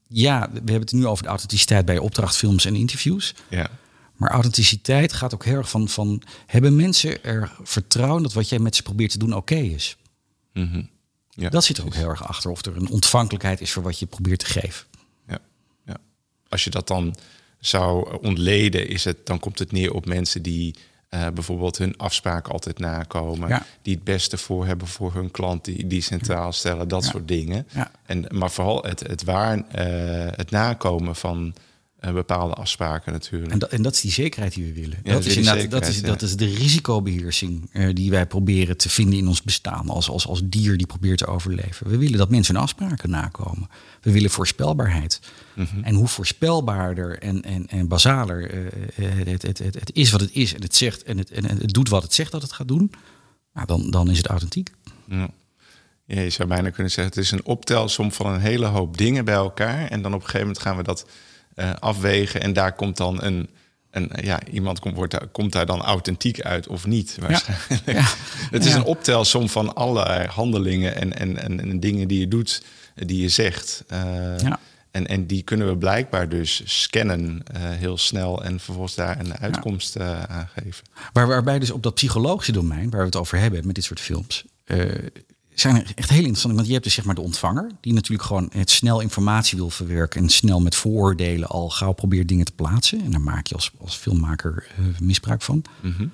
ja, 0.08 0.48
we 0.50 0.56
hebben 0.56 0.80
het 0.80 0.92
nu 0.92 1.06
over 1.06 1.22
de 1.22 1.28
authenticiteit 1.28 1.84
bij 1.84 1.98
opdrachtfilms 1.98 2.64
en 2.64 2.74
interviews. 2.74 3.34
Ja. 3.50 3.70
Maar 4.16 4.30
authenticiteit 4.30 5.12
gaat 5.12 5.34
ook 5.34 5.44
heel 5.44 5.56
erg 5.56 5.70
van, 5.70 5.88
van... 5.88 6.22
hebben 6.46 6.76
mensen 6.76 7.24
er 7.24 7.56
vertrouwen 7.62 8.22
dat 8.22 8.32
wat 8.32 8.48
jij 8.48 8.58
met 8.58 8.76
ze 8.76 8.82
probeert 8.82 9.10
te 9.10 9.18
doen 9.18 9.32
oké 9.34 9.54
okay 9.54 9.66
is? 9.66 9.96
Mm 10.52 10.70
-hmm. 10.70 10.96
Ja, 11.40 11.48
dat 11.48 11.64
zit 11.64 11.78
er 11.78 11.84
ook 11.84 11.94
heel 11.94 12.08
erg 12.08 12.28
achter. 12.28 12.50
Of 12.50 12.64
er 12.64 12.76
een 12.76 12.90
ontvankelijkheid 12.90 13.60
is 13.60 13.72
voor 13.72 13.82
wat 13.82 13.98
je 13.98 14.06
probeert 14.06 14.38
te 14.38 14.46
geven. 14.46 14.86
Ja, 15.28 15.38
ja. 15.86 15.96
Als 16.48 16.64
je 16.64 16.70
dat 16.70 16.86
dan 16.86 17.16
zou 17.60 18.18
ontleden, 18.22 18.88
is 18.88 19.04
het, 19.04 19.26
dan 19.26 19.38
komt 19.38 19.58
het 19.58 19.72
neer 19.72 19.92
op 19.92 20.06
mensen 20.06 20.42
die 20.42 20.74
uh, 21.10 21.26
bijvoorbeeld 21.34 21.78
hun 21.78 21.96
afspraken 21.96 22.52
altijd 22.52 22.78
nakomen. 22.78 23.48
Ja. 23.48 23.66
Die 23.82 23.94
het 23.94 24.04
beste 24.04 24.38
voor 24.38 24.66
hebben 24.66 24.86
voor 24.86 25.14
hun 25.14 25.30
klant, 25.30 25.64
die, 25.64 25.86
die 25.86 26.00
centraal 26.00 26.52
stellen, 26.52 26.88
dat 26.88 27.04
ja. 27.04 27.10
soort 27.10 27.28
dingen. 27.28 27.66
Ja. 27.72 27.90
En, 28.06 28.26
maar 28.28 28.50
vooral 28.50 28.82
het, 28.82 29.00
het, 29.00 29.24
waar, 29.24 29.56
uh, 29.56 29.62
het 30.36 30.50
nakomen 30.50 31.16
van 31.16 31.54
uh, 32.00 32.12
bepaalde 32.12 32.54
afspraken 32.54 33.12
natuurlijk. 33.12 33.52
En 33.52 33.58
dat, 33.58 33.70
en 33.70 33.82
dat 33.82 33.94
is 33.94 34.00
die 34.00 34.10
zekerheid 34.10 34.54
die 34.54 34.64
we 34.64 34.72
willen. 34.72 34.98
Ja, 35.02 35.12
dat, 35.12 35.24
is 35.24 35.36
inderdaad, 35.36 35.70
dat, 35.70 35.86
is, 35.86 36.00
ja. 36.00 36.06
dat 36.06 36.22
is 36.22 36.36
de 36.36 36.54
risicobeheersing 36.54 37.70
uh, 37.72 37.94
die 37.94 38.10
wij 38.10 38.26
proberen 38.26 38.76
te 38.76 38.88
vinden 38.88 39.18
in 39.18 39.28
ons 39.28 39.42
bestaan. 39.42 39.88
Als, 39.88 40.08
als, 40.08 40.26
als 40.26 40.40
dier 40.44 40.76
die 40.76 40.86
probeert 40.86 41.18
te 41.18 41.26
overleven. 41.26 41.88
We 41.88 41.96
willen 41.96 42.18
dat 42.18 42.30
mensen 42.30 42.54
hun 42.54 42.62
afspraken 42.62 43.10
nakomen. 43.10 43.68
We 44.00 44.12
willen 44.12 44.30
voorspelbaarheid. 44.30 45.20
Mhm. 45.22 45.60
Mm 45.60 45.66
-hmm. 45.72 45.84
En 45.84 45.94
hoe 45.94 46.08
voorspelbaarder 46.08 47.18
en, 47.18 47.42
en, 47.42 47.66
en 47.66 47.88
basaler 47.88 48.54
uh, 48.54 48.68
het, 49.26 49.42
het, 49.42 49.58
het, 49.58 49.74
het, 49.74 49.90
is 49.92 50.10
wat 50.10 50.20
het 50.20 50.30
is. 50.32 50.54
En 50.54 50.62
het 50.62 50.76
zegt 50.76 51.02
en 51.02 51.18
het, 51.18 51.30
en 51.30 51.44
het 51.44 51.72
doet 51.72 51.88
wat 51.88 52.02
het 52.02 52.14
zegt 52.14 52.32
dat 52.32 52.42
het 52.42 52.52
gaat 52.52 52.68
doen. 52.68 52.92
Nou, 53.52 53.66
dan, 53.66 53.90
dan 53.90 54.10
is 54.10 54.16
het 54.16 54.26
authentiek. 54.26 54.70
Ja. 55.08 55.30
Ja, 56.04 56.20
je 56.20 56.30
zou 56.30 56.48
bijna 56.48 56.70
kunnen 56.70 56.92
zeggen, 56.92 57.14
het 57.14 57.24
is 57.24 57.30
een 57.30 57.44
optelsom 57.44 58.12
van 58.12 58.26
een 58.26 58.40
hele 58.40 58.66
hoop 58.66 58.96
dingen 58.96 59.24
bij 59.24 59.34
elkaar. 59.34 59.88
En 59.88 60.02
dan 60.02 60.14
op 60.14 60.20
een 60.20 60.24
gegeven 60.24 60.46
moment 60.46 60.64
gaan 60.64 60.76
we 60.76 60.82
dat 60.82 61.06
uh, 61.58 61.70
afwegen. 61.78 62.40
En 62.40 62.52
daar 62.52 62.72
komt 62.72 62.96
dan 62.96 63.22
een, 63.22 63.48
een 63.90 64.10
ja, 64.22 64.40
iemand 64.50 64.80
komt, 64.80 64.94
wordt, 64.94 65.12
daar, 65.12 65.26
komt 65.26 65.52
daar 65.52 65.66
dan 65.66 65.82
authentiek 65.82 66.40
uit 66.40 66.66
of 66.66 66.86
niet. 66.86 67.16
Waarschijnlijk. 67.20 67.82
Ja. 67.86 67.92
Ja. 67.92 68.06
Het 68.56 68.64
is 68.64 68.72
ja. 68.72 68.76
een 68.76 68.84
optelsom 68.84 69.48
van 69.48 69.74
allerlei 69.74 70.26
handelingen 70.26 70.96
en, 70.96 71.16
en, 71.16 71.42
en, 71.42 71.60
en, 71.60 71.80
dingen 71.80 72.08
die 72.08 72.20
je 72.20 72.28
doet, 72.28 72.62
die 72.94 73.22
je 73.22 73.28
zegt. 73.28 73.84
Uh, 73.92 73.98
ja. 74.38 74.58
En, 74.90 75.06
en 75.06 75.26
die 75.26 75.42
kunnen 75.42 75.68
we 75.68 75.76
blijkbaar 75.76 76.28
dus 76.28 76.62
scannen 76.64 77.42
eh, 77.52 77.62
heel 77.62 77.98
snel 77.98 78.44
en 78.44 78.60
vervolgens 78.60 78.94
daar 78.94 79.20
een 79.20 79.36
uitkomst 79.36 79.96
uh, 79.96 80.22
aan 80.22 80.48
geven. 80.54 80.84
Waar, 81.12 81.26
waarbij 81.26 81.58
dus 81.58 81.70
op 81.70 81.82
dat 81.82 81.94
psychologische 81.94 82.52
domein, 82.52 82.90
waar 82.90 83.00
we 83.00 83.06
het 83.06 83.16
over 83.16 83.38
hebben 83.38 83.66
met 83.66 83.74
dit 83.74 83.84
soort 83.84 84.00
films, 84.00 84.44
zijn 85.60 85.76
er 85.76 85.92
echt 85.94 86.08
heel 86.08 86.18
interessant. 86.18 86.54
Want 86.54 86.66
je 86.66 86.72
hebt 86.72 86.84
dus 86.84 86.94
zeg 86.94 87.04
maar 87.04 87.14
de 87.14 87.20
ontvanger, 87.20 87.70
die 87.80 87.92
natuurlijk 87.92 88.28
gewoon 88.28 88.50
het 88.52 88.70
snel 88.70 89.00
informatie 89.00 89.58
wil 89.58 89.70
verwerken 89.70 90.22
en 90.22 90.28
snel 90.28 90.60
met 90.60 90.74
vooroordelen 90.74 91.48
al 91.48 91.70
gauw 91.70 91.92
probeert 91.92 92.28
dingen 92.28 92.44
te 92.44 92.52
plaatsen. 92.52 93.04
En 93.04 93.10
daar 93.10 93.20
maak 93.20 93.46
je 93.46 93.54
als, 93.54 93.70
als 93.80 93.94
filmmaker 93.94 94.66
misbruik 95.00 95.42
van. 95.42 95.64
Mm 95.80 96.12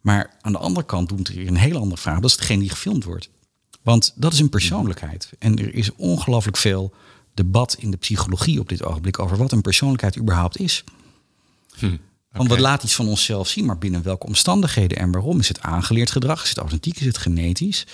Maar 0.00 0.36
aan 0.40 0.52
de 0.52 0.58
andere 0.58 0.86
kant 0.86 1.08
doet 1.08 1.28
er 1.28 1.46
een 1.46 1.56
hele 1.56 1.78
andere 1.78 2.00
vraag. 2.00 2.20
Dat 2.20 2.30
is 2.30 2.36
degene 2.36 2.60
die 2.60 2.70
gefilmd 2.70 3.04
wordt. 3.04 3.30
Want 3.82 4.12
dat 4.16 4.32
is 4.32 4.38
een 4.38 4.48
persoonlijkheid. 4.48 5.30
En 5.38 5.58
er 5.58 5.74
is 5.74 5.94
ongelooflijk 5.94 6.56
veel 6.56 6.94
debat 7.34 7.76
in 7.78 7.90
de 7.90 7.96
psychologie 7.96 8.60
op 8.60 8.68
dit 8.68 8.84
ogenblik 8.84 9.18
over 9.18 9.36
wat 9.36 9.52
een 9.52 9.60
persoonlijkheid 9.60 10.18
überhaupt 10.18 10.58
is. 10.58 10.84
Hm, 11.78 11.96
Want 12.32 12.50
we 12.50 12.60
laten 12.60 12.84
iets 12.84 12.94
van 12.94 13.08
onszelf 13.08 13.48
zien, 13.48 13.64
maar 13.64 13.78
binnen 13.78 14.02
welke 14.02 14.26
omstandigheden 14.26 14.98
en 14.98 15.12
waarom? 15.12 15.38
Is 15.38 15.48
het 15.48 15.60
aangeleerd 15.60 16.10
gedrag? 16.10 16.42
Is 16.42 16.48
het 16.48 16.58
authentiek? 16.58 17.00
Is 17.00 17.06
het 17.06 17.18
genetisch? 17.18 17.86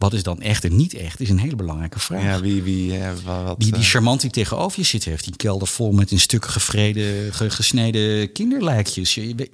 Wat 0.00 0.12
is 0.12 0.22
dan 0.22 0.40
echt 0.40 0.64
en 0.64 0.76
niet 0.76 0.94
echt? 0.94 1.20
Is 1.20 1.28
een 1.28 1.38
hele 1.38 1.56
belangrijke 1.56 1.98
vraag. 1.98 2.22
Ja, 2.22 2.40
wie, 2.40 2.62
wie, 2.62 2.98
uh, 2.98 3.12
wat, 3.24 3.60
die, 3.60 3.72
die 3.72 3.82
charmant 3.82 4.20
die 4.20 4.30
tegenover 4.30 4.78
je 4.78 4.84
zit, 4.84 5.04
heeft 5.04 5.24
die 5.24 5.36
kelder 5.36 5.68
vol 5.68 5.92
met 5.92 6.10
in 6.10 6.20
stukken 6.20 6.50
gevreden, 6.50 7.34
ge, 7.34 7.50
gesneden 7.50 8.32
kinderlijkjes. 8.32 9.14
Je, 9.14 9.50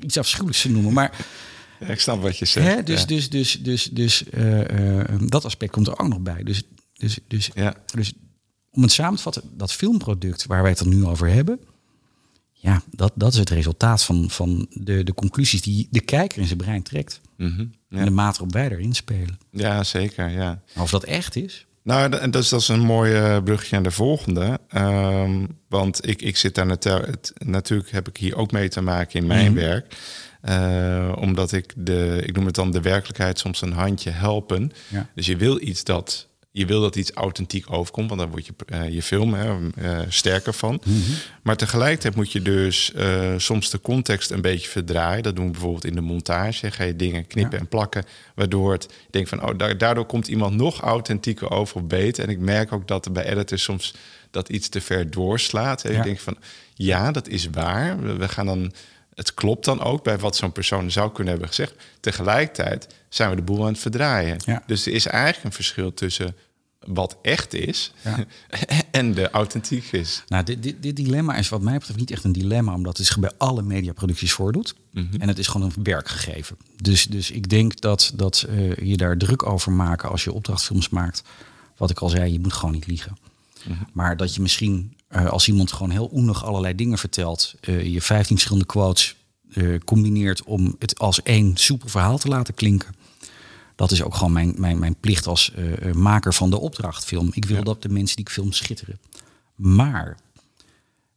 iets 0.00 0.18
afschuwelijks 0.18 0.62
te 0.62 0.70
noemen, 0.70 0.92
maar. 0.92 1.26
Ja, 1.80 1.86
ik 1.86 2.00
snap 2.00 2.22
wat 2.22 2.38
je 2.38 2.44
zegt. 2.44 2.66
Hè? 2.66 2.82
Dus, 2.82 3.06
dus, 3.06 3.30
dus, 3.30 3.62
dus, 3.62 3.84
dus 3.84 4.24
uh, 4.34 4.60
uh, 4.60 5.04
dat 5.18 5.44
aspect 5.44 5.72
komt 5.72 5.86
er 5.86 5.98
ook 5.98 6.08
nog 6.08 6.20
bij. 6.20 6.42
Dus 6.42 6.62
dus, 6.92 7.18
dus, 7.28 7.50
ja. 7.54 7.74
dus 7.94 8.12
om 8.70 8.82
het 8.82 8.92
samen 8.92 9.16
te 9.16 9.22
vatten, 9.22 9.42
dat 9.52 9.72
filmproduct 9.72 10.46
waar 10.46 10.62
wij 10.62 10.70
het 10.70 10.80
er 10.80 10.86
nu 10.86 11.04
over 11.04 11.28
hebben, 11.28 11.60
ja, 12.52 12.82
dat, 12.90 13.12
dat 13.14 13.32
is 13.32 13.38
het 13.38 13.50
resultaat 13.50 14.04
van, 14.04 14.30
van 14.30 14.66
de, 14.70 15.04
de 15.04 15.14
conclusies 15.14 15.62
die 15.62 15.88
de 15.90 16.00
kijker 16.00 16.40
in 16.40 16.46
zijn 16.46 16.58
brein 16.58 16.82
trekt. 16.82 17.20
Mm 17.36 17.52
-hmm. 17.56 17.72
En 17.98 18.04
de 18.04 18.10
mate 18.10 18.38
waarop 18.38 18.52
wij 18.52 18.70
erin 18.70 18.94
spelen. 18.94 19.38
Ja, 19.50 19.84
zeker. 19.84 20.30
Ja. 20.30 20.60
Maar 20.74 20.84
of 20.84 20.90
dat 20.90 21.04
echt 21.04 21.36
is? 21.36 21.66
Nou, 21.82 22.08
dat 22.30 22.42
is, 22.42 22.48
dat 22.48 22.60
is 22.60 22.68
een 22.68 22.80
mooi 22.80 23.12
uh, 23.12 23.42
brugje 23.42 23.76
aan 23.76 23.82
de 23.82 23.90
volgende. 23.90 24.58
Um, 24.76 25.58
want 25.68 26.08
ik, 26.08 26.22
ik 26.22 26.36
zit 26.36 26.54
daar 26.54 26.66
natuurlijk, 26.66 27.32
natuurlijk 27.44 27.90
heb 27.90 28.08
ik 28.08 28.16
hier 28.16 28.36
ook 28.36 28.52
mee 28.52 28.68
te 28.68 28.80
maken 28.80 29.20
in 29.20 29.26
mijn 29.26 29.50
mm 29.50 29.58
-hmm. 29.58 29.66
werk. 29.66 29.96
Uh, 30.48 31.12
omdat 31.16 31.52
ik 31.52 31.72
de, 31.76 32.22
ik 32.24 32.36
noem 32.36 32.46
het 32.46 32.54
dan 32.54 32.70
de 32.70 32.80
werkelijkheid 32.80 33.38
soms 33.38 33.62
een 33.62 33.72
handje 33.72 34.10
helpen. 34.10 34.72
Ja. 34.88 35.08
Dus 35.14 35.26
je 35.26 35.36
wil 35.36 35.60
iets 35.60 35.84
dat 35.84 36.28
je 36.58 36.66
wil 36.66 36.80
dat 36.80 36.96
iets 36.96 37.12
authentiek 37.12 37.72
overkomt, 37.72 38.08
want 38.08 38.20
dan 38.20 38.30
wordt 38.30 38.46
je, 38.46 38.52
uh, 38.72 38.88
je 38.88 39.02
film 39.02 39.34
hè, 39.34 39.56
uh, 39.58 39.98
sterker 40.08 40.52
van. 40.54 40.80
Mhm. 40.84 40.98
Maar 41.42 41.56
tegelijkertijd 41.56 42.14
moet 42.14 42.32
je 42.32 42.42
dus 42.42 42.92
uh, 42.96 43.34
soms 43.36 43.70
de 43.70 43.80
context 43.80 44.30
een 44.30 44.40
beetje 44.40 44.68
verdraaien. 44.68 45.22
Dat 45.22 45.36
doen 45.36 45.44
we 45.44 45.50
bijvoorbeeld 45.50 45.84
in 45.84 45.94
de 45.94 46.00
montage. 46.00 46.70
Ga 46.70 46.84
je 46.84 46.96
dingen 46.96 47.26
knippen 47.26 47.52
Ja. 47.54 47.58
en 47.58 47.68
plakken, 47.68 48.04
waardoor 48.34 48.72
het 48.72 48.82
je 48.90 49.06
denkt 49.10 49.28
van, 49.28 49.42
oh, 49.48 49.58
da- 49.58 49.74
daardoor 49.74 50.06
komt 50.06 50.28
iemand 50.28 50.56
nog 50.56 50.80
authentieker 50.80 51.50
over 51.50 51.76
of 51.76 51.84
beter. 51.86 52.24
En 52.24 52.30
ik 52.30 52.38
merk 52.38 52.72
ook 52.72 52.88
dat 52.88 53.12
bij 53.12 53.24
editors 53.24 53.62
soms 53.62 53.94
dat 54.30 54.48
iets 54.48 54.68
te 54.68 54.80
ver 54.80 55.10
doorslaat. 55.10 55.84
En 55.84 55.92
Ja. 55.92 55.98
ik 55.98 56.04
denk 56.04 56.18
van, 56.20 56.36
ja, 56.74 57.12
dat 57.12 57.28
is 57.28 57.48
waar. 57.50 58.00
We, 58.02 58.16
we 58.16 58.28
gaan 58.28 58.46
dan 58.46 58.72
het 59.14 59.34
klopt 59.34 59.64
dan 59.64 59.80
ook 59.82 60.04
bij 60.04 60.18
wat 60.18 60.36
zo'n 60.36 60.52
persoon 60.52 60.90
zou 60.90 61.12
kunnen 61.12 61.32
hebben 61.32 61.48
gezegd. 61.48 61.74
Tegelijkertijd 62.00 62.86
zijn 63.08 63.30
we 63.30 63.36
de 63.36 63.42
boel 63.42 63.60
aan 63.62 63.72
het 63.72 63.78
verdraaien. 63.78 64.36
Ja. 64.44 64.62
Dus 64.66 64.86
er 64.86 64.92
is 64.92 65.06
eigenlijk 65.06 65.44
een 65.44 65.52
verschil 65.52 65.94
tussen 65.94 66.36
wat 66.86 67.16
echt 67.22 67.54
is 67.54 67.92
Ja. 68.04 68.24
en 68.90 69.14
de 69.14 69.30
authentiek 69.30 69.92
is. 69.92 70.22
Nou, 70.28 70.44
dit, 70.44 70.62
dit, 70.62 70.82
dit 70.82 70.96
dilemma 70.96 71.36
is 71.36 71.48
wat 71.48 71.62
mij 71.62 71.78
betreft 71.78 71.98
niet 71.98 72.10
echt 72.10 72.24
een 72.24 72.32
dilemma, 72.32 72.74
omdat 72.74 72.96
het 72.96 73.06
zich 73.06 73.18
bij 73.18 73.30
alle 73.36 73.62
mediaproducties 73.62 74.32
voordoet. 74.32 74.74
En 75.18 75.28
het 75.28 75.38
is 75.38 75.46
gewoon 75.46 75.72
een 75.76 75.84
werkgegeven. 75.84 76.56
Dus, 76.82 77.06
dus 77.06 77.30
ik 77.30 77.48
denk 77.48 77.80
dat, 77.80 78.12
dat 78.14 78.46
eh, 78.48 78.76
je 78.76 78.96
daar 78.96 79.16
druk 79.16 79.46
over 79.46 79.72
maken 79.72 80.10
als 80.10 80.24
je 80.24 80.32
opdrachtfilms 80.32 80.88
maakt. 80.88 81.22
Wat 81.76 81.90
ik 81.90 81.98
al 81.98 82.08
zei, 82.08 82.32
je 82.32 82.40
moet 82.40 82.52
gewoon 82.52 82.74
niet 82.74 82.86
liegen. 82.86 83.16
Maar 83.92 84.16
dat 84.16 84.34
je 84.34 84.40
misschien, 84.40 84.96
eh, 85.08 85.26
als 85.26 85.48
iemand 85.48 85.72
gewoon 85.72 85.90
heel 85.90 86.10
oenig 86.12 86.44
allerlei 86.44 86.74
dingen 86.74 86.98
vertelt, 86.98 87.54
eh, 87.60 87.84
je 87.84 88.02
15 88.02 88.36
verschillende 88.36 88.66
quotes 88.66 89.16
combineert 89.84 90.42
om 90.44 90.76
het 90.78 90.98
als 90.98 91.22
één 91.22 91.56
soepel 91.56 91.88
verhaal 91.88 92.18
te 92.18 92.28
laten 92.28 92.54
klinken. 92.54 92.94
Dat 93.76 93.90
is 93.90 94.02
ook 94.02 94.14
gewoon 94.14 94.32
mijn, 94.32 94.54
mijn, 94.56 94.78
mijn 94.78 94.96
plicht 95.00 95.26
als 95.26 95.52
eh, 95.54 95.88
eh, 95.88 95.94
maker 95.94 96.34
van 96.34 96.50
de 96.50 96.58
opdrachtfilm. 96.58 97.30
Ik 97.32 97.44
wil 97.44 97.56
Ja. 97.56 97.62
dat 97.62 97.82
de 97.82 97.88
mensen 97.88 98.16
die 98.16 98.24
ik 98.24 98.30
film 98.32 98.52
schitteren. 98.52 99.00
Maar 99.54 100.16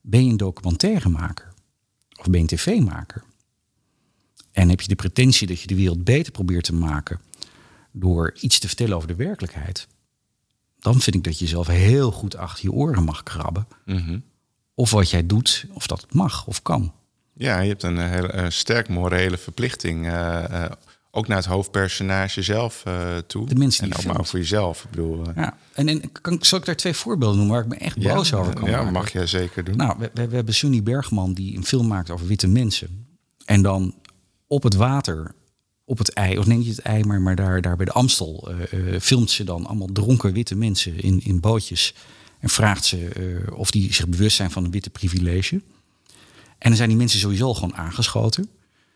ben 0.02 0.26
je 0.26 0.32
een 0.32 0.38
documentairemaker 0.38 1.54
of 2.20 2.26
ben 2.26 2.34
je 2.34 2.40
een 2.40 2.58
tv-maker? 2.58 3.24
En 4.52 4.70
heb 4.70 4.82
je 4.82 4.88
de 4.88 4.96
pretentie 4.96 5.48
dat 5.48 5.62
je 5.62 5.68
de 5.68 5.76
wereld 5.76 6.04
beter 6.04 6.32
probeert 6.32 6.64
te 6.64 6.74
maken 6.74 7.20
door 7.92 8.36
iets 8.40 8.60
te 8.60 8.68
vertellen 8.68 8.96
over 8.96 9.08
de 9.08 9.16
werkelijkheid? 9.16 9.88
Dan 10.80 11.00
vind 11.00 11.16
ik 11.16 11.24
dat 11.24 11.40
je 11.40 11.48
zelf 11.48 11.68
heel 11.68 12.12
goed 12.12 12.36
achter 12.36 12.64
je 12.64 12.72
oren 12.72 13.04
mag 13.04 13.24
krabben. 13.24 13.68
Mhm. 13.86 14.20
Of 14.74 14.92
wat 14.92 15.10
jij 15.10 15.26
doet, 15.26 15.66
of 15.74 15.88
dat 15.88 16.02
het 16.02 16.14
mag 16.14 16.48
of 16.48 16.62
kan. 16.62 16.94
Ja, 17.34 17.60
je 17.60 17.70
hebt 17.70 17.84
een 17.84 17.98
eh, 17.98 18.10
hele 18.10 18.28
eh, 18.28 18.50
sterk 18.50 18.90
morele 18.90 19.38
verplichting. 19.38 20.06
Ook 21.12 21.28
naar 21.28 21.38
het 21.38 21.46
hoofdpersonage 21.46 22.42
zelf 22.42 22.84
eh, 22.86 23.18
toe. 23.18 23.48
De 23.48 23.56
mensen 23.56 23.84
die 23.84 23.94
en 23.94 24.02
je 24.02 24.10
ook 24.10 24.16
maar 24.16 24.26
voor 24.26 24.40
jezelf. 24.40 24.84
Ik 24.84 24.90
bedoel, 24.90 25.26
eh, 25.26 25.36
Ja. 25.36 25.58
En, 25.74 25.88
en 25.88 26.12
kan, 26.22 26.38
zal 26.42 26.60
ik 26.60 26.66
daar 26.66 26.76
twee 26.76 26.94
voorbeelden 26.94 27.38
noemen 27.38 27.56
waar 27.56 27.64
ik 27.64 27.70
me 27.70 27.78
echt 27.78 27.98
boos 27.98 28.34
over 28.34 28.54
kan 28.54 28.70
ja, 28.70 28.78
maken? 28.78 28.94
mag 28.94 29.12
jij 29.12 29.28
zeker 29.28 29.64
doen. 29.64 29.78
Nou, 29.78 29.96
we, 30.00 30.12
we, 30.14 30.28
we 30.28 30.36
hebben 30.36 30.54
Sunny 30.54 30.84
Bergman 30.84 31.34
die 31.34 31.58
een 31.58 31.66
film 31.66 31.88
maakt 31.88 32.10
over 32.10 32.28
witte 32.28 32.48
mensen. 32.48 33.08
En 33.46 33.62
dan 33.62 33.96
op 34.48 34.64
het 34.64 34.76
water, 34.76 35.36
op 35.86 35.98
het 35.98 36.14
ei, 36.14 36.38
of 36.38 36.46
nee 36.46 36.58
niet 36.58 36.68
het 36.76 36.80
ei, 36.80 37.04
maar, 37.04 37.22
maar 37.22 37.36
daar, 37.36 37.62
daar 37.62 37.76
bij 37.76 37.86
de 37.86 37.92
Amstel, 37.92 38.52
eh, 38.52 39.00
filmt 39.00 39.32
ze 39.32 39.44
dan 39.44 39.66
allemaal 39.66 39.90
dronken 39.94 40.34
witte 40.34 40.56
mensen 40.56 41.00
in, 41.00 41.22
in 41.24 41.40
bootjes. 41.40 41.94
En 42.40 42.50
vraagt 42.50 42.86
ze 42.86 43.10
of 43.56 43.72
die 43.72 43.94
zich 43.94 44.08
bewust 44.08 44.36
zijn 44.36 44.52
van 44.52 44.64
een 44.64 44.72
witte 44.72 44.90
privilege. 44.90 45.62
En 46.58 46.70
dan 46.70 46.76
zijn 46.76 46.90
die 46.90 46.98
mensen 46.98 47.20
sowieso 47.20 47.54
gewoon 47.54 47.76
aangeschoten. 47.76 48.50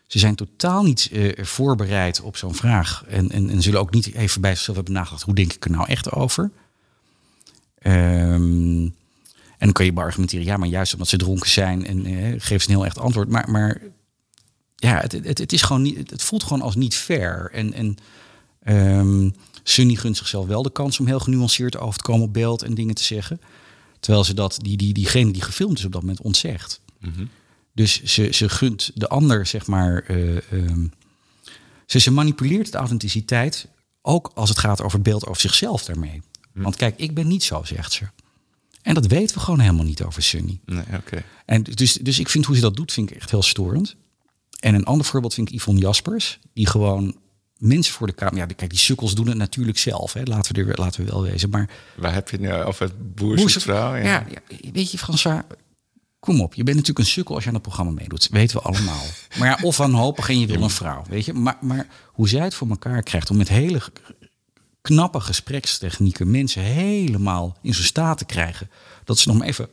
Ze 0.07 0.19
zijn 0.19 0.35
totaal 0.35 0.83
niet 0.83 1.09
eh, 1.11 1.45
voorbereid 1.45 2.21
op 2.21 2.37
zo'n 2.37 2.55
vraag. 2.55 3.03
En, 3.07 3.31
en, 3.31 3.49
en 3.49 3.61
zullen 3.61 3.79
ook 3.79 3.93
niet 3.93 4.13
even 4.13 4.41
bij 4.41 4.53
zichzelf 4.53 4.75
hebben 4.75 4.93
nagedacht... 4.93 5.23
hoe 5.23 5.35
denk 5.35 5.53
ik 5.53 5.65
er 5.65 5.71
nou 5.71 5.87
echt 5.87 6.11
over? 6.11 6.51
Ehm, 7.77 8.89
en 9.57 9.69
dan 9.69 9.71
kan 9.71 9.85
je 9.85 9.93
beargumenteren... 9.93 10.45
ja, 10.45 10.57
maar 10.57 10.67
juist 10.67 10.93
omdat 10.93 11.07
ze 11.07 11.17
dronken 11.17 11.49
zijn... 11.49 11.85
en 11.85 12.05
eh, 12.05 12.33
geef 12.37 12.63
ze 12.63 12.69
een 12.69 12.75
heel 12.75 12.85
echt 12.85 12.99
antwoord. 12.99 13.29
Maar, 13.29 13.49
maar 13.49 13.81
ja, 14.75 14.99
het, 14.99 15.11
het, 15.11 15.37
het, 15.37 15.53
is 15.53 15.61
gewoon 15.61 15.81
niet, 15.81 16.09
het 16.09 16.23
voelt 16.23 16.43
gewoon 16.43 16.61
als 16.61 16.75
niet 16.75 16.95
fair. 16.95 17.49
En, 17.51 17.73
en 17.73 17.97
ehm, 18.59 19.29
Sunny 19.63 19.95
gunt 19.95 20.17
zichzelf 20.17 20.47
wel 20.47 20.63
de 20.63 20.71
kans... 20.71 20.99
om 20.99 21.07
heel 21.07 21.19
genuanceerd 21.19 21.77
over 21.77 21.97
te 21.97 22.03
komen 22.03 22.27
op 22.27 22.33
beeld 22.33 22.61
en 22.61 22.73
dingen 22.73 22.95
te 22.95 23.03
zeggen. 23.03 23.41
Terwijl 23.99 24.23
ze 24.23 24.33
dat, 24.33 24.57
die, 24.61 24.77
die, 24.77 24.93
diegene 24.93 25.31
die 25.31 25.41
gefilmd 25.41 25.77
is 25.77 25.85
op 25.85 25.91
dat 25.91 26.01
moment 26.01 26.21
ontzegt. 26.21 26.81
Mhm. 26.99 27.25
Dus 27.73 28.03
ze, 28.03 28.31
ze 28.33 28.49
gunt 28.49 28.91
de 28.93 29.07
ander, 29.07 29.45
zeg 29.45 29.67
maar. 29.67 30.03
eh, 30.07 30.35
ehm, 30.51 30.85
ze, 31.85 31.99
ze 31.99 32.11
manipuleert 32.11 32.71
de 32.71 32.77
authenticiteit. 32.77 33.67
Ook 34.01 34.31
als 34.35 34.49
het 34.49 34.59
gaat 34.59 34.81
over 34.81 35.01
beeld 35.01 35.25
over 35.27 35.41
zichzelf 35.41 35.83
daarmee. 35.85 36.21
Want 36.53 36.75
kijk, 36.75 36.97
ik 36.97 37.13
ben 37.13 37.27
niet 37.27 37.43
zo, 37.43 37.63
zegt 37.63 37.91
ze. 37.91 38.03
En 38.81 38.93
dat 38.93 39.07
weten 39.07 39.35
we 39.35 39.41
gewoon 39.41 39.59
helemaal 39.59 39.85
niet 39.85 40.03
over 40.03 40.23
Sunny. 40.23 40.59
Nee, 40.65 40.83
oké. 40.97 41.23
En 41.45 41.63
dus, 41.63 41.93
dus 41.93 42.19
ik 42.19 42.29
vind 42.29 42.45
hoe 42.45 42.55
ze 42.55 42.61
dat 42.61 42.75
doet, 42.75 42.91
vind 42.91 43.09
ik 43.11 43.15
echt 43.17 43.31
heel 43.31 43.41
storend. 43.43 43.95
En 44.59 44.75
een 44.75 44.85
ander 44.85 45.05
voorbeeld 45.05 45.33
vind 45.33 45.49
ik 45.49 45.55
Yvonne 45.55 45.81
Jaspers. 45.81 46.39
Die 46.53 46.67
gewoon 46.67 47.15
mensen 47.57 47.93
voor 47.93 48.07
de 48.07 48.15
camera... 48.15 48.45
Ja, 48.47 48.53
kijk, 48.55 48.69
die 48.69 48.79
sukkels 48.79 49.15
doen 49.15 49.27
het 49.27 49.37
natuurlijk 49.37 49.77
zelf. 49.77 50.13
Hè. 50.13 50.21
Laten, 50.23 50.55
we 50.55 50.71
er, 50.71 50.79
laten 50.79 51.05
we 51.05 51.11
wel 51.11 51.21
wezen. 51.21 51.49
Maar 51.49 51.69
Waar 51.95 52.13
heb 52.13 52.29
je 52.29 52.39
nu 52.39 52.53
over? 52.53 52.85
Het 52.85 53.15
Boer 53.15 53.35
boerzoekvrouw? 53.35 53.95
ja. 53.95 54.03
Ja, 54.03 54.25
weet 54.73 54.91
je, 54.91 54.97
François, 54.97 55.41
kom 56.23 56.41
op. 56.41 56.53
Je 56.53 56.63
bent 56.63 56.77
natuurlijk 56.77 57.05
een 57.05 57.11
sukkel 57.11 57.35
als 57.35 57.43
je 57.43 57.49
aan 57.49 57.55
het 57.55 57.63
programma 57.63 57.91
meedoet. 57.91 58.27
Weten 58.31 58.57
we 58.57 58.63
allemaal. 58.63 59.03
maar 59.39 59.47
ja, 59.47 59.57
of 59.61 59.77
wanhopig 59.77 60.29
en 60.29 60.39
je 60.39 60.47
wil 60.47 60.61
een 60.61 60.69
vrouw, 60.69 61.03
weet 61.09 61.25
je. 61.25 61.33
Maar, 61.33 61.57
maar 61.61 61.87
hoe 62.07 62.29
zij 62.29 62.43
het 62.43 62.55
voor 62.55 62.69
elkaar 62.69 63.03
krijgt 63.03 63.29
om 63.29 63.37
met 63.37 63.49
hele 63.49 63.81
knappe 64.81 65.19
gesprekstechnieken 65.19 66.31
mensen 66.31 66.61
helemaal 66.61 67.57
in 67.61 67.73
zo'n 67.73 67.83
staat 67.83 68.17
te 68.17 68.25
krijgen 68.25 68.69
dat 69.03 69.17
ze 69.19 69.27
nog 69.27 69.37
maar 69.37 69.47
even 69.47 69.67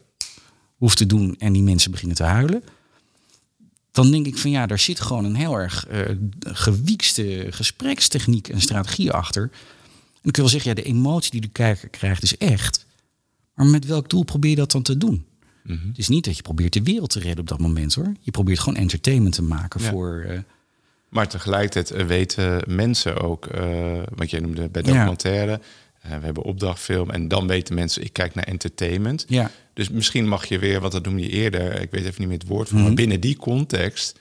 hoeft 0.76 0.96
te 0.96 1.06
doen 1.06 1.36
en 1.38 1.52
die 1.52 1.62
mensen 1.62 1.90
beginnen 1.90 2.16
te 2.16 2.22
huilen. 2.22 2.64
Dan 3.92 4.10
denk 4.10 4.26
ik 4.26 4.38
van 4.38 4.50
ja, 4.50 4.66
daar 4.66 4.78
zit 4.78 5.00
gewoon 5.00 5.24
een 5.24 5.34
heel 5.34 5.54
erg 5.54 5.86
eh 5.86 6.16
gewiekste 6.40 7.46
gesprekstechniek 7.50 8.48
en 8.48 8.60
strategie 8.60 9.10
achter. 9.10 9.50
En 10.22 10.28
ik 10.28 10.36
wil 10.36 10.48
zeggen, 10.48 10.70
ja, 10.70 10.82
de 10.82 10.88
emotie 10.88 11.30
die 11.30 11.40
de 11.40 11.48
kijker 11.48 11.88
krijgt 11.88 12.22
is 12.22 12.36
echt. 12.36 12.86
Maar 13.54 13.66
met 13.66 13.86
welk 13.86 14.10
doel 14.10 14.22
probeer 14.22 14.50
je 14.50 14.56
dat 14.56 14.70
dan 14.70 14.82
te 14.82 14.98
doen? 14.98 15.28
Het 15.88 15.98
is 15.98 16.08
niet 16.08 16.24
dat 16.24 16.36
je 16.36 16.42
probeert 16.42 16.72
de 16.72 16.82
wereld 16.82 17.10
te 17.10 17.18
redden 17.20 17.40
op 17.40 17.48
dat 17.48 17.58
moment 17.60 17.94
hoor. 17.94 18.12
Je 18.20 18.30
probeert 18.30 18.58
gewoon 18.58 18.78
entertainment 18.78 19.34
te 19.34 19.42
maken 19.42 19.82
Ja. 19.82 19.90
voor. 19.90 20.24
eh, 20.28 20.38
Maar 21.08 21.28
tegelijkertijd 21.28 21.90
eh, 21.90 22.06
weten 22.06 22.62
mensen 22.66 23.20
ook, 23.20 23.46
eh 23.46 24.02
wat 24.14 24.30
jij 24.30 24.40
noemde 24.40 24.68
bij 24.68 24.82
documentaire, 24.82 25.60
we 26.02 26.08
hebben 26.08 26.42
opdrachtfilm. 26.42 27.10
En 27.10 27.28
dan 27.28 27.46
weten 27.46 27.74
mensen, 27.74 28.02
ik 28.02 28.12
kijk 28.12 28.34
naar 28.34 28.44
entertainment. 28.44 29.24
Ja. 29.28 29.50
Dus 29.74 29.90
misschien 29.90 30.28
mag 30.28 30.44
je 30.46 30.58
weer, 30.58 30.80
wat 30.80 30.92
dat 30.92 31.04
noemde 31.04 31.22
je 31.22 31.28
eerder, 31.28 31.80
ik 31.80 31.90
weet 31.90 32.04
even 32.04 32.14
niet 32.18 32.28
meer 32.28 32.38
het 32.38 32.46
woord 32.48 32.68
van, 32.68 32.76
Mhm. 32.78 32.86
maar 32.86 32.94
binnen 32.96 33.20
die 33.20 33.36
context 33.36 34.18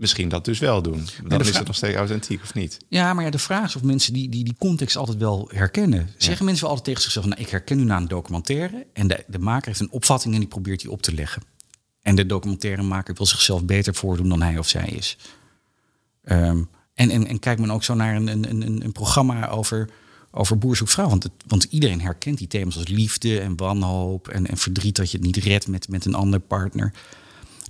misschien 0.00 0.28
dat 0.28 0.44
dus 0.44 0.58
wel 0.58 0.82
doen. 0.82 1.06
Dan 1.24 1.40
is 1.40 1.56
het 1.56 1.66
nog 1.66 1.76
steeds 1.76 1.96
authentiek 1.96 2.42
of 2.42 2.54
niet. 2.54 2.78
Ja, 2.88 3.14
maar 3.14 3.24
ja, 3.24 3.30
de 3.30 3.38
vraag 3.38 3.68
is 3.68 3.76
of 3.76 3.82
mensen 3.82 4.12
die, 4.12 4.28
die 4.28 4.44
die 4.44 4.54
context 4.58 4.96
altijd 4.96 5.18
wel 5.18 5.50
herkennen. 5.54 6.08
Zeggen 6.16 6.44
mensen 6.44 6.62
wel 6.64 6.74
altijd 6.74 6.88
tegen 6.88 7.02
zichzelf, 7.02 7.26
nou, 7.26 7.40
ik 7.40 7.48
herken 7.48 7.76
nu 7.76 7.84
naar 7.84 8.00
een 8.00 8.08
documentaire. 8.08 8.86
En 8.92 9.06
de, 9.06 9.24
de 9.26 9.38
maker 9.38 9.66
heeft 9.66 9.80
een 9.80 9.90
opvatting 9.90 10.34
en 10.34 10.40
die 10.40 10.48
probeert 10.48 10.80
die 10.80 10.90
op 10.90 11.02
te 11.02 11.14
leggen. 11.14 11.42
En 12.02 12.14
de 12.14 12.26
documentairemaker 12.26 13.14
wil 13.14 13.26
zichzelf 13.26 13.64
beter 13.64 13.94
voordoen 13.94 14.28
dan 14.28 14.42
hij 14.42 14.58
of 14.58 14.68
zij 14.68 14.88
is. 14.88 15.16
Ehm, 16.24 16.62
en, 16.94 17.10
en, 17.10 17.26
en 17.26 17.38
kijkt 17.38 17.60
men 17.60 17.70
ook 17.70 17.84
zo 17.84 17.94
naar 17.94 18.16
een, 18.16 18.26
een, 18.26 18.50
een, 18.50 18.84
een 18.84 18.92
programma 18.92 19.48
over, 19.48 19.90
over 20.30 20.58
boer 20.58 20.76
zoekt 20.76 20.90
vrouw. 20.90 21.08
Want, 21.08 21.22
het, 21.22 21.32
want 21.46 21.66
iedereen 21.70 22.00
herkent 22.00 22.38
die 22.38 22.46
thema's 22.46 22.76
als 22.76 22.88
liefde 22.88 23.40
en 23.40 23.56
wanhoop 23.56 24.28
en, 24.28 24.46
en 24.46 24.56
verdriet 24.56 24.96
dat 24.96 25.10
je 25.10 25.16
het 25.16 25.26
niet 25.26 25.36
redt 25.36 25.68
met, 25.68 25.88
met 25.88 26.04
een 26.04 26.14
ander 26.14 26.40
partner. 26.40 26.92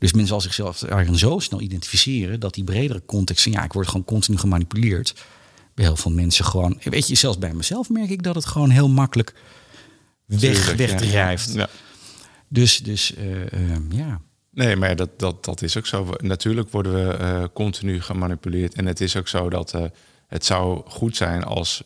Dus 0.01 0.13
men 0.13 0.27
zal 0.27 0.41
zichzelf 0.41 0.79
daarin 0.79 1.19
zo 1.19 1.39
snel 1.39 1.61
identificeren 1.61 2.41
dat 2.41 2.55
die 2.55 2.65
bredere 2.65 3.03
context 3.07 3.43
van 3.43 3.53
ja, 3.53 3.65
ik 3.65 3.73
word 3.73 3.87
gewoon 3.87 4.05
continu 4.05 4.39
gemanipuleerd. 4.39 5.15
Bij 5.75 5.85
heel 5.85 5.97
veel 5.97 6.11
mensen 6.11 6.45
gewoon. 6.45 6.81
Weet 6.83 7.09
je, 7.09 7.15
zelfs 7.15 7.39
bij 7.39 7.53
mezelf 7.53 7.89
merk 7.91 8.11
ik 8.11 8.23
dat 8.23 8.35
het 8.35 8.47
gewoon 8.47 8.71
heel 8.71 8.89
makkelijk 8.89 9.35
weg, 10.27 10.75
wegdrijft. 10.75 11.53
Ja. 11.53 11.59
Ja. 11.61 11.69
Dus, 12.49 12.79
dus 12.79 13.15
eh, 13.15 13.53
ehm, 13.53 13.93
ja. 13.93 14.21
Nee, 14.51 14.77
maar 14.77 14.97
dat, 14.97 15.19
dat, 15.19 15.45
dat 15.45 15.63
is 15.63 15.77
ook 15.77 15.87
zo. 15.87 16.15
Natuurlijk 16.19 16.71
worden 16.71 16.93
we 17.09 17.13
eh, 17.15 17.45
continu 17.55 18.01
gemanipuleerd. 18.01 18.75
En 18.75 18.87
het 18.87 19.01
is 19.01 19.17
ook 19.17 19.29
zo 19.29 19.51
dat 19.51 19.75
eh, 19.75 19.85
het 20.27 20.45
zou 20.45 20.83
goed 20.87 21.17
zijn 21.17 21.45
als 21.45 21.83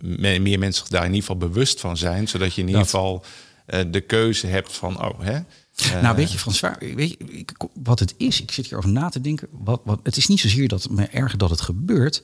me- 0.00 0.38
meer 0.38 0.58
mensen 0.58 0.86
daar 0.88 1.04
in 1.04 1.14
ieder 1.14 1.20
geval 1.30 1.48
bewust 1.48 1.80
van 1.80 1.96
zijn. 1.96 2.28
Zodat 2.28 2.54
je 2.54 2.60
in 2.60 2.66
ieder 2.66 2.82
geval 2.82 3.24
de 3.66 4.00
keuze 4.00 4.46
hebt 4.46 4.72
van, 4.72 5.04
oh, 5.04 5.20
hè? 5.20 5.38
Eh, 5.76 6.02
nou, 6.02 6.16
weet 6.16 6.32
je, 6.32 6.38
François, 6.38 6.76
weet 6.78 7.10
je, 7.10 7.16
ik, 7.18 7.52
wat 7.82 7.98
het 7.98 8.14
is, 8.16 8.42
ik 8.42 8.50
zit 8.50 8.66
hierover 8.66 8.90
na 8.90 9.08
te 9.08 9.20
denken. 9.20 9.48
Wat, 9.50 9.80
wat, 9.84 10.00
het 10.02 10.16
is 10.16 10.26
niet 10.26 10.40
zozeer 10.40 10.68
dat 10.68 10.82
het 10.82 10.92
me 10.92 11.06
erger 11.06 11.38
dat 11.38 11.50
het 11.50 11.60
gebeurt, 11.60 12.22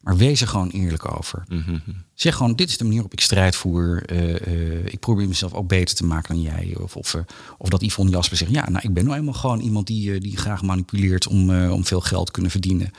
maar 0.00 0.16
wees 0.16 0.40
er 0.40 0.48
gewoon 0.48 0.70
eerlijk 0.70 1.16
over. 1.18 1.44
mhm. 1.48 1.78
Zeg 2.14 2.36
gewoon, 2.36 2.56
dit 2.56 2.68
is 2.68 2.76
de 2.76 2.84
manier 2.84 2.98
waarop 2.98 3.18
ik 3.18 3.24
strijd 3.24 3.56
voer. 3.56 4.02
Eh, 4.06 4.46
eh, 4.46 4.86
ik 4.86 4.98
probeer 5.00 5.28
mezelf 5.28 5.52
ook 5.52 5.68
beter 5.68 5.96
te 5.96 6.04
maken 6.04 6.34
dan 6.34 6.42
jij. 6.42 6.76
Of, 6.80 6.96
of, 6.96 7.14
eh, 7.14 7.20
of 7.58 7.68
dat 7.68 7.82
Yvonne 7.82 8.12
Jasper 8.12 8.36
zegt, 8.36 8.50
ja, 8.50 8.70
nou, 8.70 8.88
ik 8.88 8.94
ben 8.94 9.04
nou 9.04 9.16
eenmaal 9.16 9.34
gewoon 9.34 9.60
iemand 9.60 9.86
die, 9.86 10.14
eh, 10.14 10.20
die 10.20 10.36
graag 10.36 10.62
manipuleert 10.62 11.26
om, 11.26 11.50
eh, 11.50 11.72
om 11.72 11.84
veel 11.84 12.00
geld 12.00 12.26
te 12.26 12.32
kunnen 12.32 12.50
verdienen. 12.50 12.90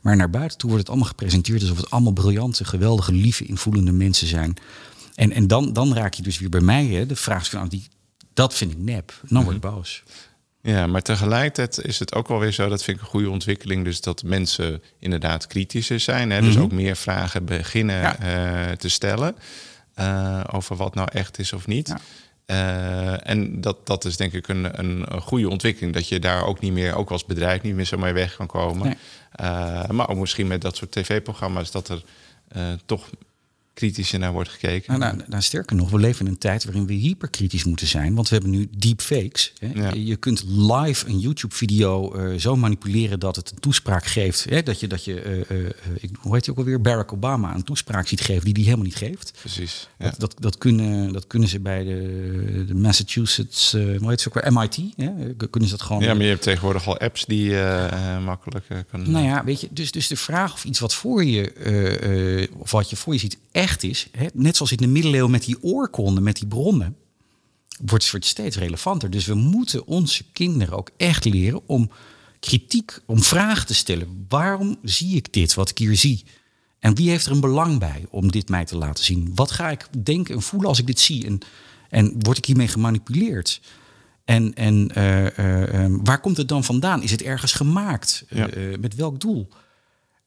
Maar 0.00 0.16
naar 0.16 0.30
buiten 0.30 0.58
toe 0.58 0.68
wordt 0.68 0.84
het 0.84 0.94
allemaal 0.94 1.10
gepresenteerd 1.10 1.60
alsof 1.60 1.76
het 1.76 1.90
allemaal 1.90 2.12
briljante, 2.12 2.64
geweldige, 2.64 3.12
lieve, 3.12 3.44
invoelende 3.44 3.92
mensen 3.92 4.26
zijn. 4.26 4.56
En, 5.16 5.32
en 5.32 5.46
dan, 5.46 5.72
dan 5.72 5.94
raak 5.94 6.14
je 6.14 6.22
dus 6.22 6.38
weer 6.38 6.48
bij 6.48 6.60
mij, 6.60 6.84
hè, 6.86 7.06
de 7.06 7.16
vraag 7.16 7.48
van, 7.48 7.58
nou, 7.58 7.70
die, 7.70 7.88
dat 8.34 8.54
vind 8.54 8.72
ik 8.72 8.78
nep. 8.78 9.12
Dan 9.28 9.42
word 9.44 9.54
ik 9.56 9.62
boos. 9.62 10.02
Ja, 10.62 10.86
maar 10.86 11.02
tegelijkertijd 11.02 11.86
is 11.86 11.98
het 11.98 12.14
ook 12.14 12.28
wel 12.28 12.38
weer 12.38 12.52
zo, 12.52 12.68
dat 12.68 12.82
vind 12.82 12.96
ik 12.96 13.02
een 13.02 13.08
goede 13.10 13.30
ontwikkeling, 13.30 13.84
dus 13.84 14.00
dat 14.00 14.22
mensen 14.22 14.82
inderdaad 14.98 15.46
kritischer 15.46 16.00
zijn. 16.00 16.30
Hè? 16.30 16.40
Dus 16.40 16.54
Mhm. 16.54 16.62
ook 16.62 16.72
meer 16.72 16.96
vragen 16.96 17.44
beginnen 17.44 17.96
Ja. 18.00 18.18
eh, 18.18 18.72
te 18.76 18.88
stellen 18.88 19.36
eh, 19.94 20.40
over 20.52 20.76
wat 20.76 20.94
nou 20.94 21.08
echt 21.12 21.38
is 21.38 21.52
of 21.52 21.66
niet. 21.66 21.88
Ja. 21.88 21.98
Eh, 22.46 23.30
en 23.30 23.60
dat, 23.60 23.86
dat 23.86 24.04
is 24.04 24.16
denk 24.16 24.32
ik 24.32 24.48
een, 24.48 24.78
een, 24.78 25.20
goede 25.20 25.48
ontwikkeling, 25.48 25.94
dat 25.94 26.08
je 26.08 26.18
daar 26.18 26.44
ook 26.44 26.60
niet 26.60 26.72
meer, 26.72 26.94
ook 26.94 27.10
als 27.10 27.24
bedrijf, 27.24 27.62
niet 27.62 27.74
meer 27.74 27.84
zo 27.84 27.96
mee 27.98 28.12
weg 28.12 28.36
kan 28.36 28.46
komen. 28.46 28.86
Nee. 28.86 28.96
Maar 29.92 30.08
ook 30.08 30.16
misschien 30.18 30.46
met 30.46 30.60
dat 30.60 30.76
soort 30.76 30.90
tv-programma's, 30.92 31.70
dat 31.70 31.88
er 31.88 32.02
toch 32.86 33.10
kritischer 33.76 34.18
naar 34.18 34.32
wordt 34.32 34.48
gekeken. 34.48 34.98
Nou, 34.98 35.16
nou, 35.16 35.28
nou, 35.28 35.42
sterker 35.42 35.76
nog, 35.76 35.90
we 35.90 35.98
leven 35.98 36.26
in 36.26 36.32
een 36.32 36.38
tijd 36.38 36.64
waarin 36.64 36.86
we 36.86 36.92
hyperkritisch 36.92 37.64
moeten 37.64 37.86
zijn. 37.86 38.14
Want 38.14 38.28
we 38.28 38.34
hebben 38.34 38.52
nu 38.52 38.68
deepfakes. 38.76 39.52
Hè. 39.58 39.70
Ja. 39.74 39.92
Je, 39.92 40.04
je 40.04 40.16
kunt 40.16 40.44
live 40.46 41.08
een 41.08 41.18
YouTube-video 41.18 42.14
eh, 42.14 42.38
zo 42.38 42.56
manipuleren 42.56 43.20
dat 43.20 43.36
het 43.36 43.50
een 43.50 43.60
toespraak 43.60 44.04
geeft. 44.04 44.44
Hè. 44.44 44.62
Dat 44.62 44.80
je, 44.80 44.86
dat 44.86 45.04
je 45.04 45.20
eh, 45.20 45.66
eh, 45.66 45.72
hoe 46.20 46.34
heet 46.34 46.46
hij 46.46 46.54
ook 46.54 46.60
alweer, 46.60 46.80
Barack 46.80 47.12
Obama 47.12 47.54
een 47.54 47.62
toespraak 47.62 48.06
ziet 48.06 48.20
geven 48.20 48.44
die 48.44 48.52
hij 48.52 48.62
helemaal 48.62 48.84
niet 48.84 48.96
geeft. 48.96 49.32
Precies. 49.40 49.88
Ja. 49.98 50.04
Dat, 50.04 50.20
dat, 50.20 50.34
dat, 50.38 50.58
kunnen, 50.58 51.12
dat 51.12 51.26
kunnen 51.26 51.48
ze 51.48 51.60
bij 51.60 51.84
de, 51.84 52.64
de 52.66 52.74
Massachusetts, 52.74 53.72
hoe 53.72 54.08
heet 54.08 54.20
ze 54.20 54.28
ook 54.28 54.42
weer, 54.42 54.52
MIT. 54.52 54.76
Hè. 54.96 55.34
Kunnen 55.34 55.68
ze 55.68 55.76
dat 55.76 55.86
gewoon... 55.86 56.02
ja, 56.02 56.14
maar 56.14 56.22
je 56.22 56.28
hebt 56.28 56.42
tegenwoordig 56.42 56.86
al 56.86 56.98
apps 56.98 57.24
die 57.24 57.44
je 57.44 57.88
makkelijk 58.24 58.66
kan. 58.90 59.10
Nou 59.10 59.24
ja, 59.24 59.44
weet 59.44 59.60
je, 59.60 59.68
dus, 59.70 59.90
dus 59.90 60.08
de 60.08 60.16
vraag 60.16 60.52
of 60.52 60.64
iets 60.64 60.78
wat 60.78 60.94
voor 60.94 61.24
je, 61.24 62.48
of 62.58 62.70
wat 62.70 62.90
je 62.90 62.96
voor 62.96 63.12
je 63.12 63.18
ziet, 63.18 63.38
echt 63.52 63.65
is. 63.82 64.08
Hè, 64.12 64.26
net 64.32 64.56
zoals 64.56 64.72
in 64.72 64.76
de 64.76 64.86
middeleeuwen 64.86 65.30
met 65.30 65.44
die 65.44 65.62
oorkonden, 65.62 66.22
met 66.22 66.36
die 66.36 66.46
bronnen, 66.46 66.96
wordt 67.84 68.12
het 68.12 68.24
steeds 68.24 68.56
relevanter. 68.56 69.10
Dus 69.10 69.26
we 69.26 69.34
moeten 69.34 69.86
onze 69.86 70.24
kinderen 70.32 70.76
ook 70.76 70.90
echt 70.96 71.24
leren 71.24 71.60
om 71.66 71.90
kritiek, 72.40 72.98
om 73.06 73.22
vragen 73.22 73.66
te 73.66 73.74
stellen. 73.74 74.26
Waarom 74.28 74.78
zie 74.82 75.16
ik 75.16 75.32
dit, 75.32 75.54
wat 75.54 75.70
ik 75.70 75.78
hier 75.78 75.96
zie? 75.96 76.24
En 76.78 76.94
wie 76.94 77.10
heeft 77.10 77.26
er 77.26 77.32
een 77.32 77.40
belang 77.40 77.78
bij 77.78 78.04
om 78.10 78.30
dit 78.30 78.48
mij 78.48 78.64
te 78.64 78.76
laten 78.76 79.04
zien? 79.04 79.32
Wat 79.34 79.50
ga 79.50 79.70
ik 79.70 79.88
denken 80.04 80.34
en 80.34 80.42
voelen 80.42 80.68
als 80.68 80.78
ik 80.78 80.86
dit 80.86 81.00
zie? 81.00 81.26
En, 81.26 81.38
en 81.90 82.14
word 82.18 82.38
ik 82.38 82.44
hiermee 82.44 82.68
gemanipuleerd? 82.68 83.60
En, 84.24 84.54
en 84.54 84.90
eh, 84.94 85.38
eh, 85.38 85.84
eh, 85.84 85.92
waar 86.02 86.20
komt 86.20 86.36
het 86.36 86.48
dan 86.48 86.64
vandaan? 86.64 87.02
Is 87.02 87.10
het 87.10 87.22
ergens 87.22 87.52
gemaakt? 87.52 88.24
Ja. 88.28 88.48
Met 88.80 88.94
welk 88.94 89.20
doel? 89.20 89.48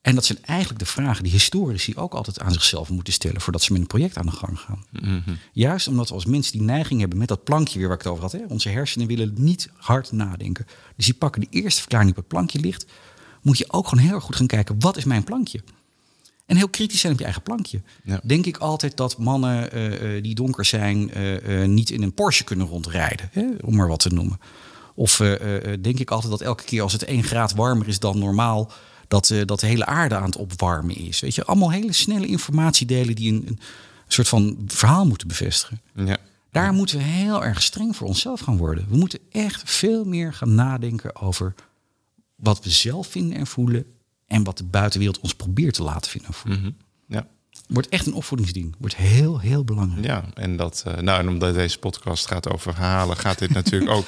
En 0.02 0.16
dat 0.16 0.26
zijn 0.26 0.38
eigenlijk 0.42 0.80
de 0.80 0.86
vragen 0.86 1.24
die 1.24 1.32
historici 1.32 1.96
ook 1.96 2.14
altijd 2.14 2.40
aan 2.40 2.52
zichzelf 2.52 2.90
moeten 2.90 3.14
stellen 3.14 3.42
voordat 3.42 3.62
ze 3.62 3.72
met 3.72 3.82
een 3.82 3.88
project 3.88 4.18
aan 4.18 4.26
de 4.26 4.32
gang 4.32 4.60
gaan. 4.60 4.86
Mhm. 4.92 5.36
Juist 5.54 5.88
omdat 5.88 6.08
we 6.08 6.14
als 6.14 6.26
mensen 6.26 6.52
die 6.52 6.62
neiging 6.62 7.00
hebben 7.00 7.18
met 7.18 7.28
dat 7.28 7.44
plankje 7.44 7.80
weer 7.80 7.88
waar 7.88 7.98
ik 7.98 8.04
het 8.04 8.12
over 8.12 8.24
had. 8.24 8.32
Hè? 8.32 8.42
Onze 8.48 8.70
hersenen 8.70 9.08
willen 9.08 9.34
niet 9.38 9.70
hard 9.76 10.12
nadenken. 10.12 10.66
Dus 10.96 11.06
die 11.06 11.14
pakken 11.14 11.42
de 11.42 11.48
eerste 11.50 11.80
verklaring 11.80 12.10
die 12.10 12.18
op 12.18 12.30
het 12.30 12.38
plankje 12.38 12.60
ligt. 12.60 12.86
Moet 13.42 13.58
je 13.58 13.72
ook 13.72 13.88
gewoon 13.88 14.04
heel 14.04 14.14
erg 14.14 14.24
goed 14.24 14.36
gaan 14.36 14.48
kijken, 14.48 14.76
wat 14.80 14.98
is 14.98 15.04
mijn 15.04 15.24
plankje? 15.24 15.62
En 16.50 16.56
heel 16.56 16.70
kritisch 16.70 17.00
zijn 17.00 17.14
op 17.14 17.20
je 17.20 17.26
eigen 17.26 17.44
plankje. 17.44 17.82
Ja. 18.04 18.20
Denk 18.24 18.46
ik 18.46 18.58
altijd 18.58 18.98
dat 18.98 19.18
mannen 19.18 19.72
eh, 19.72 20.16
eh, 20.16 20.24
die 20.24 20.36
donker 20.36 20.66
zijn 20.66 21.14
eh, 21.14 21.66
niet 21.66 21.90
in 21.90 22.04
een 22.04 22.14
Porsche 22.14 22.44
kunnen 22.44 22.68
rondrijden. 22.68 23.30
Hè? 23.32 23.46
Om 23.62 23.76
maar 23.76 23.88
wat 23.88 24.00
te 24.00 24.10
noemen. 24.10 24.40
Of 24.96 25.18
denk 25.82 26.00
ik 26.00 26.12
altijd 26.12 26.32
dat 26.32 26.42
elke 26.42 26.64
keer 26.64 26.82
als 26.82 26.94
het 26.94 27.04
1 27.04 27.24
graad 27.24 27.54
warmer 27.54 27.88
is 27.88 28.00
dan 28.00 28.20
normaal... 28.20 28.72
Dat, 29.10 29.30
eh, 29.30 29.42
dat 29.46 29.60
de 29.60 29.68
hele 29.68 29.86
aarde 29.86 30.16
aan 30.16 30.24
het 30.24 30.38
opwarmen 30.38 30.96
is. 30.96 31.20
Weet 31.20 31.36
je, 31.36 31.46
allemaal 31.46 31.72
hele 31.72 31.94
snelle 31.94 32.26
informatiedelen 32.26 33.16
die 33.16 33.32
een, 33.34 33.44
een 33.48 33.60
soort 34.08 34.28
van 34.28 34.58
verhaal 34.68 35.06
moeten 35.06 35.28
bevestigen. 35.28 35.82
Ja. 35.96 36.18
Daar 36.52 36.74
moeten 36.74 36.98
we 36.98 37.04
heel 37.04 37.44
erg 37.44 37.62
streng 37.62 37.96
voor 37.96 38.08
onszelf 38.08 38.40
gaan 38.40 38.58
worden. 38.58 38.86
We 38.90 38.98
moeten 38.98 39.20
echt 39.32 39.62
veel 39.66 40.06
meer 40.06 40.34
gaan 40.34 40.56
nadenken 40.56 41.16
over 41.16 41.54
wat 42.36 42.64
we 42.64 42.70
zelf 42.70 43.08
vinden 43.08 43.38
en 43.38 43.48
voelen. 43.48 43.86
En 44.28 44.44
wat 44.44 44.58
de 44.58 44.64
buitenwereld 44.64 45.20
ons 45.20 45.36
probeert 45.36 45.74
te 45.74 45.84
laten 45.84 46.12
vinden 46.12 46.30
en 46.30 46.36
voelen. 46.36 46.62
Mhm. 46.62 46.72
ja. 47.08 47.28
Wordt 47.68 47.90
echt 47.90 48.06
een 48.06 48.14
opvoedingsding. 48.14 48.76
Wordt 48.78 48.96
heel, 48.96 49.40
heel 49.40 49.64
belangrijk. 49.64 50.06
Ja, 50.06 50.24
en 50.34 50.58
dat, 50.58 50.84
eh, 50.88 50.98
nou, 50.98 51.20
en 51.20 51.28
omdat 51.28 51.54
deze 51.54 51.80
podcast 51.80 52.28
gaat 52.28 52.50
over 52.50 52.74
verhalen, 52.74 53.18
gaat 53.18 53.40
dit 53.40 53.50
natuurlijk 53.50 53.92
ook 53.98 54.06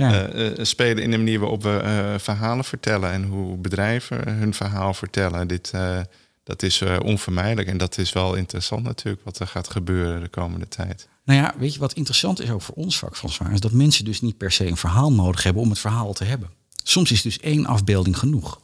Ja. 0.00 0.28
eh, 0.28 0.46
eh, 0.58 0.64
spelen 0.64 1.02
in 1.02 1.10
de 1.10 1.16
manier 1.16 1.38
waarop 1.40 1.62
we 1.62 1.76
eh, 1.76 2.18
verhalen 2.18 2.64
vertellen 2.64 3.10
en 3.12 3.24
hoe 3.24 3.56
bedrijven 3.56 4.28
hun 4.34 4.54
verhaal 4.54 4.94
vertellen. 4.94 5.48
Dit, 5.48 5.70
eh, 5.74 6.00
dat 6.44 6.62
is 6.62 6.80
eh, 6.80 6.96
onvermijdelijk 7.04 7.68
en 7.68 7.78
dat 7.78 7.98
is 7.98 8.12
wel 8.12 8.34
interessant 8.34 8.82
natuurlijk 8.82 9.24
wat 9.24 9.38
er 9.38 9.46
gaat 9.46 9.70
gebeuren 9.70 10.20
de 10.20 10.28
komende 10.28 10.68
tijd. 10.68 11.08
Nou 11.24 11.40
ja, 11.40 11.54
weet 11.58 11.72
je 11.74 11.80
wat 11.80 11.92
interessant 11.92 12.40
is 12.40 12.50
ook 12.50 12.62
voor 12.62 12.74
ons 12.74 12.98
vak, 12.98 13.16
François? 13.16 13.52
Is 13.52 13.60
dat 13.60 13.72
mensen 13.72 14.04
dus 14.04 14.20
niet 14.20 14.36
per 14.36 14.52
se 14.52 14.66
een 14.66 14.76
verhaal 14.76 15.12
nodig 15.12 15.42
hebben 15.42 15.62
om 15.62 15.68
het 15.70 15.78
verhaal 15.78 16.12
te 16.12 16.24
hebben. 16.24 16.50
Soms 16.82 17.12
is 17.12 17.22
dus 17.22 17.38
één 17.40 17.66
afbeelding 17.66 18.18
genoeg. 18.18 18.60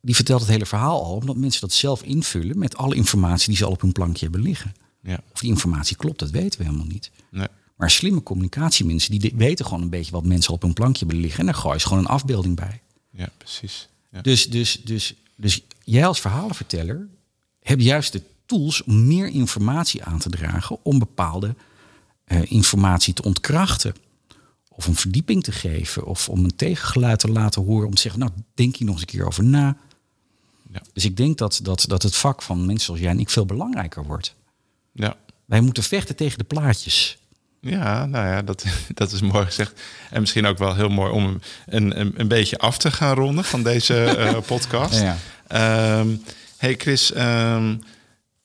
Die 0.00 0.14
vertelt 0.14 0.40
het 0.40 0.50
hele 0.50 0.66
verhaal 0.66 1.04
al, 1.04 1.14
omdat 1.14 1.36
mensen 1.36 1.60
dat 1.60 1.72
zelf 1.72 2.02
invullen 2.02 2.58
met 2.58 2.76
alle 2.76 2.94
informatie 2.94 3.48
die 3.48 3.56
ze 3.56 3.64
al 3.64 3.70
op 3.70 3.80
hun 3.80 3.92
plankje 3.92 4.24
hebben 4.24 4.42
liggen. 4.42 4.74
Ja, 5.02 5.18
Of 5.32 5.40
die 5.40 5.48
informatie 5.50 5.96
klopt, 5.96 6.18
dat 6.18 6.30
weten 6.30 6.58
we 6.58 6.64
helemaal 6.64 6.86
niet. 6.86 7.10
nee. 7.30 7.46
Maar 7.82 7.90
slimme 7.90 8.22
communicatiemensen, 8.22 9.18
die 9.18 9.32
weten 9.36 9.64
gewoon 9.64 9.82
een 9.82 9.90
beetje 9.90 10.12
wat 10.12 10.24
mensen 10.24 10.52
op 10.52 10.62
hun 10.62 10.72
plankje 10.72 11.04
hebben 11.04 11.22
liggen. 11.22 11.40
En 11.40 11.46
daar 11.46 11.54
gooien 11.54 11.80
ze 11.80 11.86
gewoon 11.86 12.02
een 12.02 12.10
afbeelding 12.10 12.56
bij. 12.56 12.80
ja 13.10 13.28
precies. 13.38 13.88
Ja. 14.10 14.20
Dus, 14.20 14.50
dus, 14.50 14.80
dus, 14.84 15.14
dus 15.36 15.62
jij 15.84 16.06
als 16.06 16.20
verhalenverteller 16.20 17.08
hebt 17.62 17.82
juist 17.82 18.12
de 18.12 18.22
tools 18.46 18.82
om 18.82 19.06
meer 19.06 19.28
informatie 19.28 20.04
aan 20.04 20.18
te 20.18 20.30
dragen 20.30 20.78
om 20.82 20.98
bepaalde 20.98 21.54
eh, 22.24 22.52
informatie 22.52 23.14
te 23.14 23.22
ontkrachten. 23.22 23.94
Of 24.68 24.86
een 24.86 24.96
verdieping 24.96 25.42
te 25.42 25.52
geven. 25.52 26.04
Of 26.04 26.28
om 26.28 26.44
een 26.44 26.56
tegengeluid 26.56 27.18
te 27.18 27.28
laten 27.28 27.62
horen. 27.62 27.86
Om 27.86 27.94
te 27.94 28.00
zeggen, 28.00 28.20
nou 28.20 28.32
denk 28.54 28.76
hier 28.76 28.86
nog 28.86 28.94
eens 28.94 29.04
een 29.04 29.18
keer 29.18 29.26
over 29.26 29.44
na. 29.44 29.76
Ja. 30.72 30.82
Dus 30.92 31.04
ik 31.04 31.16
denk 31.16 31.38
dat, 31.38 31.60
dat, 31.62 31.84
dat 31.88 32.02
het 32.02 32.16
vak 32.16 32.42
van 32.42 32.66
mensen 32.66 32.84
zoals 32.84 33.00
jij 33.00 33.10
en 33.10 33.20
ik 33.20 33.30
veel 33.30 33.46
belangrijker 33.46 34.04
wordt. 34.04 34.34
Ja. 34.92 35.16
Wij 35.44 35.60
moeten 35.60 35.82
vechten 35.82 36.16
tegen 36.16 36.38
de 36.38 36.44
plaatjes. 36.44 37.20
Ja, 37.64 38.06
nou 38.06 38.26
ja, 38.26 38.42
dat, 38.42 38.64
dat 38.94 39.12
is 39.12 39.20
mooi 39.20 39.44
gezegd. 39.44 39.80
En 40.10 40.20
misschien 40.20 40.46
ook 40.46 40.58
wel 40.58 40.74
heel 40.74 40.88
mooi 40.88 41.12
om 41.12 41.40
een, 41.66 42.00
een, 42.00 42.12
een 42.16 42.28
beetje 42.28 42.58
af 42.58 42.78
te 42.78 42.90
gaan 42.90 43.14
ronden 43.14 43.44
van 43.44 43.62
deze 43.62 44.04
eh, 44.04 44.38
podcast. 44.46 45.00
Ja. 45.00 45.16
Ehm, 45.46 46.16
hey 46.56 46.74
Chris, 46.74 47.12
ehm, 47.12 47.76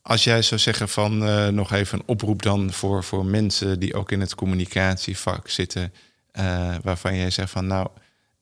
Als 0.01 0.23
jij 0.23 0.41
zou 0.41 0.59
zeggen 0.59 0.89
van 0.89 1.23
uh, 1.23 1.47
nog 1.47 1.71
even 1.71 1.99
een 1.99 2.03
oproep 2.05 2.41
dan 2.41 2.71
voor, 2.73 3.03
voor 3.03 3.25
mensen 3.25 3.79
die 3.79 3.93
ook 3.93 4.11
in 4.11 4.19
het 4.19 4.35
communicatievak 4.35 5.49
zitten, 5.49 5.93
uh, 6.39 6.75
waarvan 6.83 7.15
jij 7.15 7.29
zegt 7.29 7.51
van 7.51 7.67
nou, 7.67 7.87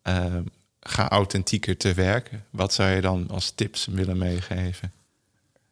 uh, 0.08 0.26
ga 0.80 1.10
authentieker 1.10 1.78
te 1.78 1.94
werken. 1.94 2.44
Wat 2.50 2.74
zou 2.74 2.90
je 2.90 3.02
dan 3.02 3.28
als 3.30 3.52
tips 3.52 3.86
willen 3.86 4.18
meegeven? 4.18 4.92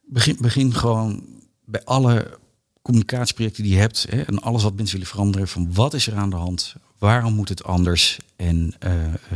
Begin, 0.01 0.38
begin 0.39 0.74
gewoon 0.74 1.24
bij 1.66 1.84
alle 1.84 2.39
communicatieprojecten 2.84 3.63
die 3.63 3.73
je 3.73 3.79
hebt 3.79 4.05
hè, 4.09 4.21
en 4.21 4.41
alles 4.41 4.63
wat 4.63 4.75
mensen 4.75 4.93
willen 4.95 5.11
veranderen, 5.11 5.47
van 5.47 5.73
wat 5.73 5.93
is 5.93 6.07
er 6.07 6.15
aan 6.15 6.29
de 6.29 6.36
hand, 6.36 6.75
waarom 6.97 7.34
moet 7.34 7.49
het 7.49 7.63
anders 7.63 8.17
en, 8.36 8.73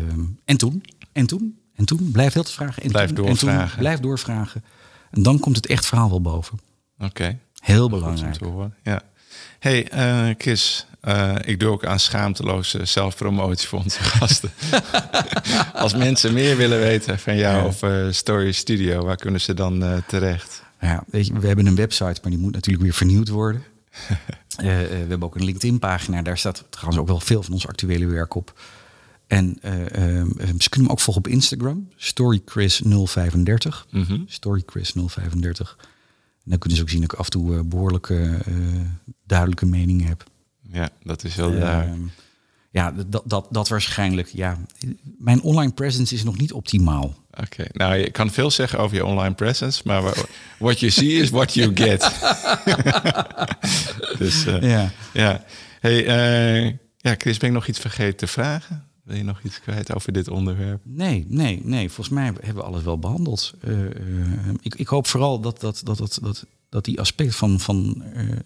um, 0.09 0.39
en 0.45 0.57
toen, 0.57 0.83
en 1.11 1.25
toen, 1.25 1.59
en 1.75 1.85
toen, 1.85 2.11
blijf 2.11 2.33
heel 2.33 2.43
te 2.43 2.51
vragen. 2.51 2.83
En 2.83 2.91
blijf 2.91 3.07
toen, 3.07 3.25
doorvragen. 3.25 3.61
En 3.61 3.67
toen, 3.67 3.77
blijf 3.77 3.99
doorvragen. 3.99 4.63
En 5.11 5.23
dan 5.23 5.39
komt 5.39 5.55
het 5.55 5.67
echt 5.67 5.85
verhaal 5.85 6.09
wel 6.09 6.21
boven. 6.21 6.59
Oké. 6.99 7.39
Heel 7.59 7.89
belangrijk. 7.89 8.39
Ja. 8.83 9.01
Hey, 9.59 9.93
uh, 9.93 10.35
Chris, 10.37 10.85
uh, 11.03 11.35
ik 11.41 11.59
doe 11.59 11.69
ook 11.69 11.85
aan 11.85 11.99
schaamteloze 11.99 12.85
zelfpromotie 12.85 13.67
voor 13.67 13.79
onze 13.79 14.03
gasten. 14.03 14.51
Als 15.73 15.95
mensen 15.95 16.33
meer 16.33 16.57
willen 16.57 16.79
weten 16.79 17.19
van 17.19 17.37
jou 17.37 17.57
ja. 17.57 17.65
of 17.65 17.83
uh, 17.83 18.11
Story 18.11 18.51
Studio, 18.51 19.05
waar 19.05 19.15
kunnen 19.15 19.41
ze 19.41 19.53
dan 19.53 20.03
terecht? 20.07 20.65
Ja, 20.79 21.03
weet 21.07 21.27
je, 21.27 21.39
we 21.39 21.47
hebben 21.47 21.65
een 21.65 21.75
website, 21.75 22.19
maar 22.21 22.31
die 22.31 22.39
moet 22.39 22.53
natuurlijk 22.53 22.83
weer 22.83 22.93
vernieuwd 22.93 23.29
worden. 23.29 23.63
we 24.57 24.65
hebben 25.07 25.23
ook 25.23 25.35
een 25.35 25.43
LinkedIn-pagina, 25.43 26.21
daar 26.21 26.37
staat 26.37 26.65
trouwens 26.69 26.99
ook 26.99 27.07
wel 27.07 27.19
veel 27.19 27.43
van 27.43 27.53
ons 27.53 27.67
actuele 27.67 28.05
werk 28.05 28.35
op. 28.35 28.59
En 29.27 29.57
uh, 29.65 29.71
ze 30.57 30.69
kunnen 30.69 30.87
me 30.87 30.89
ook 30.89 30.99
volgen 30.99 31.23
op 31.25 31.31
Instagram, 31.31 31.89
StoryChris035. 31.95 33.89
Mm 33.91 34.03
-hmm. 34.03 34.25
StoryChris035. 34.27 35.75
En 36.43 36.53
dan 36.53 36.57
kunnen 36.59 36.77
ze 36.77 36.83
ook 36.83 36.89
zien 36.89 37.01
dat 37.01 37.11
ik 37.11 37.19
af 37.19 37.25
en 37.25 37.31
toe 37.31 37.55
uh, 37.55 37.61
behoorlijke 37.61 38.37
duidelijke 39.25 39.65
meningen 39.65 40.07
heb. 40.07 40.23
Ja, 40.61 40.89
dat 41.03 41.23
is 41.23 41.35
heel 41.35 41.51
duidelijk. 41.51 42.11
Ja, 42.69 42.93
dat, 43.07 43.23
dat, 43.25 43.47
dat 43.49 43.67
waarschijnlijk. 43.67 44.27
Ja, 44.27 44.57
mijn 45.17 45.41
online 45.41 45.71
presence 45.71 46.15
is 46.15 46.23
nog 46.23 46.37
niet 46.37 46.53
optimaal. 46.53 47.15
Oké, 47.31 47.41
okay. 47.41 47.69
nou 47.71 47.95
je 47.95 48.11
kan 48.11 48.31
veel 48.31 48.51
zeggen 48.51 48.79
over 48.79 48.95
je 48.95 49.05
online 49.05 49.35
presence, 49.35 49.81
maar 49.85 50.03
what 50.57 50.79
you 50.79 50.91
see 50.91 51.13
is 51.13 51.29
what 51.29 51.53
you 51.53 51.75
get. 51.75 52.01
dus 54.19 54.43
ja. 54.43 54.91
ja. 55.13 55.43
Hey, 55.79 56.79
ja, 56.97 57.15
Chris, 57.17 57.37
ben 57.37 57.49
ik 57.49 57.55
nog 57.55 57.67
iets 57.67 57.79
vergeten 57.79 58.17
te 58.17 58.27
vragen? 58.27 58.86
Wil 59.07 59.15
je 59.15 59.23
nog 59.23 59.41
iets 59.43 59.59
kwijt 59.59 59.93
over 59.95 60.11
dit 60.11 60.27
onderwerp? 60.27 60.81
Nee, 60.83 61.25
nee, 61.27 61.61
nee. 61.63 61.89
Volgens 61.89 62.15
mij 62.15 62.25
hebben 62.25 62.55
we 62.55 62.63
alles 62.63 62.83
wel 62.83 62.99
behandeld. 62.99 63.53
Uh, 63.63 63.79
uh, 63.79 63.89
ik, 64.61 64.75
ik, 64.75 64.87
hoop 64.87 65.07
vooral 65.07 65.39
dat, 65.39 65.59
dat, 65.59 65.81
dat, 65.83 65.97
dat, 65.97 66.19
dat, 66.21 66.45
dat 66.69 66.85
die 66.85 66.99
aspect 66.99 67.35
van, 67.35 67.59
van 67.59 68.03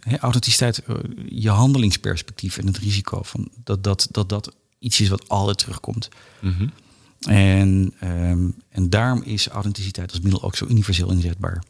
uh, 0.08 0.18
authenticiteit, 0.18 0.82
je 1.30 1.50
handelingsperspectief 1.50 2.58
en 2.58 2.66
het 2.66 2.78
risico, 2.78 3.24
van 3.24 3.50
dat, 3.64 3.84
dat, 3.84 4.08
dat 4.12 4.30
dat 4.30 4.56
iets 4.80 5.00
is 5.00 5.10
wat 5.10 5.30
altijd 5.30 5.58
terugkomt. 5.58 6.10
Mm 6.42 6.54
-hmm. 6.54 6.72
en, 7.20 7.94
um, 8.04 8.56
en 8.70 8.90
daarom 8.90 9.22
is 9.24 9.48
authenticiteit 9.48 10.12
als 10.12 10.20
middel 10.20 10.44
ook 10.44 10.56
zo 10.56 10.66
universeel 10.66 11.12
inzetbaar. 11.12 11.64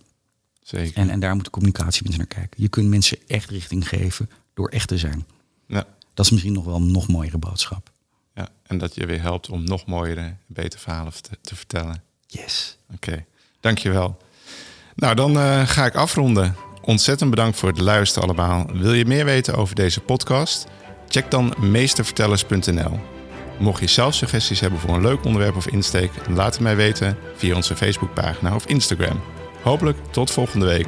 Zeker. 0.61 0.97
En, 0.97 1.09
en 1.09 1.19
daar 1.19 1.35
moet 1.35 1.45
de 1.45 1.49
communicatie 1.49 2.03
mensen 2.03 2.19
naar 2.19 2.35
kijken. 2.35 2.61
Je 2.61 2.69
kunt 2.69 2.87
mensen 2.87 3.17
echt 3.27 3.49
richting 3.49 3.87
geven 3.87 4.29
door 4.53 4.69
echt 4.69 4.87
te 4.87 4.97
zijn. 4.97 5.25
Ja. 5.67 5.87
Dat 6.13 6.25
is 6.25 6.31
misschien 6.31 6.53
nog 6.53 6.65
wel 6.65 6.75
een 6.75 6.91
nog 6.91 7.07
mooiere 7.07 7.37
boodschap. 7.37 7.90
En 8.72 8.78
dat 8.78 8.95
je 8.95 9.05
weer 9.05 9.22
helpt 9.22 9.49
om 9.49 9.63
nog 9.63 9.86
mooiere, 9.86 10.36
beter 10.47 10.80
verhalen 10.80 11.13
te, 11.22 11.38
te 11.41 11.55
vertellen. 11.55 12.03
Yes. 12.28 12.78
Oké, 12.93 13.09
okay. 13.09 13.26
dankjewel. 13.59 14.17
Nou, 14.95 15.15
dan 15.15 15.38
uh, 15.38 15.67
ga 15.67 15.86
ik 15.86 15.95
afronden. 15.95 16.55
Ontzettend 16.82 17.30
bedankt 17.30 17.57
voor 17.57 17.69
het 17.69 17.80
luisteren 17.80 18.28
allemaal. 18.28 18.65
Wil 18.74 18.93
je 18.93 19.05
meer 19.05 19.26
weten 19.26 19.55
over 19.55 19.76
deze 19.76 19.99
podcast? 19.99 20.67
Check 21.07 21.32
dan 21.32 21.53
meestervertellers.nl. 21.57 22.99
Mocht 23.59 23.80
je 23.80 23.88
zelf 23.88 24.13
suggesties 24.13 24.59
hebben 24.59 24.80
voor 24.80 24.95
een 24.95 25.01
leuk 25.01 25.26
onderwerp 25.26 25.55
of 25.55 25.67
insteek, 25.67 26.11
laat 26.30 26.53
het 26.53 26.63
mij 26.63 26.76
weten 26.76 27.17
via 27.36 27.55
onze 27.55 27.76
Facebookpagina 27.76 28.55
of 28.55 28.65
Instagram. 28.65 29.22
Hopelijk 29.61 29.97
tot 30.11 30.32
volgende 30.32 30.65
week. 30.65 30.88